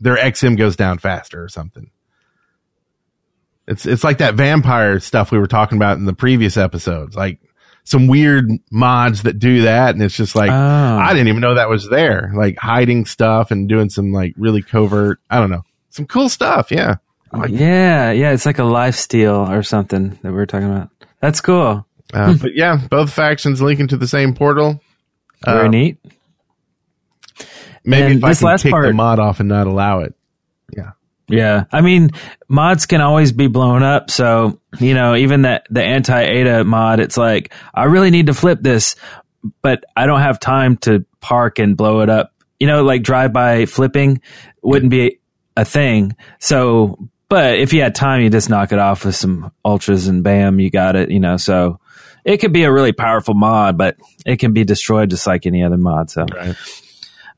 their 0.00 0.16
XM 0.16 0.56
goes 0.56 0.74
down 0.74 0.96
faster 0.96 1.44
or 1.44 1.50
something. 1.50 1.90
It's 3.68 3.84
it's 3.84 4.02
like 4.02 4.18
that 4.18 4.34
vampire 4.34 4.98
stuff 5.00 5.30
we 5.30 5.38
were 5.38 5.46
talking 5.46 5.76
about 5.76 5.98
in 5.98 6.06
the 6.06 6.14
previous 6.14 6.56
episodes, 6.56 7.16
like 7.16 7.38
some 7.84 8.06
weird 8.06 8.50
mods 8.70 9.24
that 9.24 9.38
do 9.38 9.62
that, 9.62 9.94
and 9.94 10.02
it's 10.02 10.16
just 10.16 10.34
like 10.34 10.50
Oh. 10.50 10.54
I 10.54 11.12
didn't 11.12 11.28
even 11.28 11.42
know 11.42 11.56
that 11.56 11.68
was 11.68 11.86
there, 11.86 12.32
like 12.34 12.56
hiding 12.56 13.04
stuff 13.04 13.50
and 13.50 13.68
doing 13.68 13.90
some 13.90 14.10
like 14.12 14.32
really 14.38 14.62
covert, 14.62 15.20
I 15.28 15.38
don't 15.38 15.50
know, 15.50 15.64
some 15.96 16.06
cool 16.06 16.28
stuff. 16.28 16.70
Yeah, 16.70 16.96
like 17.32 17.50
Yeah, 17.50 18.12
yeah, 18.12 18.30
it's 18.32 18.46
like 18.46 18.58
a 18.58 18.64
life 18.64 18.94
steal 18.94 19.34
or 19.50 19.62
something 19.62 20.10
that 20.22 20.30
we 20.30 20.32
were 20.36 20.46
talking 20.46 20.70
about. 20.70 20.90
That's 21.20 21.40
cool. 21.40 21.86
Uh, 22.14 22.34
but 22.40 22.54
yeah, 22.54 22.78
both 22.88 23.12
factions 23.12 23.60
linking 23.60 23.88
to 23.88 23.96
the 23.96 24.06
same 24.06 24.34
portal. 24.34 24.80
Very 25.44 25.66
Uh, 25.66 25.68
neat. 25.70 25.98
Maybe 27.84 28.06
And 28.12 28.18
if 28.18 28.24
I 28.24 28.34
can 28.34 28.46
last 28.46 28.62
kick 28.62 28.70
the 28.70 28.74
part- 28.76 28.94
mod 28.94 29.18
off 29.18 29.40
and 29.40 29.48
not 29.48 29.66
allow 29.66 30.00
it. 30.00 30.14
Yeah. 30.76 30.92
Yeah. 31.28 31.64
I 31.72 31.80
mean, 31.80 32.10
mods 32.48 32.86
can 32.86 33.00
always 33.00 33.32
be 33.32 33.46
blown 33.48 33.82
up. 33.82 34.10
So, 34.10 34.60
you 34.78 34.94
know, 34.94 35.14
even 35.14 35.42
that 35.42 35.66
the 35.70 35.82
anti 35.82 36.20
ADA 36.20 36.64
mod, 36.64 37.00
it's 37.00 37.16
like, 37.16 37.52
I 37.74 37.84
really 37.84 38.10
need 38.10 38.26
to 38.26 38.34
flip 38.34 38.58
this, 38.62 38.96
but 39.62 39.84
I 39.96 40.06
don't 40.06 40.20
have 40.20 40.38
time 40.40 40.76
to 40.78 41.04
park 41.20 41.58
and 41.58 41.76
blow 41.76 42.00
it 42.00 42.10
up. 42.10 42.32
You 42.60 42.66
know, 42.66 42.82
like 42.84 43.02
drive 43.02 43.32
by 43.32 43.66
flipping 43.66 44.20
wouldn't 44.62 44.90
be 44.90 45.18
a 45.56 45.64
thing. 45.64 46.14
So, 46.38 47.08
but 47.28 47.58
if 47.58 47.72
you 47.72 47.82
had 47.82 47.94
time, 47.94 48.20
you 48.20 48.30
just 48.30 48.50
knock 48.50 48.72
it 48.72 48.78
off 48.78 49.04
with 49.04 49.16
some 49.16 49.52
ultras 49.64 50.06
and 50.06 50.22
bam, 50.22 50.60
you 50.60 50.70
got 50.70 50.96
it, 50.96 51.10
you 51.10 51.20
know, 51.20 51.36
so 51.36 51.80
it 52.24 52.38
could 52.38 52.52
be 52.52 52.64
a 52.64 52.72
really 52.72 52.92
powerful 52.92 53.34
mod, 53.34 53.78
but 53.78 53.96
it 54.24 54.38
can 54.38 54.52
be 54.52 54.64
destroyed 54.64 55.10
just 55.10 55.26
like 55.26 55.46
any 55.46 55.62
other 55.62 55.76
mod. 55.76 56.10
So, 56.10 56.26
Right. 56.32 56.56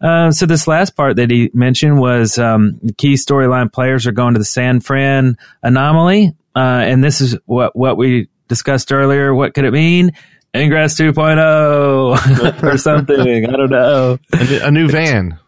Uh, 0.01 0.31
so 0.31 0.47
this 0.47 0.69
last 0.69 0.95
part 0.97 1.17
that 1.17 1.31
he 1.31 1.51
mentioned 1.53 1.99
was 1.99 2.39
um, 2.39 2.79
key 2.97 3.15
storyline 3.15 3.73
players 3.73 4.07
are 4.07 4.13
going 4.13 4.35
to 4.35 4.39
the 4.39 4.45
San 4.45 4.81
Fran 4.81 5.37
anomaly, 5.63 6.35
uh, 6.55 6.59
and 6.59 7.03
this 7.03 7.21
is 7.21 7.37
what 7.47 7.75
what 7.75 7.97
we 7.97 8.29
discussed 8.47 8.93
earlier. 8.93 9.35
What 9.35 9.55
could 9.55 9.65
it 9.65 9.73
mean? 9.73 10.13
Ingress 10.55 10.95
2.0 10.99 12.63
or 12.63 12.79
something. 12.79 13.47
I 13.47 13.57
don't 13.57 13.71
know. 13.71 14.19
A, 14.33 14.69
a 14.69 14.71
new 14.71 14.89
van. 14.91 15.39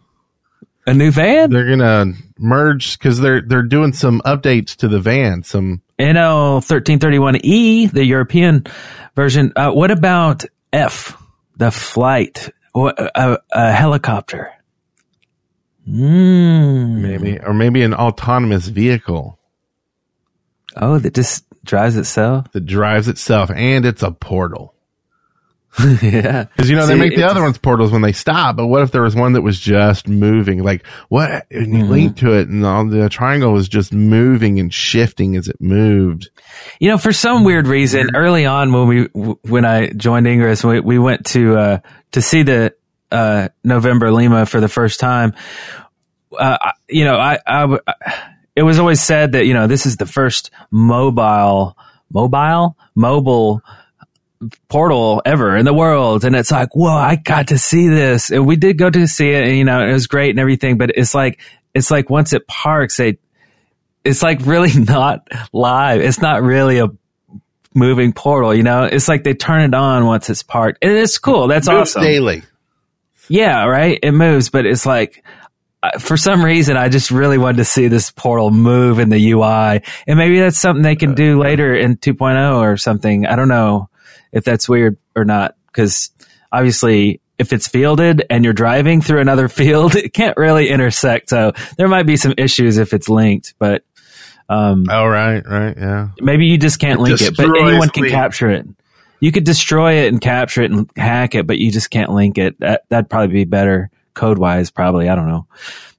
A 0.86 0.94
new 0.94 1.10
van? 1.10 1.50
They're 1.50 1.68
gonna 1.76 2.14
merge 2.38 2.98
because 2.98 3.20
they're 3.20 3.40
they're 3.42 3.62
doing 3.62 3.92
some 3.92 4.20
updates 4.24 4.74
to 4.76 4.88
the 4.88 4.98
van. 5.00 5.42
Some 5.42 5.82
NL 5.98 6.60
1331E, 6.62 7.90
the 7.92 8.04
European 8.04 8.64
version. 9.14 9.52
Uh, 9.54 9.70
what 9.72 9.90
about 9.90 10.44
F, 10.72 11.16
the 11.56 11.70
flight, 11.70 12.48
What- 12.72 12.98
a, 12.98 13.38
a 13.52 13.72
helicopter? 13.72 14.50
Mm. 15.88 16.98
maybe 17.00 17.40
or 17.40 17.52
maybe 17.54 17.82
an 17.82 17.94
autonomous 17.94 18.68
vehicle 18.68 19.38
Oh, 20.76 20.98
that 20.98 21.14
just 21.14 21.44
drives 21.64 21.96
itself? 21.96 22.46
that 22.52 22.66
drives 22.66 23.08
itself 23.08 23.50
and 23.50 23.84
it's 23.84 24.02
a 24.02 24.10
portal. 24.12 24.74
yeah. 26.02 26.44
Because 26.44 26.68
you 26.68 26.74
know 26.74 26.84
they 26.86 26.96
make 26.98 27.14
the 27.14 27.22
other 27.22 27.42
ones 27.42 27.56
portals 27.56 27.92
when 27.92 28.02
they 28.02 28.10
stop, 28.12 28.56
but 28.56 28.66
what 28.66 28.82
if 28.82 28.90
there 28.90 29.02
was 29.02 29.14
one 29.14 29.34
that 29.34 29.42
was 29.42 29.58
just 29.60 30.08
moving? 30.08 30.62
Like 30.64 30.84
what? 31.08 31.46
And 31.50 31.72
you 31.72 31.80
Mm-hmm. 31.84 31.90
link 31.90 32.16
to 32.18 32.32
it, 32.32 32.48
and 32.48 32.66
all 32.66 32.84
the 32.86 33.08
triangle 33.08 33.52
was 33.52 33.68
just 33.68 33.92
moving 33.92 34.58
and 34.58 34.74
shifting 34.74 35.36
as 35.36 35.46
it 35.46 35.60
moved. 35.60 36.30
You 36.80 36.88
know, 36.90 36.98
for 36.98 37.12
some 37.12 37.44
weird 37.44 37.68
reason, 37.68 38.10
early 38.16 38.46
on 38.46 38.72
when 38.72 38.88
we 38.88 39.04
when 39.48 39.64
I 39.64 39.90
joined 39.90 40.26
Ingress, 40.26 40.64
we, 40.64 40.80
we 40.80 40.98
went 40.98 41.26
to 41.26 41.56
uh, 41.56 41.78
to 42.12 42.20
see 42.20 42.42
the 42.42 42.74
uh, 43.12 43.48
November 43.62 44.10
Lima 44.10 44.46
for 44.46 44.60
the 44.60 44.68
first 44.68 44.98
time. 44.98 45.34
Uh, 46.36 46.58
I- 46.60 46.72
you 46.88 47.04
know, 47.04 47.14
i 47.16 47.38
i 47.46 47.78
it 48.56 48.62
was 48.64 48.80
always 48.80 49.00
said 49.00 49.32
that 49.32 49.46
you 49.46 49.54
know 49.54 49.68
this 49.68 49.86
is 49.86 49.96
the 49.98 50.06
first 50.06 50.50
mobile 50.72 51.76
mobile 52.12 52.76
mobile 52.96 53.62
portal 54.68 55.20
ever 55.26 55.56
in 55.56 55.66
the 55.66 55.74
world 55.74 56.24
and 56.24 56.34
it's 56.34 56.50
like 56.50 56.74
whoa 56.74 56.88
i 56.88 57.14
got 57.14 57.48
to 57.48 57.58
see 57.58 57.88
this 57.88 58.30
and 58.30 58.46
we 58.46 58.56
did 58.56 58.78
go 58.78 58.88
to 58.88 59.06
see 59.06 59.30
it 59.30 59.46
and 59.46 59.56
you 59.56 59.64
know 59.64 59.86
it 59.86 59.92
was 59.92 60.06
great 60.06 60.30
and 60.30 60.38
everything 60.38 60.78
but 60.78 60.90
it's 60.96 61.14
like 61.14 61.40
it's 61.74 61.90
like 61.90 62.08
once 62.08 62.32
it 62.32 62.46
parks 62.46 62.96
they 62.96 63.18
it's 64.04 64.22
like 64.22 64.40
really 64.44 64.72
not 64.84 65.28
live. 65.52 66.00
It's 66.00 66.20
not 66.20 66.42
really 66.42 66.78
a 66.78 66.88
moving 67.74 68.12
portal, 68.12 68.54
you 68.54 68.62
know? 68.62 68.84
It's 68.84 69.08
like 69.08 69.24
they 69.24 69.34
turn 69.34 69.62
it 69.62 69.74
on 69.74 70.06
once 70.06 70.30
it's 70.30 70.42
parked. 70.42 70.78
And 70.82 70.92
it's 70.92 71.18
cool. 71.18 71.48
That's 71.48 71.68
Moves 71.68 71.96
awesome. 71.96 72.02
daily. 72.02 72.42
Yeah, 73.28 73.64
right? 73.64 73.98
It 74.02 74.12
moves, 74.12 74.50
but 74.50 74.66
it's 74.66 74.84
like, 74.84 75.24
uh, 75.82 75.98
for 75.98 76.16
some 76.16 76.44
reason, 76.44 76.76
I 76.76 76.88
just 76.88 77.10
really 77.10 77.38
wanted 77.38 77.58
to 77.58 77.64
see 77.64 77.86
this 77.86 78.10
portal 78.10 78.50
move 78.50 78.98
in 78.98 79.08
the 79.08 79.30
UI. 79.32 79.82
And 80.06 80.18
maybe 80.18 80.40
that's 80.40 80.58
something 80.58 80.82
they 80.82 80.96
can 80.96 81.14
do 81.14 81.40
later 81.40 81.74
in 81.74 81.96
2.0 81.96 82.56
or 82.56 82.76
something. 82.76 83.26
I 83.26 83.36
don't 83.36 83.48
know 83.48 83.89
if 84.32 84.44
that's 84.44 84.68
weird 84.68 84.96
or 85.16 85.24
not, 85.24 85.56
because 85.66 86.10
obviously, 86.52 87.20
if 87.38 87.52
it's 87.52 87.68
fielded 87.68 88.24
and 88.28 88.44
you're 88.44 88.52
driving 88.52 89.00
through 89.02 89.20
another 89.20 89.48
field, 89.60 89.96
it 89.96 90.12
can't 90.12 90.36
really 90.36 90.68
intersect. 90.68 91.30
So 91.30 91.52
there 91.78 91.88
might 91.88 92.04
be 92.06 92.16
some 92.16 92.34
issues 92.36 92.76
if 92.78 92.92
it's 92.92 93.08
linked, 93.08 93.54
but 93.58 93.82
um, 94.48 94.86
Oh 94.90 95.06
right, 95.06 95.42
right, 95.46 95.76
yeah. 95.76 96.08
maybe 96.20 96.46
you 96.46 96.58
just 96.58 96.78
can't 96.80 96.98
It 97.00 97.02
link 97.02 97.22
it, 97.22 97.36
but 97.36 97.46
anyone 97.46 97.88
can 97.90 98.04
the- 98.04 98.10
capture 98.10 98.50
it. 98.50 98.66
You 99.22 99.32
could 99.32 99.44
destroy 99.44 100.04
it 100.04 100.08
and 100.08 100.18
capture 100.20 100.62
it 100.62 100.70
and 100.70 100.90
hack 100.96 101.34
it, 101.34 101.46
but 101.46 101.58
you 101.58 101.70
just 101.70 101.90
can't 101.90 102.10
link 102.10 102.38
it. 102.38 102.58
That, 102.60 102.84
that'd 102.88 103.10
probably 103.10 103.34
be 103.34 103.44
better 103.44 103.90
code 104.14 104.38
wise, 104.38 104.70
probably. 104.70 105.10
I 105.10 105.14
don't 105.14 105.28
know. 105.28 105.46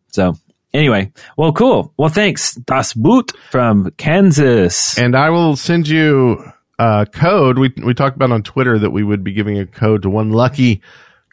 So 0.09 0.35
anyway, 0.73 1.11
well, 1.37 1.53
cool. 1.53 1.93
Well, 1.97 2.09
thanks. 2.09 2.55
Das 2.55 2.93
Boot 2.93 3.31
from 3.51 3.91
Kansas. 3.97 4.97
And 4.97 5.15
I 5.15 5.29
will 5.29 5.55
send 5.55 5.87
you 5.87 6.43
a 6.81 7.05
code. 7.05 7.59
We 7.59 7.71
we 7.83 7.93
talked 7.93 8.15
about 8.15 8.31
on 8.31 8.41
Twitter 8.41 8.79
that 8.79 8.89
we 8.89 9.03
would 9.03 9.23
be 9.23 9.33
giving 9.33 9.59
a 9.59 9.67
code 9.67 10.01
to 10.01 10.09
one 10.09 10.31
lucky 10.31 10.81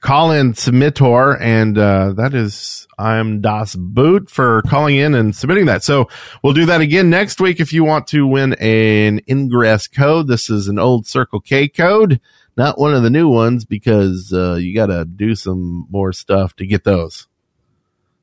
call-in 0.01 0.53
submitter, 0.53 1.41
and 1.41 1.77
uh, 1.77 2.13
that 2.13 2.35
is 2.35 2.87
I'm 2.99 3.41
Das 3.41 3.75
Boot 3.75 4.31
for 4.31 4.63
calling 4.63 4.97
in 4.97 5.15
and 5.15 5.35
submitting 5.35 5.67
that. 5.67 5.83
So 5.83 6.09
we'll 6.43 6.53
do 6.53 6.67
that 6.67 6.83
again 6.83 7.09
next 7.09 7.41
week 7.41 7.61
if 7.61 7.73
you 7.73 7.83
want 7.83 8.07
to 8.09 8.27
win 8.27 8.55
an 8.55 9.21
ingress 9.27 9.89
code. 9.89 10.29
This 10.29 10.51
is 10.51 10.69
an 10.69 10.79
old 10.79 11.07
Circle 11.07 11.41
K 11.41 11.67
code, 11.67 12.21
not 12.57 12.79
one 12.79 12.93
of 12.93 13.03
the 13.03 13.11
new 13.11 13.29
ones 13.29 13.65
because 13.65 14.33
uh, 14.33 14.55
you 14.55 14.75
got 14.75 14.87
to 14.87 15.07
do 15.07 15.35
some 15.35 15.87
more 15.89 16.13
stuff 16.13 16.55
to 16.57 16.67
get 16.67 16.85
those. 16.85 17.27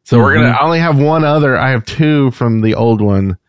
So 0.03 0.19
we're 0.19 0.35
gonna. 0.35 0.49
I 0.49 0.63
only 0.63 0.79
have 0.79 0.99
one 0.99 1.23
other. 1.23 1.57
I 1.57 1.71
have 1.71 1.85
two 1.85 2.29
from 2.29 2.61
the 2.61 2.75
old 2.75 3.01
one. 3.01 3.39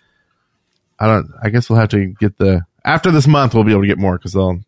I 0.99 1.07
don't. 1.07 1.31
I 1.43 1.51
guess 1.51 1.69
we'll 1.69 1.79
have 1.79 1.91
to 1.91 2.07
get 2.07 2.39
the 2.39 2.65
after 2.87 3.11
this 3.11 3.27
month. 3.27 3.53
We'll 3.55 3.65
be 3.65 3.73
able 3.73 3.83
to 3.83 3.89
get 3.89 3.99
more 3.99 4.17
because 4.17 4.33
they'll 4.33 4.61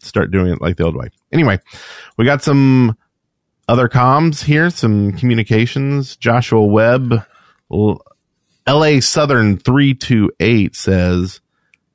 start 0.00 0.30
doing 0.30 0.52
it 0.52 0.60
like 0.60 0.76
the 0.76 0.84
old 0.84 0.96
way. 0.96 1.08
Anyway, 1.32 1.58
we 2.18 2.26
got 2.26 2.42
some 2.42 2.96
other 3.68 3.88
comms 3.88 4.42
here, 4.42 4.68
some 4.68 5.12
communications. 5.12 6.16
Joshua 6.16 6.64
Webb, 6.64 7.24
L.A. 8.66 9.00
Southern 9.00 9.56
three 9.56 9.94
two 9.94 10.30
eight 10.40 10.76
says, 10.76 11.40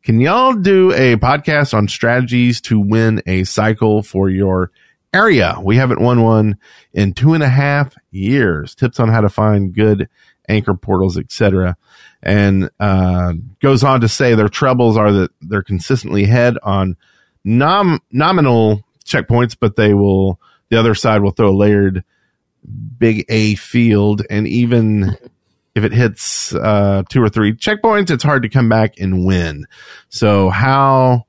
"Can 0.04 0.20
y'all 0.20 0.54
do 0.54 0.92
a 0.94 1.18
podcast 1.18 1.74
on 1.74 1.88
strategies 1.88 2.62
to 2.62 2.80
win 2.80 3.22
a 3.28 3.44
cycle 3.44 4.02
for 4.02 4.30
your 4.30 4.72
area? 5.14 5.58
We 5.62 5.76
haven't 5.76 6.02
won 6.02 6.24
one 6.24 6.58
in 6.94 7.14
two 7.14 7.34
and 7.34 7.44
a 7.44 7.50
half 7.50 7.96
years. 8.12 8.74
Tips 8.74 9.00
on 9.00 9.10
how 9.10 9.22
to 9.22 9.30
find 9.30 9.74
good 9.74 10.10
anchor 10.48 10.74
portals, 10.74 11.18
etc." 11.18 11.78
and 12.24 12.70
uh, 12.80 13.34
goes 13.62 13.84
on 13.84 14.02
to 14.02 14.08
say 14.08 14.36
their 14.36 14.50
troubles 14.50 14.98
are 14.98 15.12
that 15.12 15.32
they're 15.42 15.64
consistently 15.64 16.24
ahead 16.24 16.58
on 16.64 16.98
nom- 17.44 18.02
nominal 18.12 18.84
checkpoints, 19.06 19.56
but 19.60 19.76
they 19.76 19.94
will 19.94 20.40
the 20.70 20.78
other 20.78 20.96
side 20.96 21.22
will 21.22 21.32
throw 21.32 21.50
a 21.50 21.56
layered 21.56 22.04
big 22.98 23.26
A 23.30 23.56
field, 23.56 24.24
and 24.30 24.48
even 24.48 25.16
if 25.76 25.84
it 25.84 25.94
hits 25.94 26.54
uh, 26.56 27.04
two 27.10 27.22
or 27.22 27.30
three 27.30 27.54
checkpoints, 27.54 28.10
it's 28.10 28.24
hard 28.24 28.44
to 28.44 28.50
come 28.50 28.68
back 28.68 29.00
and 29.00 29.26
win. 29.26 29.66
So 30.10 30.50
how 30.50 31.26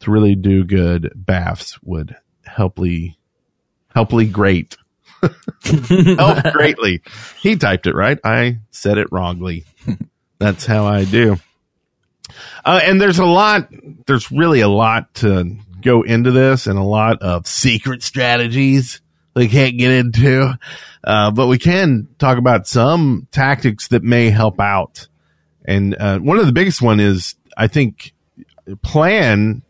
to 0.00 0.10
really 0.10 0.34
do 0.34 0.64
good 0.64 1.12
BAFs 1.16 1.78
would 1.82 2.16
helply 2.44 3.18
helply 3.94 4.26
great 4.26 4.76
help 5.62 6.44
greatly. 6.52 7.00
He 7.40 7.56
typed 7.56 7.86
it 7.86 7.94
right. 7.94 8.18
I 8.24 8.58
said 8.70 8.98
it 8.98 9.08
wrongly. 9.10 9.64
That's 10.38 10.66
how 10.66 10.86
I 10.86 11.04
do. 11.04 11.36
Uh, 12.64 12.80
and 12.82 13.00
there's 13.00 13.18
a 13.18 13.24
lot, 13.24 13.68
there's 14.06 14.30
really 14.30 14.60
a 14.60 14.68
lot 14.68 15.14
to 15.14 15.56
go 15.80 16.02
into 16.02 16.30
this 16.32 16.66
and 16.66 16.78
a 16.78 16.82
lot 16.82 17.22
of 17.22 17.46
secret 17.46 18.02
strategies 18.02 19.00
we 19.34 19.48
can't 19.48 19.78
get 19.78 19.92
into. 19.92 20.58
Uh, 21.04 21.30
but 21.30 21.46
we 21.46 21.58
can 21.58 22.08
talk 22.18 22.38
about 22.38 22.66
some 22.66 23.28
tactics 23.30 23.88
that 23.88 24.02
may 24.02 24.30
help 24.30 24.58
out. 24.60 25.06
And, 25.64 25.94
uh, 25.94 26.18
one 26.18 26.38
of 26.38 26.46
the 26.46 26.52
biggest 26.52 26.82
one 26.82 27.00
is, 27.00 27.36
I 27.56 27.68
think, 27.68 28.12
plan 28.82 29.62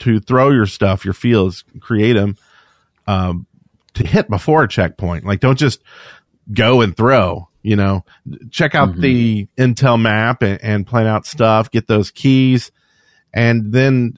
to 0.00 0.20
throw 0.20 0.50
your 0.50 0.66
stuff, 0.66 1.04
your 1.04 1.14
fields, 1.14 1.64
create 1.80 2.12
them, 2.14 2.36
um, 3.06 3.46
to 3.94 4.06
hit 4.06 4.28
before 4.28 4.64
a 4.64 4.68
checkpoint. 4.68 5.24
Like 5.24 5.40
don't 5.40 5.58
just 5.58 5.82
go 6.52 6.80
and 6.82 6.96
throw, 6.96 7.48
you 7.62 7.76
know, 7.76 8.04
check 8.50 8.74
out 8.74 8.96
the 8.96 9.46
Intel 9.56 10.00
map 10.00 10.42
and, 10.42 10.62
and 10.62 10.86
plan 10.86 11.06
out 11.06 11.26
stuff, 11.26 11.70
get 11.70 11.86
those 11.86 12.10
keys 12.10 12.70
and 13.34 13.72
then, 13.72 14.16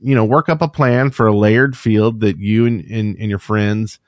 you 0.00 0.14
know, 0.14 0.24
work 0.24 0.48
up 0.48 0.62
a 0.62 0.68
plan 0.68 1.10
for 1.10 1.26
a 1.26 1.36
layered 1.36 1.76
field 1.76 2.20
that 2.20 2.38
you 2.38 2.66
and, 2.66 2.80
and, 2.84 3.16
and 3.16 3.28
your 3.28 3.38
friends 3.38 3.98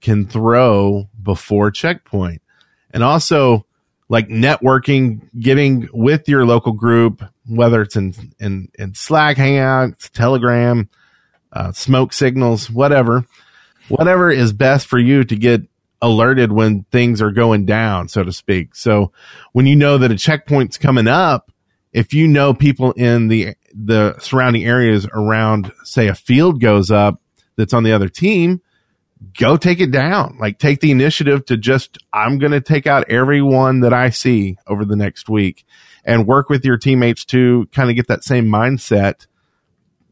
can 0.00 0.26
throw 0.26 1.08
before 1.20 1.70
checkpoint. 1.70 2.42
And 2.90 3.02
also 3.02 3.66
like 4.08 4.28
networking, 4.28 5.28
getting 5.38 5.88
with 5.92 6.28
your 6.28 6.46
local 6.46 6.72
group, 6.72 7.22
whether 7.46 7.82
it's 7.82 7.96
in, 7.96 8.14
in, 8.38 8.68
in 8.78 8.94
Slack 8.94 9.36
Hangouts, 9.36 10.10
Telegram, 10.10 10.88
uh, 11.52 11.72
smoke 11.72 12.12
signals, 12.12 12.70
whatever, 12.70 13.24
whatever 13.88 14.30
is 14.30 14.52
best 14.52 14.86
for 14.86 14.98
you 14.98 15.24
to 15.24 15.36
get 15.36 15.62
alerted 16.00 16.52
when 16.52 16.84
things 16.92 17.20
are 17.20 17.32
going 17.32 17.66
down, 17.66 18.08
so 18.08 18.22
to 18.22 18.32
speak. 18.32 18.74
So 18.74 19.12
when 19.52 19.66
you 19.66 19.76
know 19.76 19.98
that 19.98 20.10
a 20.10 20.16
checkpoint's 20.16 20.78
coming 20.78 21.08
up, 21.08 21.52
if 21.92 22.12
you 22.12 22.28
know 22.28 22.54
people 22.54 22.92
in 22.92 23.28
the 23.28 23.54
the 23.74 24.18
surrounding 24.18 24.64
areas 24.64 25.06
around, 25.12 25.72
say 25.84 26.08
a 26.08 26.14
field 26.14 26.60
goes 26.60 26.90
up 26.90 27.20
that's 27.56 27.74
on 27.74 27.82
the 27.82 27.92
other 27.92 28.08
team, 28.08 28.60
go 29.38 29.56
take 29.56 29.80
it 29.80 29.90
down. 29.90 30.36
Like 30.38 30.58
take 30.58 30.80
the 30.80 30.90
initiative 30.90 31.44
to 31.46 31.56
just 31.56 31.98
I'm 32.12 32.38
going 32.38 32.52
to 32.52 32.60
take 32.60 32.86
out 32.86 33.10
everyone 33.10 33.80
that 33.80 33.92
I 33.92 34.10
see 34.10 34.56
over 34.66 34.84
the 34.84 34.96
next 34.96 35.28
week 35.28 35.64
and 36.04 36.26
work 36.26 36.48
with 36.48 36.64
your 36.64 36.78
teammates 36.78 37.24
to 37.26 37.68
kind 37.72 37.90
of 37.90 37.96
get 37.96 38.08
that 38.08 38.24
same 38.24 38.46
mindset 38.46 39.26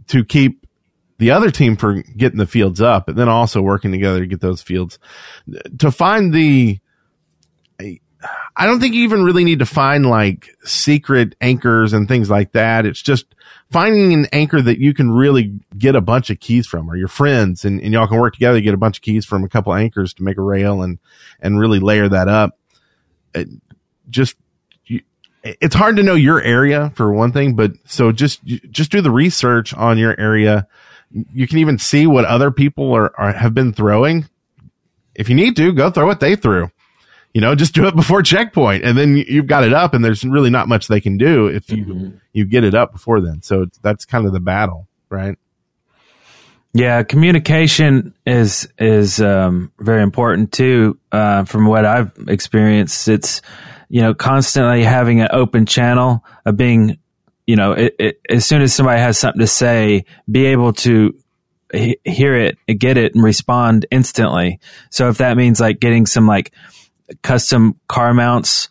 to 0.09 0.25
keep 0.25 0.66
the 1.19 1.31
other 1.31 1.51
team 1.51 1.77
for 1.77 2.03
getting 2.03 2.39
the 2.39 2.47
fields 2.47 2.81
up, 2.81 3.09
and 3.09 3.17
then 3.17 3.29
also 3.29 3.63
working 3.63 3.93
together 3.93 4.21
to 4.21 4.27
get 4.27 4.41
those 4.41 4.63
fields. 4.63 4.99
To 5.79 5.91
find 5.91 6.33
the, 6.33 6.79
I 8.57 8.67
don't 8.67 8.81
think 8.81 8.95
you 8.95 9.05
even 9.05 9.23
really 9.23 9.45
need 9.45 9.61
to 9.61 9.67
find 9.67 10.07
like 10.07 10.49
secret 10.65 11.35
anchors 11.41 11.93
and 11.93 12.09
things 12.09 12.29
like 12.31 12.53
that. 12.53 12.87
It's 12.87 13.03
just 13.03 13.27
finding 13.71 14.13
an 14.13 14.27
anchor 14.33 14.61
that 14.61 14.79
you 14.79 14.95
can 14.95 15.11
really 15.11 15.61
get 15.77 15.97
a 15.97 16.01
bunch 16.01 16.31
of 16.31 16.41
keys 16.41 16.67
from 16.67 16.91
or 16.91 16.97
your 16.97 17.09
friends 17.09 17.65
and, 17.65 17.81
and 17.81 17.93
y'all 17.93 18.07
can 18.07 18.19
work 18.19 18.35
together 18.35 18.59
to 18.59 18.63
get 18.63 18.75
a 18.75 18.79
bunch 18.79 18.99
of 18.99 19.03
keys 19.03 19.25
from 19.25 19.45
a 19.45 19.49
couple 19.49 19.75
anchors 19.75 20.15
to 20.15 20.23
make 20.23 20.39
a 20.39 20.43
rail 20.43 20.83
and, 20.83 20.99
and 21.41 21.59
really 21.59 21.81
layer 21.81 22.09
that 22.09 22.29
up. 22.29 22.59
It 23.35 23.49
just, 24.09 24.37
you, 24.87 25.03
it's 25.43 25.75
hard 25.75 25.97
to 25.97 26.03
know 26.03 26.15
your 26.15 26.41
area 26.41 26.93
for 26.95 27.13
one 27.13 27.33
thing, 27.33 27.55
but 27.57 27.73
so 27.85 28.13
just, 28.13 28.45
just 28.45 28.91
do 28.91 29.01
the 29.01 29.11
research 29.11 29.75
on 29.75 29.99
your 29.99 30.19
area 30.19 30.67
you 31.11 31.47
can 31.47 31.59
even 31.59 31.79
see 31.79 32.07
what 32.07 32.25
other 32.25 32.51
people 32.51 32.95
are, 32.95 33.19
are 33.19 33.33
have 33.33 33.55
been 33.55 33.73
throwing. 33.73 34.29
If 35.15 35.29
you 35.29 35.35
need 35.35 35.57
to, 35.57 35.73
go 35.73 35.91
throw 35.91 36.07
what 36.07 36.21
they 36.21 36.37
threw. 36.37 36.71
You 37.33 37.41
know, 37.43 37.55
just 37.55 37.75
do 37.75 37.87
it 37.87 37.95
before 37.95 38.23
checkpoint, 38.23 38.85
and 38.85 38.97
then 38.97 39.17
you've 39.17 39.47
got 39.47 39.65
it 39.65 39.73
up, 39.73 39.93
and 39.93 40.05
there's 40.05 40.25
really 40.25 40.51
not 40.51 40.69
much 40.69 40.89
they 40.89 41.01
can 41.01 41.19
do 41.19 41.49
if 41.49 41.71
you 41.71 41.85
mm-hmm. 41.85 42.17
you 42.33 42.47
get 42.47 42.65
it 42.65 42.75
up 42.75 42.93
before 42.93 43.21
then. 43.21 43.43
So 43.43 43.67
that's 43.83 44.07
kind 44.07 44.27
of 44.27 44.33
the 44.33 44.41
battle, 44.41 44.89
right? 45.11 45.39
Yeah, 46.73 47.03
communication 47.05 48.15
is 48.27 48.69
is 48.79 49.21
um, 49.21 49.73
very 49.79 50.03
important 50.03 50.53
too. 50.53 50.99
Uh, 51.11 51.45
from 51.45 51.67
what 51.67 51.87
I've 51.87 52.13
experienced, 52.29 53.09
it's 53.09 53.41
you 53.89 54.03
know 54.03 54.15
constantly 54.15 54.83
having 54.83 55.21
an 55.21 55.29
open 55.31 55.65
channel 55.65 56.25
of 56.45 56.57
being 56.57 56.99
you 57.47 57.57
know, 57.57 57.73
it, 57.73 57.97
it, 57.99 58.21
as 58.29 58.45
soon 58.45 58.63
as 58.63 58.75
somebody 58.75 59.01
has 59.01 59.19
something 59.19 59.41
to 59.41 59.47
say, 59.47 60.05
be 60.31 60.47
able 60.47 60.73
to 60.73 61.15
he- 61.73 61.99
hear 62.05 62.35
it, 62.35 62.59
get 62.79 62.97
it, 62.97 63.15
and 63.15 63.23
respond 63.23 63.87
instantly. 63.91 64.61
So 64.91 65.09
if 65.09 65.19
that 65.19 65.37
means 65.37 65.61
like 65.61 65.81
getting 65.81 66.07
some 66.07 66.27
like 66.27 66.53
custom 67.23 67.79
car 67.89 68.13
mounts, 68.15 68.69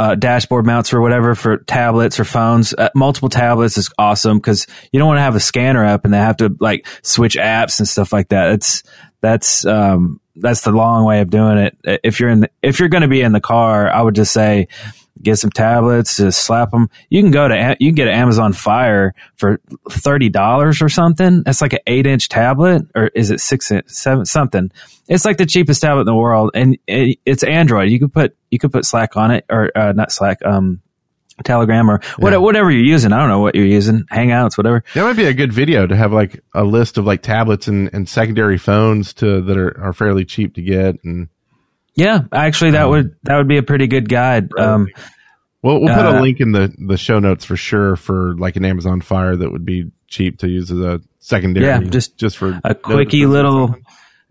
uh, 0.00 0.14
dashboard 0.14 0.64
mounts 0.64 0.92
or 0.92 1.00
whatever 1.00 1.34
for 1.34 1.58
tablets 1.58 2.20
or 2.20 2.24
phones, 2.24 2.72
uh, 2.74 2.88
multiple 2.94 3.28
tablets 3.28 3.76
is 3.76 3.90
awesome 3.98 4.38
because 4.38 4.66
you 4.92 4.98
don't 4.98 5.08
want 5.08 5.18
to 5.18 5.22
have 5.22 5.34
a 5.34 5.40
scanner 5.40 5.84
up 5.84 6.04
and 6.04 6.14
they 6.14 6.18
have 6.18 6.36
to 6.36 6.54
like 6.60 6.86
switch 7.02 7.36
apps 7.36 7.80
and 7.80 7.88
stuff 7.88 8.12
like 8.12 8.28
that. 8.28 8.52
It's 8.52 8.82
that's 9.20 9.66
um, 9.66 10.20
that's 10.36 10.62
the 10.62 10.70
long 10.70 11.04
way 11.04 11.20
of 11.20 11.30
doing 11.30 11.58
it. 11.58 12.00
If 12.04 12.20
you're 12.20 12.30
in 12.30 12.40
the, 12.40 12.50
if 12.62 12.78
you're 12.78 12.88
going 12.88 13.02
to 13.02 13.08
be 13.08 13.22
in 13.22 13.32
the 13.32 13.40
car, 13.40 13.90
I 13.90 14.00
would 14.02 14.14
just 14.14 14.32
say 14.32 14.68
get 15.22 15.36
some 15.36 15.50
tablets, 15.50 16.16
just 16.16 16.44
slap 16.44 16.70
them. 16.70 16.88
You 17.10 17.22
can 17.22 17.30
go 17.30 17.48
to, 17.48 17.76
you 17.80 17.88
can 17.88 17.94
get 17.94 18.08
an 18.08 18.14
Amazon 18.14 18.52
Fire 18.52 19.14
for 19.36 19.58
$30 19.88 20.82
or 20.82 20.88
something. 20.88 21.42
That's 21.42 21.60
like 21.60 21.72
an 21.72 21.80
eight 21.86 22.06
inch 22.06 22.28
tablet 22.28 22.82
or 22.94 23.08
is 23.08 23.30
it 23.30 23.40
six, 23.40 23.70
seven, 23.86 24.24
something. 24.24 24.70
It's 25.08 25.24
like 25.24 25.38
the 25.38 25.46
cheapest 25.46 25.80
tablet 25.80 26.02
in 26.02 26.06
the 26.06 26.14
world 26.14 26.50
and 26.54 26.78
it, 26.86 27.18
it's 27.24 27.42
Android. 27.42 27.90
You 27.90 27.98
could 27.98 28.12
put, 28.12 28.36
you 28.50 28.58
could 28.58 28.72
put 28.72 28.84
Slack 28.84 29.16
on 29.16 29.30
it 29.30 29.44
or 29.48 29.70
uh, 29.76 29.92
not 29.92 30.12
Slack, 30.12 30.44
um, 30.44 30.80
Telegram 31.44 31.90
or 31.90 32.00
yeah. 32.18 32.36
whatever 32.36 32.70
you're 32.70 32.82
using. 32.82 33.12
I 33.12 33.20
don't 33.20 33.28
know 33.28 33.40
what 33.40 33.54
you're 33.54 33.64
using, 33.64 34.04
Hangouts, 34.04 34.58
whatever. 34.58 34.82
That 34.94 35.04
might 35.04 35.16
be 35.16 35.26
a 35.26 35.34
good 35.34 35.52
video 35.52 35.86
to 35.86 35.94
have 35.94 36.12
like 36.12 36.42
a 36.54 36.64
list 36.64 36.98
of 36.98 37.06
like 37.06 37.22
tablets 37.22 37.68
and, 37.68 37.88
and 37.92 38.08
secondary 38.08 38.58
phones 38.58 39.14
to 39.14 39.40
that 39.42 39.56
are, 39.56 39.80
are 39.80 39.92
fairly 39.92 40.24
cheap 40.24 40.54
to 40.54 40.62
get 40.62 40.96
and 41.04 41.28
yeah, 41.98 42.20
actually, 42.32 42.70
that 42.72 42.84
um, 42.84 42.90
would 42.90 43.16
that 43.24 43.36
would 43.38 43.48
be 43.48 43.56
a 43.56 43.62
pretty 43.64 43.88
good 43.88 44.08
guide. 44.08 44.50
Um, 44.56 44.86
we'll 45.62 45.80
we'll 45.80 45.92
put 45.92 46.06
uh, 46.06 46.20
a 46.20 46.22
link 46.22 46.38
in 46.38 46.52
the 46.52 46.72
the 46.78 46.96
show 46.96 47.18
notes 47.18 47.44
for 47.44 47.56
sure 47.56 47.96
for 47.96 48.36
like 48.36 48.54
an 48.54 48.64
Amazon 48.64 49.00
Fire 49.00 49.34
that 49.34 49.50
would 49.50 49.64
be 49.64 49.90
cheap 50.06 50.38
to 50.38 50.48
use 50.48 50.70
as 50.70 50.78
a 50.78 51.00
secondary. 51.18 51.66
Yeah, 51.66 51.80
just 51.80 52.16
just 52.16 52.36
for 52.36 52.60
a 52.62 52.76
quickie 52.76 53.26
little, 53.26 53.74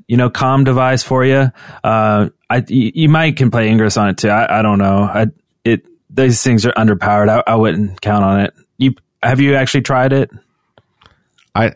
you 0.08 0.16
know, 0.16 0.30
com 0.30 0.64
device 0.64 1.04
for 1.04 1.26
you. 1.26 1.52
Uh, 1.84 2.30
I 2.50 2.64
you 2.70 3.10
might 3.10 3.36
can 3.36 3.52
play 3.52 3.68
Ingress 3.68 3.98
on 3.98 4.08
it 4.08 4.18
too. 4.18 4.30
I, 4.30 4.60
I 4.60 4.62
don't 4.62 4.80
know. 4.80 5.04
I 5.04 5.26
it 5.66 5.86
these 6.10 6.42
things 6.42 6.66
are 6.66 6.72
underpowered. 6.72 7.28
I, 7.28 7.44
I 7.46 7.56
wouldn't 7.56 8.00
count 8.00 8.24
on 8.24 8.40
it. 8.40 8.54
You 8.78 8.96
have 9.22 9.42
you 9.42 9.56
actually 9.56 9.82
tried 9.82 10.14
it? 10.14 10.32
I 11.54 11.74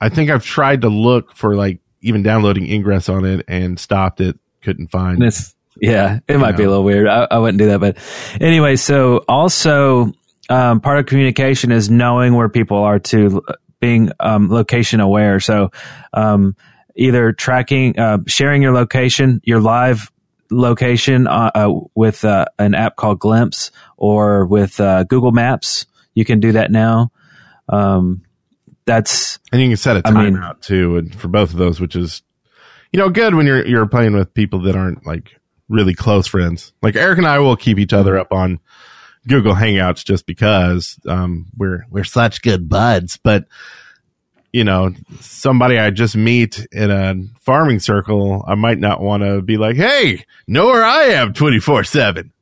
I 0.00 0.10
think 0.10 0.30
I've 0.30 0.44
tried 0.44 0.82
to 0.82 0.88
look 0.88 1.34
for 1.34 1.56
like 1.56 1.80
even 2.02 2.22
downloading 2.22 2.68
Ingress 2.68 3.08
on 3.08 3.24
it 3.24 3.44
and 3.48 3.80
stopped 3.80 4.20
it 4.20 4.38
couldn't 4.66 4.88
find. 4.88 5.22
It's, 5.22 5.54
yeah, 5.80 6.18
it 6.26 6.38
might 6.38 6.52
know. 6.52 6.56
be 6.56 6.64
a 6.64 6.68
little 6.68 6.84
weird. 6.84 7.06
I, 7.06 7.28
I, 7.30 7.38
wouldn't 7.38 7.58
do 7.58 7.66
that, 7.66 7.80
but 7.80 7.98
anyway. 8.40 8.76
So 8.76 9.24
also, 9.28 10.12
um, 10.48 10.80
part 10.80 10.98
of 10.98 11.06
communication 11.06 11.70
is 11.70 11.88
knowing 11.88 12.34
where 12.34 12.48
people 12.48 12.78
are 12.78 12.98
to 12.98 13.42
being 13.80 14.10
um, 14.18 14.48
location 14.50 15.00
aware. 15.00 15.38
So 15.38 15.70
um, 16.12 16.56
either 16.96 17.32
tracking, 17.32 17.98
uh, 17.98 18.18
sharing 18.26 18.62
your 18.62 18.72
location, 18.72 19.40
your 19.44 19.60
live 19.60 20.10
location 20.50 21.26
uh, 21.26 21.50
uh, 21.54 21.72
with 21.94 22.24
uh, 22.24 22.46
an 22.58 22.74
app 22.74 22.96
called 22.96 23.20
Glympse 23.20 23.70
or 23.96 24.46
with 24.46 24.80
uh, 24.80 25.04
Google 25.04 25.32
Maps. 25.32 25.86
You 26.14 26.24
can 26.24 26.40
do 26.40 26.52
that 26.52 26.70
now. 26.70 27.12
Um, 27.68 28.22
that's 28.86 29.40
and 29.52 29.60
you 29.60 29.68
can 29.68 29.76
set 29.76 29.96
a 29.96 30.02
timeout 30.02 30.16
I 30.16 30.30
mean, 30.30 30.54
too, 30.60 30.96
and 30.96 31.14
for 31.14 31.28
both 31.28 31.50
of 31.50 31.56
those, 31.56 31.80
which 31.80 31.96
is 31.96 32.22
you 32.92 32.98
know, 32.98 33.10
good 33.10 33.34
when 33.34 33.46
you're 33.46 33.66
you're 33.66 33.86
playing 33.86 34.14
with 34.14 34.34
people 34.34 34.60
that 34.62 34.76
aren't 34.76 35.06
like 35.06 35.36
really 35.68 35.94
close 35.94 36.26
friends. 36.26 36.72
Like 36.82 36.96
Eric 36.96 37.18
and 37.18 37.26
I 37.26 37.38
will 37.38 37.56
keep 37.56 37.78
each 37.78 37.92
other 37.92 38.18
up 38.18 38.32
on 38.32 38.60
Google 39.26 39.54
Hangouts 39.54 40.04
just 40.04 40.26
because 40.26 40.98
um, 41.08 41.46
we're 41.56 41.86
we're 41.90 42.04
such 42.04 42.42
good 42.42 42.68
buds. 42.68 43.18
But 43.22 43.46
you 44.52 44.64
know, 44.64 44.92
somebody 45.20 45.78
I 45.78 45.90
just 45.90 46.16
meet 46.16 46.66
in 46.72 46.90
a 46.90 47.14
farming 47.40 47.80
circle, 47.80 48.44
I 48.46 48.54
might 48.54 48.78
not 48.78 49.02
want 49.02 49.22
to 49.22 49.42
be 49.42 49.56
like, 49.56 49.76
"Hey, 49.76 50.24
know 50.46 50.66
where 50.66 50.84
I 50.84 51.04
am 51.04 51.32
twenty 51.32 51.58
four 51.58 51.84
7 51.84 52.32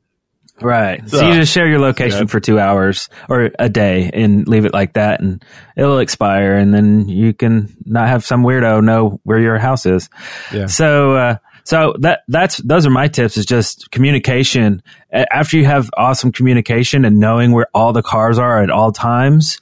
Right. 0.61 1.07
So, 1.09 1.17
so, 1.17 1.27
you 1.27 1.33
just 1.35 1.51
share 1.51 1.67
your 1.67 1.79
location 1.79 2.21
yeah. 2.21 2.25
for 2.27 2.39
two 2.39 2.59
hours 2.59 3.09
or 3.29 3.51
a 3.59 3.67
day 3.67 4.09
and 4.13 4.47
leave 4.47 4.65
it 4.65 4.73
like 4.73 4.93
that 4.93 5.19
and 5.19 5.43
it'll 5.75 5.99
expire 5.99 6.55
and 6.55 6.73
then 6.73 7.09
you 7.09 7.33
can 7.33 7.75
not 7.85 8.07
have 8.07 8.25
some 8.25 8.43
weirdo 8.43 8.83
know 8.83 9.19
where 9.23 9.39
your 9.39 9.57
house 9.59 9.85
is. 9.85 10.09
Yeah. 10.53 10.67
So, 10.67 11.15
uh, 11.15 11.37
so 11.65 11.95
that, 11.99 12.21
that's, 12.29 12.57
those 12.57 12.85
are 12.85 12.89
my 12.89 13.09
tips 13.09 13.35
is 13.35 13.45
just 13.45 13.91
communication. 13.91 14.81
After 15.11 15.57
you 15.57 15.65
have 15.65 15.89
awesome 15.97 16.31
communication 16.31 17.03
and 17.03 17.19
knowing 17.19 17.51
where 17.51 17.67
all 17.73 17.91
the 17.91 18.03
cars 18.03 18.39
are 18.39 18.63
at 18.63 18.69
all 18.69 18.93
times, 18.93 19.59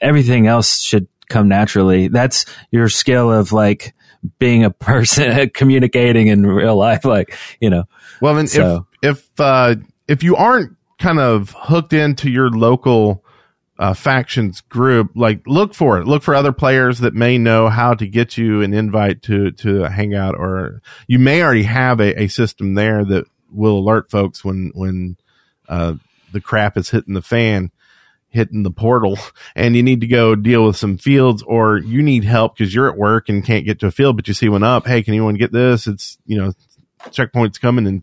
everything 0.00 0.46
else 0.46 0.80
should 0.80 1.08
come 1.30 1.48
naturally. 1.48 2.08
That's 2.08 2.44
your 2.70 2.90
skill 2.90 3.32
of 3.32 3.52
like 3.52 3.94
being 4.38 4.64
a 4.64 4.70
person 4.70 5.48
communicating 5.50 6.26
in 6.26 6.44
real 6.44 6.76
life. 6.76 7.06
Like, 7.06 7.34
you 7.60 7.70
know, 7.70 7.84
well, 8.20 8.34
then 8.34 8.46
so. 8.46 8.86
if, 9.02 9.18
if, 9.18 9.40
uh, 9.40 9.76
if 10.08 10.22
you 10.22 10.36
aren't 10.36 10.76
kind 10.98 11.18
of 11.18 11.54
hooked 11.56 11.92
into 11.92 12.30
your 12.30 12.50
local 12.50 13.24
uh, 13.78 13.94
factions 13.94 14.60
group, 14.60 15.10
like 15.14 15.42
look 15.46 15.74
for 15.74 15.98
it. 15.98 16.06
Look 16.06 16.22
for 16.22 16.34
other 16.34 16.52
players 16.52 17.00
that 17.00 17.14
may 17.14 17.38
know 17.38 17.68
how 17.68 17.94
to 17.94 18.06
get 18.06 18.36
you 18.36 18.62
an 18.62 18.72
invite 18.72 19.22
to 19.22 19.50
to 19.52 19.84
a 19.84 19.90
hangout, 19.90 20.34
or 20.36 20.80
you 21.08 21.18
may 21.18 21.42
already 21.42 21.64
have 21.64 22.00
a, 22.00 22.22
a 22.22 22.28
system 22.28 22.74
there 22.74 23.04
that 23.04 23.24
will 23.50 23.78
alert 23.78 24.10
folks 24.10 24.44
when 24.44 24.70
when 24.74 25.16
uh, 25.68 25.94
the 26.32 26.40
crap 26.40 26.76
is 26.76 26.90
hitting 26.90 27.14
the 27.14 27.22
fan, 27.22 27.72
hitting 28.28 28.62
the 28.62 28.70
portal, 28.70 29.18
and 29.56 29.74
you 29.74 29.82
need 29.82 30.00
to 30.02 30.06
go 30.06 30.36
deal 30.36 30.66
with 30.66 30.76
some 30.76 30.96
fields, 30.96 31.42
or 31.42 31.78
you 31.78 32.00
need 32.00 32.22
help 32.22 32.56
because 32.56 32.72
you're 32.72 32.90
at 32.90 32.98
work 32.98 33.28
and 33.28 33.44
can't 33.44 33.66
get 33.66 33.80
to 33.80 33.88
a 33.88 33.90
field, 33.90 34.16
but 34.16 34.28
you 34.28 34.34
see 34.34 34.48
one 34.48 34.62
up. 34.62 34.86
Hey, 34.86 35.02
can 35.02 35.14
anyone 35.14 35.34
get 35.34 35.50
this? 35.50 35.88
It's 35.88 36.16
you 36.26 36.38
know 36.38 36.52
checkpoints 37.06 37.60
coming 37.60 37.86
and 37.86 38.02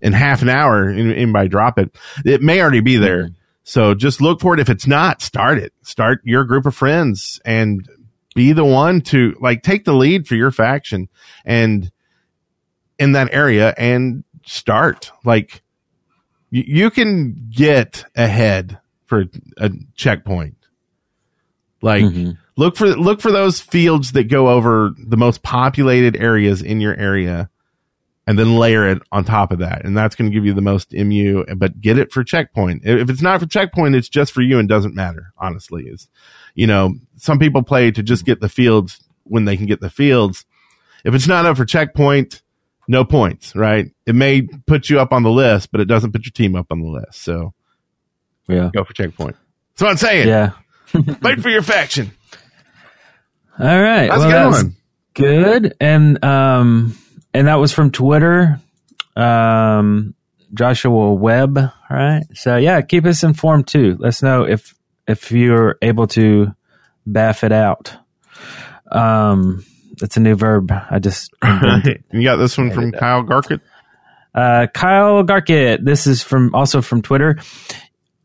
in 0.00 0.12
half 0.12 0.42
an 0.42 0.48
hour, 0.48 0.88
anybody 0.88 1.48
drop 1.48 1.78
it, 1.78 1.94
it 2.24 2.42
may 2.42 2.60
already 2.60 2.80
be 2.80 2.96
there. 2.96 3.24
Mm-hmm. 3.24 3.34
So 3.64 3.94
just 3.94 4.20
look 4.20 4.40
for 4.40 4.54
it. 4.54 4.60
If 4.60 4.70
it's 4.70 4.86
not, 4.86 5.20
start 5.20 5.58
it. 5.58 5.74
Start 5.82 6.20
your 6.24 6.44
group 6.44 6.64
of 6.64 6.74
friends 6.74 7.38
and 7.44 7.86
be 8.34 8.52
the 8.52 8.64
one 8.64 9.02
to 9.02 9.36
like 9.40 9.62
take 9.62 9.84
the 9.84 9.92
lead 9.92 10.26
for 10.26 10.36
your 10.36 10.50
faction 10.50 11.08
and 11.44 11.90
in 12.98 13.12
that 13.12 13.28
area 13.32 13.74
and 13.76 14.24
start. 14.46 15.12
Like 15.24 15.62
y- 16.50 16.64
you 16.66 16.90
can 16.90 17.48
get 17.50 18.04
ahead 18.16 18.78
for 19.04 19.24
a 19.58 19.70
checkpoint. 19.94 20.56
Like 21.82 22.04
mm-hmm. 22.04 22.32
look 22.56 22.76
for 22.76 22.88
look 22.88 23.20
for 23.20 23.30
those 23.30 23.60
fields 23.60 24.12
that 24.12 24.24
go 24.24 24.48
over 24.48 24.92
the 24.96 25.16
most 25.16 25.42
populated 25.42 26.16
areas 26.16 26.62
in 26.62 26.80
your 26.80 26.94
area 26.94 27.50
and 28.28 28.38
then 28.38 28.58
layer 28.58 28.86
it 28.86 29.00
on 29.10 29.24
top 29.24 29.52
of 29.52 29.60
that. 29.60 29.86
And 29.86 29.96
that's 29.96 30.14
going 30.14 30.30
to 30.30 30.34
give 30.34 30.44
you 30.44 30.52
the 30.52 30.60
most 30.60 30.92
MU, 30.92 31.46
but 31.56 31.80
get 31.80 31.96
it 31.96 32.12
for 32.12 32.22
checkpoint. 32.22 32.82
If 32.84 33.08
it's 33.08 33.22
not 33.22 33.40
for 33.40 33.46
checkpoint, 33.46 33.94
it's 33.94 34.10
just 34.10 34.32
for 34.32 34.42
you 34.42 34.58
and 34.58 34.68
doesn't 34.68 34.94
matter, 34.94 35.32
honestly. 35.38 35.84
Is, 35.84 36.10
you 36.54 36.66
know, 36.66 36.92
some 37.16 37.38
people 37.38 37.62
play 37.62 37.90
to 37.90 38.02
just 38.02 38.26
get 38.26 38.42
the 38.42 38.50
fields 38.50 39.02
when 39.24 39.46
they 39.46 39.56
can 39.56 39.64
get 39.64 39.80
the 39.80 39.88
fields. 39.88 40.44
If 41.06 41.14
it's 41.14 41.26
not 41.26 41.46
up 41.46 41.56
for 41.56 41.64
checkpoint, 41.64 42.42
no 42.86 43.02
points, 43.02 43.56
right? 43.56 43.86
It 44.04 44.14
may 44.14 44.42
put 44.42 44.90
you 44.90 45.00
up 45.00 45.14
on 45.14 45.22
the 45.22 45.30
list, 45.30 45.72
but 45.72 45.80
it 45.80 45.86
doesn't 45.86 46.12
put 46.12 46.26
your 46.26 46.32
team 46.32 46.54
up 46.54 46.66
on 46.70 46.82
the 46.82 46.90
list. 46.90 47.22
So 47.22 47.54
yeah, 48.46 48.68
go 48.74 48.84
for 48.84 48.92
checkpoint. 48.92 49.36
That's 49.72 49.82
what 49.82 49.90
I'm 49.90 49.96
saying. 49.96 50.28
Yeah. 50.28 50.50
Fight 51.22 51.40
for 51.40 51.48
your 51.48 51.62
faction. 51.62 52.10
All 53.58 53.64
right. 53.66 54.08
That's 54.08 54.18
well, 54.18 54.20
a 54.20 54.24
good 54.24 54.34
that 54.34 54.46
was 54.48 54.62
one. 54.64 54.76
good. 55.14 55.74
And 55.80 56.22
um 56.22 56.98
and 57.38 57.46
that 57.48 57.56
was 57.56 57.72
from 57.72 57.90
Twitter. 57.90 58.60
Um 59.16 60.14
Joshua 60.54 61.12
Webb. 61.12 61.58
All 61.58 61.72
right. 61.90 62.22
So 62.34 62.56
yeah, 62.56 62.80
keep 62.80 63.04
us 63.04 63.22
informed 63.22 63.66
too. 63.68 63.96
Let 63.98 64.08
us 64.08 64.22
know 64.22 64.44
if 64.44 64.74
if 65.06 65.30
you're 65.32 65.76
able 65.82 66.06
to 66.08 66.54
baff 67.08 67.44
it 67.44 67.52
out. 67.52 67.94
Um 68.90 69.64
that's 69.98 70.16
a 70.16 70.20
new 70.20 70.34
verb. 70.36 70.70
I 70.72 70.98
just 71.00 71.32
you 72.12 72.22
got 72.22 72.36
this 72.36 72.56
one 72.56 72.70
from 72.70 72.92
Kyle 72.92 73.22
Garkett. 73.22 73.60
Uh, 74.34 74.68
Kyle 74.72 75.22
Garkett. 75.24 75.84
This 75.84 76.06
is 76.06 76.22
from 76.22 76.54
also 76.54 76.80
from 76.82 77.02
Twitter. 77.02 77.38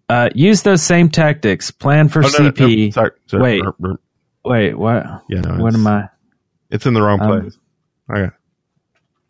Uh, 0.07 0.29
use 0.35 0.61
those 0.61 0.83
same 0.83 1.09
tactics. 1.09 1.71
Plan 1.71 2.09
for 2.09 2.19
Oh, 2.23 2.29
no, 2.37 2.43
no, 2.45 2.51
CP. 2.51 2.85
no, 2.87 2.91
sorry, 2.91 3.11
sorry. 3.25 3.41
Wait. 3.43 3.63
Burp, 3.63 3.77
burp. 3.79 4.01
Wait, 4.45 4.77
what? 4.77 5.05
Yeah, 5.29 5.57
what 5.59 5.73
am 5.73 5.87
I? 5.87 6.09
It's 6.69 6.85
in 6.85 6.93
the 6.93 7.01
wrong 7.01 7.19
Um, 7.21 7.41
place. 7.41 7.57
Okay. 8.11 8.35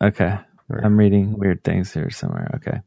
Okay. 0.02 0.38
I'm 0.82 0.96
reading 0.96 1.38
weird 1.38 1.62
things 1.62 1.92
here 1.92 2.10
somewhere. 2.10 2.50
Okay. 2.56 2.80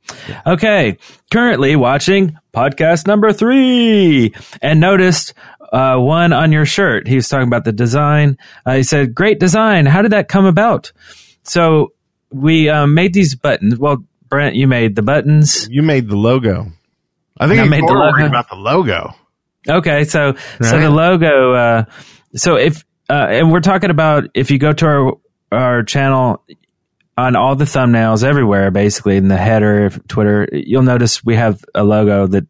Okay. 0.46 0.98
Currently 1.32 1.76
watching 1.76 2.38
podcast 2.54 3.06
number 3.06 3.32
three 3.32 4.34
and 4.62 4.80
noticed 4.80 5.34
uh, 5.72 5.98
one 5.98 6.34
on 6.34 6.52
your 6.52 6.66
shirt. 6.66 7.08
He 7.08 7.16
was 7.16 7.30
talking 7.30 7.48
about 7.48 7.66
the 7.66 7.72
design. 7.72 8.38
Uh, 8.66 8.76
he 8.76 8.84
said, 8.84 9.14
Great 9.14 9.40
design. 9.40 9.86
How 9.86 10.02
did 10.02 10.12
that 10.12 10.28
come 10.28 10.46
about? 10.46 10.92
So 11.44 11.94
we 12.32 12.70
um, 12.70 12.94
made 12.94 13.14
these 13.14 13.36
buttons. 13.36 13.78
Well, 13.78 14.04
Brent, 14.28 14.56
you 14.56 14.68
made 14.68 14.96
the 14.96 15.04
buttons. 15.04 15.70
You 15.70 15.84
made 15.84 16.10
the 16.10 16.18
logo. 16.18 16.72
I 17.40 17.48
think 17.48 17.60
I 17.60 17.66
made 17.66 17.84
the 17.88 17.94
logo. 17.94 18.26
about 18.26 18.50
the 18.50 18.56
logo. 18.56 19.14
Okay, 19.70 20.06
so 20.06 20.36
so 20.62 20.80
the 20.80 20.90
logo. 20.90 21.54
Uh, 21.54 21.86
so 22.36 22.56
if 22.56 22.84
uh, 23.10 23.28
and 23.30 23.52
we're 23.52 23.60
talking 23.62 23.90
about 23.92 24.26
if 24.34 24.50
you 24.50 24.58
go 24.58 24.74
to 24.74 24.86
our 24.86 25.14
our 25.52 25.84
channel 25.84 26.44
on 27.18 27.36
all 27.36 27.56
the 27.56 27.66
thumbnails 27.66 28.24
everywhere, 28.24 28.70
basically 28.72 29.18
in 29.18 29.28
the 29.28 29.38
header, 29.38 29.86
of 29.88 30.08
Twitter, 30.08 30.48
you'll 30.52 30.84
notice 30.84 31.24
we 31.26 31.36
have 31.36 31.64
a 31.74 31.84
logo 31.84 32.28
that 32.28 32.46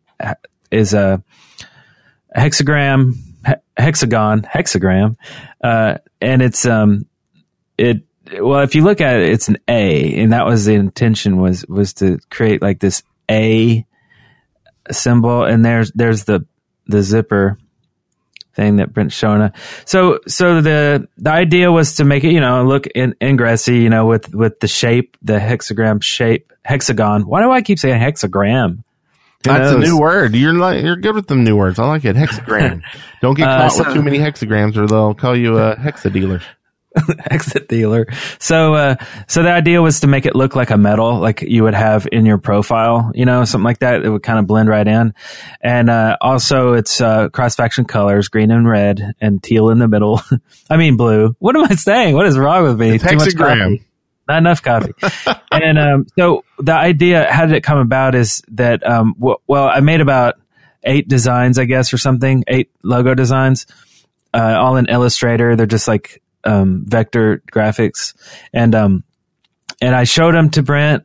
is 0.70 0.92
ha- 0.92 1.18
a 2.36 2.40
hexagram, 2.40 3.14
he- 3.46 3.54
hexagon, 3.78 4.42
hexagram, 4.42 5.16
uh, 5.64 5.98
and 6.22 6.42
it's 6.42 6.66
um 6.66 7.06
it. 7.78 8.04
Well, 8.40 8.60
if 8.60 8.76
you 8.76 8.84
look 8.84 9.00
at 9.00 9.22
it, 9.22 9.32
it's 9.32 9.48
an 9.48 9.58
A, 9.70 10.16
and 10.22 10.34
that 10.34 10.46
was 10.46 10.66
the 10.66 10.74
intention 10.74 11.38
was 11.38 11.66
was 11.68 11.94
to 11.96 12.20
create 12.30 12.62
like 12.62 12.80
this 12.80 13.04
A 13.32 13.86
symbol, 14.92 15.44
and 15.44 15.64
there's 15.64 15.92
there's 15.94 16.26
the 16.26 16.46
the 16.88 17.02
zipper 17.04 17.58
thing 18.58 18.76
that 18.78 18.92
Brent's 18.94 19.16
showing 19.16 19.42
us. 19.42 19.52
So 19.86 20.20
so 20.28 20.60
the 20.60 21.08
the 21.18 21.32
idea 21.32 21.72
was 21.72 21.96
to 21.96 22.04
make 22.04 22.26
it 22.26 22.34
you 22.34 22.42
know 22.42 22.66
look 22.66 22.88
in, 22.88 23.16
ingressy 23.22 23.78
you 23.78 23.90
know 23.90 24.06
with 24.08 24.36
with 24.36 24.60
the 24.60 24.68
shape 24.68 25.16
the 25.22 25.40
hexagram 25.40 26.04
shape 26.04 26.52
hexagon. 26.66 27.22
Why 27.26 27.42
do 27.42 27.50
I 27.52 27.62
keep 27.62 27.80
saying 27.80 28.02
hexagram? 28.02 28.84
Who 29.46 29.54
That's 29.54 29.72
a 29.72 29.78
new 29.78 29.98
word. 30.00 30.36
You're 30.36 30.54
like 30.54 30.84
you're 30.84 30.98
good 30.98 31.16
with 31.16 31.28
them 31.28 31.44
new 31.46 31.56
words. 31.56 31.80
I 31.80 31.86
like 31.86 32.04
it. 32.04 32.16
Hexagram. 32.18 32.82
Don't 33.22 33.36
get 33.38 33.48
Uh, 33.48 33.62
caught 33.62 33.72
so- 33.72 33.84
with 33.86 33.94
too 33.94 34.02
many 34.02 34.18
hexagrams, 34.18 34.76
or 34.76 34.88
they'll 34.88 35.14
call 35.14 35.38
you 35.38 35.58
a 35.58 35.76
hexa 35.78 36.12
dealer. 36.12 36.42
exit 37.30 37.68
dealer. 37.68 38.08
So, 38.40 38.74
uh, 38.74 38.96
so 39.28 39.44
the 39.44 39.52
idea 39.52 39.82
was 39.82 40.02
to 40.02 40.08
make 40.08 40.26
it 40.26 40.36
look 40.36 40.56
like 40.56 40.70
a 40.70 40.78
medal, 40.78 41.20
like 41.20 41.42
you 41.42 41.64
would 41.64 41.74
have 41.74 42.08
in 42.12 42.26
your 42.26 42.38
profile, 42.38 43.12
you 43.14 43.26
know, 43.26 43.46
something 43.46 43.66
like 43.66 43.80
that. 43.80 44.04
It 44.04 44.10
would 44.10 44.24
kind 44.24 44.40
of 44.40 44.48
blend 44.48 44.70
right 44.70 44.88
in. 44.88 45.14
And, 45.62 45.90
uh, 45.90 46.18
also 46.22 46.74
it's, 46.74 47.02
uh, 47.02 47.30
cross 47.30 47.56
faction 47.56 47.86
colors, 47.86 48.28
green 48.28 48.52
and 48.52 48.68
red 48.68 49.14
and 49.22 49.42
teal 49.42 49.70
in 49.70 49.80
the 49.80 49.88
middle. 49.88 50.22
I 50.70 50.78
mean, 50.78 50.98
blue. 50.98 51.36
What 51.40 51.56
am 51.56 51.64
I 51.64 51.76
saying? 51.76 52.16
What 52.16 52.26
is 52.26 52.38
wrong 52.38 52.64
with 52.64 52.80
me? 52.80 52.96
It's 52.96 53.04
Too 53.04 53.16
much 53.16 53.36
coffee. 53.36 53.84
Not 54.28 54.40
enough 54.40 54.62
coffee. 54.62 54.94
and, 55.52 55.78
um, 55.78 56.08
so 56.18 56.44
the 56.60 56.74
idea, 56.74 57.32
how 57.32 57.46
did 57.46 57.56
it 57.56 57.64
come 57.64 57.78
about 57.78 58.16
is 58.16 58.42
that, 58.50 58.86
um, 58.86 59.16
w- 59.18 59.38
well, 59.48 59.70
I 59.70 59.80
made 59.80 60.02
about 60.02 60.36
eight 60.84 61.08
designs, 61.08 61.58
I 61.58 61.66
guess, 61.66 61.94
or 61.94 61.98
something, 61.98 62.44
eight 62.48 62.70
logo 62.84 63.14
designs 63.14 63.68
uh, 64.34 64.58
all 64.60 64.78
in 64.78 64.88
Illustrator. 64.88 65.56
They're 65.56 65.66
just 65.66 65.88
like 65.88 66.22
um, 66.48 66.84
vector 66.88 67.44
graphics, 67.52 68.16
and 68.54 68.74
um, 68.74 69.04
and 69.82 69.96
I 69.96 70.06
showed 70.06 70.34
them 70.34 70.50
to 70.52 70.64
Brent. 70.64 71.04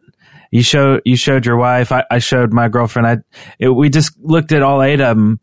You 0.51 0.62
showed 0.62 1.03
you 1.05 1.16
showed 1.16 1.45
your 1.45 1.57
wife. 1.57 1.93
I, 1.93 2.05
I 2.11 2.18
showed 2.18 2.53
my 2.53 2.68
girlfriend. 2.68 3.07
I 3.07 3.18
it, 3.59 3.68
we 3.68 3.90
just 3.90 4.18
looked 4.20 4.53
at 4.53 4.62
all 4.62 4.82
eight 4.82 5.01
of 5.01 5.16
them, 5.16 5.40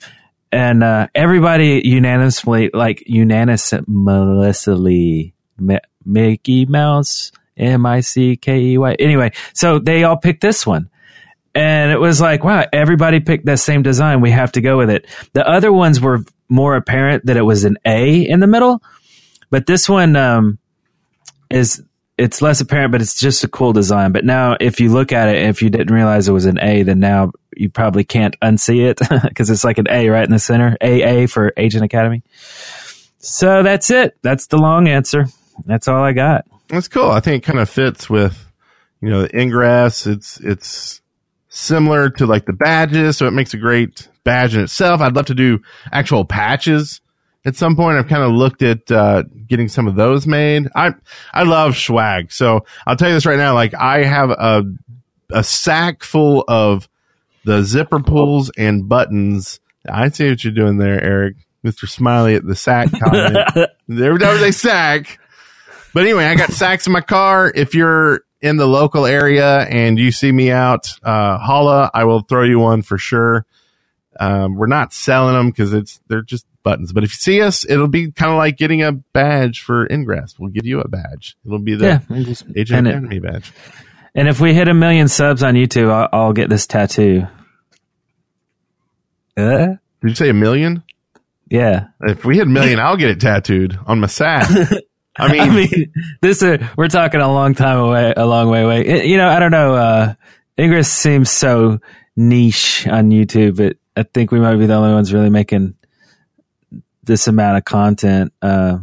and 0.51 0.83
uh, 0.83 1.07
everybody 1.13 1.81
unanimously 1.83 2.71
like 2.73 3.03
unanimously 3.05 5.33
Mi- 5.57 5.79
Mickey 6.05 6.65
Mouse 6.65 7.31
M 7.57 7.85
I 7.85 7.99
C 7.99 8.37
K 8.37 8.59
E 8.59 8.77
Y. 8.77 8.95
Anyway, 8.99 9.31
so 9.53 9.79
they 9.79 10.03
all 10.03 10.17
picked 10.17 10.41
this 10.41 10.65
one. 10.65 10.89
And 11.55 11.91
it 11.91 11.99
was 11.99 12.21
like, 12.21 12.43
wow, 12.43 12.65
everybody 12.71 13.19
picked 13.19 13.47
that 13.47 13.59
same 13.59 13.81
design. 13.81 14.21
We 14.21 14.31
have 14.31 14.51
to 14.53 14.61
go 14.61 14.77
with 14.77 14.91
it. 14.91 15.07
The 15.33 15.47
other 15.47 15.73
ones 15.73 15.99
were 15.99 16.23
more 16.47 16.75
apparent 16.75 17.25
that 17.25 17.37
it 17.37 17.41
was 17.41 17.65
an 17.65 17.77
A 17.85 18.21
in 18.21 18.39
the 18.39 18.47
middle, 18.47 18.81
but 19.49 19.65
this 19.65 19.89
one 19.89 20.15
um, 20.15 20.59
is 21.49 21.83
it's 22.17 22.41
less 22.41 22.59
apparent, 22.59 22.91
but 22.91 23.01
it's 23.01 23.17
just 23.17 23.45
a 23.45 23.47
cool 23.47 23.71
design. 23.71 24.11
But 24.11 24.25
now, 24.25 24.57
if 24.59 24.81
you 24.81 24.91
look 24.91 25.13
at 25.13 25.29
it, 25.29 25.41
if 25.43 25.61
you 25.61 25.69
didn't 25.69 25.93
realize 25.93 26.27
it 26.27 26.33
was 26.33 26.45
an 26.45 26.59
A, 26.59 26.83
then 26.83 26.99
now 26.99 27.31
you 27.55 27.69
probably 27.69 28.03
can't 28.03 28.37
unsee 28.41 28.89
it 28.89 28.99
because 29.23 29.49
it's 29.49 29.63
like 29.63 29.77
an 29.77 29.87
A 29.89 30.09
right 30.09 30.25
in 30.25 30.31
the 30.31 30.39
center. 30.39 30.75
AA 30.81 31.27
for 31.27 31.53
Agent 31.55 31.85
Academy. 31.85 32.21
So 33.19 33.63
that's 33.63 33.89
it. 33.89 34.17
That's 34.21 34.47
the 34.47 34.57
long 34.57 34.89
answer. 34.89 35.27
That's 35.65 35.87
all 35.87 36.03
I 36.03 36.11
got. 36.11 36.45
That's 36.67 36.89
cool. 36.89 37.09
I 37.09 37.21
think 37.21 37.43
it 37.43 37.47
kind 37.47 37.59
of 37.59 37.69
fits 37.69 38.09
with, 38.09 38.51
you 39.01 39.09
know, 39.09 39.21
the 39.23 39.39
ingress. 39.39 40.05
It's 40.05 40.39
it's 40.41 41.01
similar 41.47 42.09
to 42.11 42.25
like 42.25 42.45
the 42.45 42.53
badges, 42.53 43.17
so 43.17 43.27
it 43.27 43.31
makes 43.31 43.53
a 43.53 43.57
great 43.57 44.09
badge 44.25 44.55
in 44.55 44.61
itself. 44.61 44.99
I'd 45.01 45.15
love 45.15 45.27
to 45.27 45.35
do 45.35 45.59
actual 45.91 46.25
patches 46.25 47.01
at 47.45 47.55
some 47.55 47.75
point. 47.75 47.97
I've 47.97 48.07
kind 48.07 48.23
of 48.23 48.31
looked 48.31 48.61
at 48.61 48.91
uh, 48.91 49.23
getting 49.47 49.67
some 49.67 49.87
of 49.87 49.95
those 49.95 50.27
made. 50.27 50.67
I 50.75 50.93
I 51.33 51.43
love 51.43 51.77
swag, 51.77 52.31
so 52.31 52.65
I'll 52.85 52.95
tell 52.95 53.09
you 53.09 53.15
this 53.15 53.25
right 53.25 53.37
now. 53.37 53.53
Like 53.53 53.73
I 53.73 54.03
have 54.03 54.31
a 54.31 54.63
a 55.31 55.43
sack 55.43 56.03
full 56.03 56.43
of 56.47 56.87
the 57.45 57.63
zipper 57.63 57.99
pulls 57.99 58.49
and 58.57 58.87
buttons. 58.89 59.59
I 59.89 60.09
see 60.09 60.29
what 60.29 60.43
you're 60.43 60.53
doing 60.53 60.77
there, 60.77 61.01
Eric. 61.01 61.37
Mister 61.63 61.87
Smiley 61.87 62.35
at 62.35 62.45
the 62.45 62.55
sack 62.55 62.89
comment. 62.99 63.69
there 63.87 64.13
was 64.13 64.41
a 64.41 64.51
sack. 64.51 65.19
But 65.93 66.03
anyway, 66.03 66.25
I 66.25 66.35
got 66.35 66.51
sacks 66.51 66.85
in 66.87 66.93
my 66.93 67.01
car. 67.01 67.51
If 67.53 67.73
you're 67.73 68.21
in 68.41 68.57
the 68.57 68.67
local 68.67 69.05
area 69.05 69.61
and 69.61 69.97
you 69.97 70.11
see 70.11 70.31
me 70.31 70.51
out, 70.51 70.87
uh, 71.03 71.37
holla, 71.37 71.89
I 71.93 72.05
will 72.05 72.21
throw 72.21 72.43
you 72.43 72.59
one 72.59 72.83
for 72.83 72.97
sure. 72.97 73.45
Um, 74.19 74.55
we're 74.55 74.67
not 74.67 74.93
selling 74.93 75.33
them 75.35 75.49
because 75.49 75.73
it's, 75.73 75.99
they're 76.07 76.21
just 76.21 76.45
buttons. 76.69 76.93
But 76.93 77.03
if 77.03 77.11
you 77.11 77.17
see 77.17 77.41
us, 77.41 77.65
it'll 77.69 77.87
be 77.87 78.11
kind 78.11 78.31
of 78.31 78.37
like 78.37 78.57
getting 78.57 78.83
a 78.83 78.91
badge 78.91 79.61
for 79.61 79.87
Ingress. 79.87 80.37
We'll 80.39 80.51
give 80.51 80.65
you 80.65 80.79
a 80.81 80.87
badge. 80.87 81.35
It'll 81.45 81.59
be 81.59 81.75
the 81.75 81.85
Yeah, 82.09 82.15
Agent. 82.55 83.21
Badge. 83.23 83.51
And 84.15 84.27
if 84.27 84.39
we 84.39 84.53
hit 84.53 84.67
a 84.67 84.73
million 84.73 85.07
subs 85.07 85.43
on 85.43 85.53
YouTube, 85.55 85.89
I'll, 85.91 86.09
I'll 86.11 86.33
get 86.33 86.49
this 86.49 86.67
tattoo. 86.67 87.27
Uh, 89.37 89.75
Did 90.01 90.09
you 90.09 90.15
say 90.15 90.29
a 90.29 90.33
million? 90.33 90.83
yeah. 91.49 91.87
If 92.01 92.25
we 92.25 92.37
hit 92.37 92.47
a 92.47 92.49
million, 92.49 92.79
I'll 92.79 92.97
get 92.97 93.09
it 93.09 93.19
tattooed 93.19 93.77
on 93.85 93.99
my 93.99 94.07
sack. 94.07 94.49
I 95.17 95.31
mean, 95.31 95.41
I 95.41 95.49
mean, 95.53 95.93
this 96.21 96.41
uh, 96.43 96.65
we're 96.77 96.87
talking 96.87 97.19
a 97.19 97.31
long 97.31 97.53
time 97.55 97.77
away, 97.79 98.13
a 98.15 98.25
long 98.25 98.49
way 98.49 98.61
away. 98.63 98.85
It- 98.85 99.05
you 99.05 99.17
know, 99.17 99.27
I 99.29 99.39
don't 99.39 99.51
know. 99.51 99.73
Uh, 99.75 100.13
Ingress 100.57 100.91
seems 100.91 101.29
so 101.29 101.79
niche 102.15 102.87
on 102.87 103.09
YouTube, 103.11 103.57
but 103.57 103.77
I 103.97 104.03
think 104.03 104.31
we 104.31 104.39
might 104.39 104.55
be 104.57 104.65
the 104.65 104.73
only 104.75 104.93
ones 104.93 105.13
really 105.13 105.29
making 105.29 105.75
this 107.09 107.27
amount 107.27 107.57
of 107.57 107.65
content. 107.65 108.31
Uh, 108.41 108.77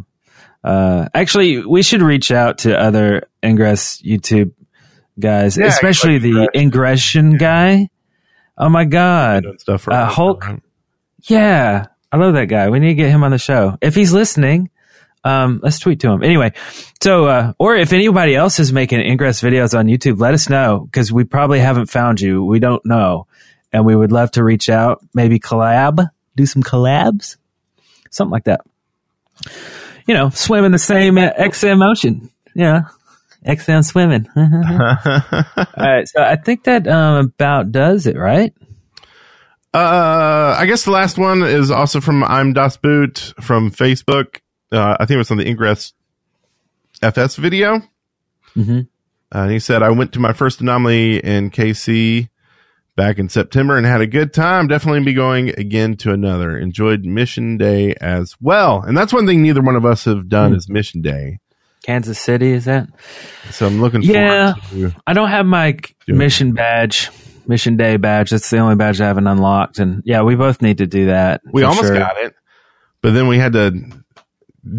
uh, 0.62 1.09
actually, 1.14 1.64
we 1.64 1.83
should 1.83 2.03
reach 2.03 2.31
out 2.31 2.59
to 2.59 2.79
other 2.79 3.29
Ingress 3.43 4.03
YouTube 4.03 4.53
guys, 5.18 5.57
Yeah, 5.57 5.66
especially 5.66 6.18
like 6.18 6.53
the 6.53 6.59
ingression 6.59 7.39
guy. 7.39 7.89
Oh 8.59 8.68
my 8.68 8.85
god! 8.85 9.45
stuff 9.59 9.87
Uh, 9.89 10.07
Hulk- 10.07 10.45
Yeah, 11.22 11.87
I 12.11 12.16
love 12.16 12.35
that 12.35 12.47
guy. 12.47 12.68
We 12.68 12.79
need 12.81 12.89
to 12.89 12.95
get 12.95 13.11
him 13.11 13.22
on 13.22 13.31
the 13.31 13.39
show. 13.39 13.77
If 13.81 13.95
he's 13.95 14.12
listening, 14.12 14.70
um, 15.24 15.61
let's 15.62 15.79
tweet 15.79 16.01
to 16.01 16.11
him. 16.11 16.22
Anyway, 16.22 16.53
so, 17.03 17.27
uh, 17.27 17.53
or 17.59 17.77
if 17.77 17.93
anybody 17.93 18.35
else 18.35 18.59
is 18.59 18.72
making 18.72 19.01
Ingress 19.01 19.41
videos 19.43 19.79
on 19.79 19.87
YouTube, 19.87 20.18
let 20.20 20.35
us 20.35 20.49
know 20.49 20.81
because 20.91 21.12
we 21.12 21.24
probably 21.24 21.61
haven't 21.61 21.87
found 21.87 22.20
you. 22.20 22.45
We 22.45 22.59
don't 22.59 22.85
know. 22.85 23.27
And 23.72 23.85
we 23.85 23.95
would 23.95 24.12
love 24.12 24.31
to 24.33 24.45
reach 24.45 24.68
out, 24.70 25.05
maybe 25.14 25.39
collab, 25.39 26.09
do 26.37 26.47
some 26.47 26.62
collabs, 26.62 27.37
something 28.11 28.33
like 28.33 28.45
that. 28.45 28.61
You 30.07 30.15
know, 30.15 30.31
swim 30.31 30.65
in 30.65 30.73
the 30.73 30.79
same 30.79 31.15
XM 31.17 31.85
ocean. 31.89 32.31
Yeah. 32.55 32.83
XM 33.45 33.85
swimming. 33.85 34.27
All 34.37 35.67
right. 35.77 36.09
So 36.09 36.23
I 36.23 36.37
think 36.37 36.65
that 36.65 36.89
um, 36.89 37.27
about 37.27 37.73
does 37.73 38.07
it, 38.07 38.17
right? 38.17 38.53
Uh, 39.75 40.57
I 40.59 40.67
guess 40.67 40.85
the 40.85 40.91
last 40.91 41.19
one 41.19 41.43
is 41.43 41.71
also 41.71 42.01
from 42.01 42.25
I'm 42.25 42.55
Das 42.55 42.77
Boot 42.77 43.35
from 43.41 43.71
Facebook. 43.71 44.41
Uh, 44.73 44.97
I 44.99 45.05
think 45.05 45.17
it 45.17 45.19
was 45.19 45.31
on 45.31 45.37
the 45.37 45.47
Ingress 45.47 45.93
FS 47.03 47.37
video. 47.37 47.83
hmm 48.55 48.81
Uh, 49.35 49.41
and 49.41 49.51
he 49.51 49.59
said, 49.59 49.83
I 49.83 49.91
went 49.91 50.13
to 50.15 50.21
my 50.21 50.33
first 50.33 50.61
anomaly 50.61 51.19
in 51.19 51.51
KC 51.51 52.29
back 52.97 53.18
in 53.18 53.28
September 53.28 53.76
and 53.76 53.86
had 53.86 54.01
a 54.01 54.07
good 54.07 54.32
time. 54.32 54.66
Definitely 54.68 55.05
be 55.05 55.12
going 55.12 55.51
again 55.51 55.97
to 55.99 56.12
another. 56.12 56.57
Enjoyed 56.59 57.05
mission 57.05 57.57
day 57.59 57.94
as 58.01 58.34
well. 58.40 58.82
And 58.82 58.97
that's 58.97 59.12
one 59.12 59.26
thing 59.26 59.42
neither 59.42 59.62
one 59.62 59.76
of 59.76 59.84
us 59.84 60.05
have 60.07 60.28
done 60.28 60.53
Hmm. 60.53 60.57
is 60.57 60.68
mission 60.68 61.03
day. 61.03 61.38
Kansas 61.84 62.18
City, 62.18 62.51
is 62.51 62.64
that? 62.64 62.88
So 63.51 63.66
I'm 63.66 63.80
looking 63.80 64.03
Yeah. 64.03 64.55
forward 64.55 64.92
to 64.94 65.01
I 65.07 65.12
don't 65.12 65.28
have 65.28 65.47
my 65.47 65.68
it. 65.68 65.92
mission 66.09 66.53
badge, 66.53 67.11
mission 67.47 67.76
day 67.76 67.97
badge. 67.97 68.30
That's 68.30 68.51
the 68.51 68.59
only 68.59 68.74
badge 68.74 69.01
I 69.01 69.07
haven't 69.07 69.26
unlocked. 69.28 69.78
And 69.78 70.03
yeah, 70.05 70.22
we 70.22 70.34
both 70.34 70.61
need 70.62 70.78
to 70.78 70.86
do 70.86 71.07
that. 71.07 71.42
We 71.53 71.62
almost 71.62 71.86
sure. 71.88 71.97
got 71.99 72.16
it, 72.16 72.34
but 73.03 73.12
then 73.14 73.28
we 73.28 73.38
had 73.38 73.53
to 73.53 73.72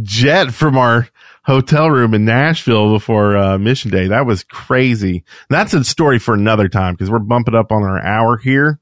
jet 0.04 0.52
from 0.54 0.78
our 0.78 1.08
hotel 1.44 1.90
room 1.90 2.14
in 2.14 2.26
Nashville 2.26 2.92
before 2.94 3.38
uh, 3.38 3.58
mission 3.58 3.90
day. 3.92 4.08
That 4.08 4.26
was 4.26 4.44
crazy. 4.44 5.24
That's 5.50 5.74
a 5.74 5.84
story 5.84 6.20
for 6.20 6.34
another 6.34 6.68
time 6.68 6.94
because 6.94 7.10
we're 7.10 7.20
bumping 7.20 7.56
up 7.56 7.72
on 7.72 7.84
our 7.84 8.00
hour 8.04 8.38
here. 8.38 8.80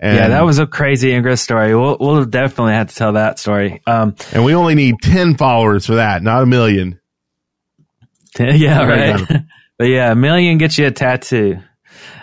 And, 0.00 0.16
yeah, 0.16 0.28
that 0.28 0.44
was 0.44 0.58
a 0.58 0.66
crazy 0.66 1.12
Ingress 1.12 1.40
story. 1.40 1.74
We'll, 1.74 1.96
we'll 1.98 2.24
definitely 2.24 2.74
have 2.74 2.88
to 2.88 2.94
tell 2.94 3.12
that 3.14 3.38
story. 3.38 3.80
Um, 3.86 4.16
and 4.32 4.44
we 4.44 4.54
only 4.54 4.74
need 4.74 4.96
10 5.02 5.36
followers 5.36 5.86
for 5.86 5.94
that, 5.96 6.22
not 6.22 6.42
a 6.42 6.46
million. 6.46 7.00
yeah, 8.38 8.84
Right. 8.84 9.30
right. 9.30 9.42
but 9.78 9.84
yeah, 9.84 10.12
a 10.12 10.14
million 10.16 10.58
gets 10.58 10.78
you 10.78 10.86
a 10.86 10.90
tattoo. 10.90 11.58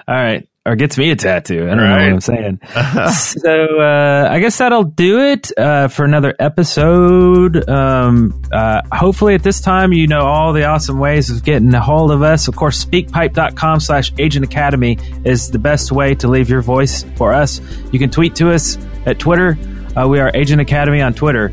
All 0.08 0.16
right. 0.16 0.48
Or 0.64 0.76
gets 0.76 0.96
me 0.96 1.10
a 1.10 1.16
tattoo. 1.16 1.64
I 1.64 1.70
don't 1.70 1.78
know 1.78 1.90
what 1.90 2.02
I'm 2.02 2.22
saying. 2.22 2.60
so, 3.14 3.80
uh, 3.80 4.28
I 4.30 4.40
guess 4.40 4.60
that'll 4.60 4.84
do 4.84 5.20
it, 5.20 5.52
uh, 5.58 5.88
for 5.88 6.06
another 6.06 6.36
episode. 6.38 7.68
Um, 7.68 8.44
uh, 8.52 8.84
hopefully 8.92 9.34
at 9.34 9.42
this 9.42 9.60
time, 9.60 9.92
you 9.92 10.06
know 10.06 10.22
all 10.22 10.54
the 10.54 10.66
awesome 10.66 11.00
ways 11.00 11.32
of 11.32 11.44
getting 11.44 11.74
a 11.74 11.82
hold 11.82 12.12
of 12.12 12.22
us. 12.22 12.48
Of 12.48 12.56
course, 12.56 12.86
speakpipe.com 12.86 13.80
slash 13.80 14.14
agent 14.20 14.46
academy 14.46 15.00
is 15.26 15.50
the 15.50 15.58
best 15.58 15.92
way 15.92 16.14
to 16.14 16.28
leave 16.28 16.48
your 16.48 16.62
voice 16.62 17.06
for 17.16 17.34
us. 17.34 17.60
You 17.92 17.98
can 17.98 18.12
tweet 18.12 18.36
to 18.36 18.52
us 18.52 18.78
at 19.08 19.18
Twitter. 19.18 19.58
Uh, 19.98 20.08
we 20.08 20.20
are 20.20 20.30
Agent 20.36 20.62
Academy 20.62 21.02
on 21.02 21.16
Twitter 21.16 21.48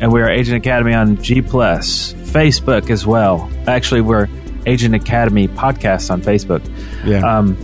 and 0.00 0.10
we 0.10 0.20
are 0.22 0.30
Agent 0.30 0.56
Academy 0.56 0.94
on 0.94 1.22
G 1.22 1.42
Plus, 1.42 2.14
Facebook 2.14 2.90
as 2.90 3.06
well. 3.06 3.50
Actually, 3.66 4.00
we're 4.00 4.28
Agent 4.66 4.94
Academy 4.94 5.48
podcast 5.48 6.10
on 6.10 6.20
Facebook. 6.22 6.62
Yeah. 7.04 7.20
Um, 7.20 7.56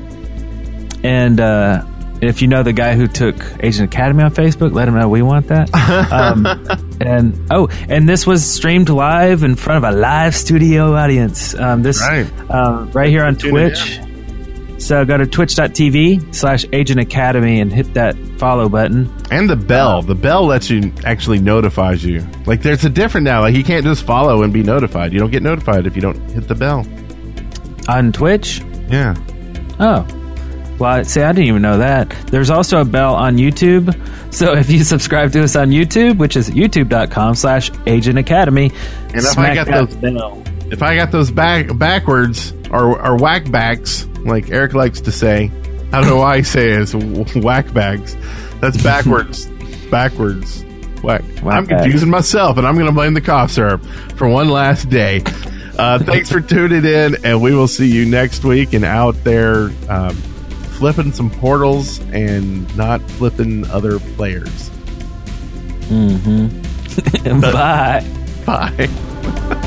and 1.02 1.40
uh, 1.40 1.84
if 2.20 2.42
you 2.42 2.48
know 2.48 2.62
the 2.62 2.72
guy 2.72 2.94
who 2.94 3.06
took 3.06 3.36
Agent 3.62 3.92
Academy 3.92 4.22
on 4.22 4.32
Facebook, 4.34 4.72
let 4.74 4.88
him 4.88 4.94
know 4.94 5.08
we 5.08 5.22
want 5.22 5.48
that. 5.48 5.70
Um, 6.10 6.44
and 7.00 7.46
oh, 7.50 7.68
and 7.88 8.08
this 8.08 8.26
was 8.26 8.44
streamed 8.44 8.88
live 8.90 9.42
in 9.42 9.54
front 9.56 9.84
of 9.84 9.94
a 9.94 9.96
live 9.96 10.34
studio 10.36 10.94
audience. 10.94 11.54
Um, 11.54 11.82
this 11.82 12.00
Right. 12.00 12.26
um, 12.50 12.90
right 12.92 13.08
here 13.08 13.24
on 13.24 13.36
Twitch. 13.36 14.00
So 14.78 15.04
go 15.04 15.16
to 15.18 15.26
twitch.tv 15.26 16.34
slash 16.34 16.64
agent 16.72 17.00
academy 17.00 17.60
and 17.60 17.70
hit 17.72 17.92
that 17.94 18.16
follow 18.38 18.68
button. 18.68 19.10
and 19.30 19.48
the 19.48 19.56
bell. 19.56 20.00
The 20.02 20.14
bell 20.14 20.46
lets 20.46 20.70
you 20.70 20.90
actually 21.04 21.38
notifies 21.38 22.02
you. 22.04 22.26
Like 22.46 22.62
there's 22.62 22.84
a 22.84 22.90
different 22.90 23.24
now. 23.26 23.42
Like 23.42 23.54
you 23.54 23.62
can't 23.64 23.84
just 23.84 24.04
follow 24.04 24.42
and 24.42 24.52
be 24.52 24.62
notified. 24.62 25.12
You 25.12 25.18
don't 25.18 25.30
get 25.30 25.42
notified 25.42 25.86
if 25.86 25.94
you 25.96 26.02
don't 26.02 26.18
hit 26.30 26.48
the 26.48 26.54
bell. 26.54 26.86
On 27.88 28.10
Twitch? 28.12 28.60
Yeah. 28.88 29.14
Oh. 29.78 30.06
Well, 30.80 31.04
see, 31.04 31.20
I 31.20 31.30
didn't 31.32 31.46
even 31.46 31.62
know 31.62 31.78
that. 31.78 32.08
There's 32.28 32.50
also 32.50 32.80
a 32.80 32.84
bell 32.84 33.14
on 33.14 33.36
YouTube. 33.36 33.94
So 34.34 34.54
if 34.54 34.70
you 34.70 34.82
subscribe 34.82 35.30
to 35.32 35.44
us 35.44 35.54
on 35.54 35.68
YouTube, 35.70 36.16
which 36.18 36.36
is 36.36 36.48
youtube.com 36.50 37.34
slash 37.34 37.70
agent 37.86 38.18
academy, 38.18 38.72
And 39.10 39.16
if 39.18 39.38
I 39.38 39.54
got 39.54 39.66
that 39.66 39.90
those- 39.90 39.96
bell. 39.96 40.42
If 40.72 40.82
I 40.82 40.94
got 40.96 41.10
those 41.10 41.30
back 41.32 41.76
backwards 41.78 42.52
or 42.70 43.00
or 43.04 43.16
whack 43.16 43.50
backs, 43.50 44.06
like 44.24 44.50
Eric 44.50 44.72
likes 44.72 45.00
to 45.02 45.10
say, 45.12 45.50
I 45.92 46.00
don't 46.00 46.08
know 46.08 46.16
why 46.18 46.36
I 46.36 46.42
say 46.42 46.70
it, 46.70 46.94
it's 46.94 47.34
whack 47.34 47.72
bags. 47.74 48.16
That's 48.60 48.80
backwards. 48.82 49.46
backwards. 49.90 50.64
Whack. 51.02 51.22
Whack 51.42 51.54
I'm 51.56 51.66
bags. 51.66 51.82
confusing 51.82 52.08
myself, 52.10 52.56
and 52.56 52.66
I'm 52.66 52.74
going 52.74 52.86
to 52.86 52.92
blame 52.92 53.14
the 53.14 53.20
cough 53.20 53.50
syrup 53.50 53.84
for 54.16 54.28
one 54.28 54.48
last 54.48 54.88
day. 54.88 55.22
Uh, 55.76 55.98
thanks 55.98 56.30
for 56.30 56.40
tuning 56.52 56.84
in, 56.84 57.16
and 57.24 57.42
we 57.42 57.52
will 57.54 57.68
see 57.68 57.88
you 57.88 58.06
next 58.06 58.44
week 58.44 58.72
and 58.72 58.84
out 58.84 59.16
there 59.24 59.70
um, 59.88 60.16
flipping 60.80 61.12
some 61.12 61.28
portals 61.30 62.00
and 62.10 62.74
not 62.74 63.02
flipping 63.12 63.68
other 63.70 63.98
players. 64.16 64.70
mhm 65.90 66.50
Bye. 67.52 68.04
Bye. 68.46 69.66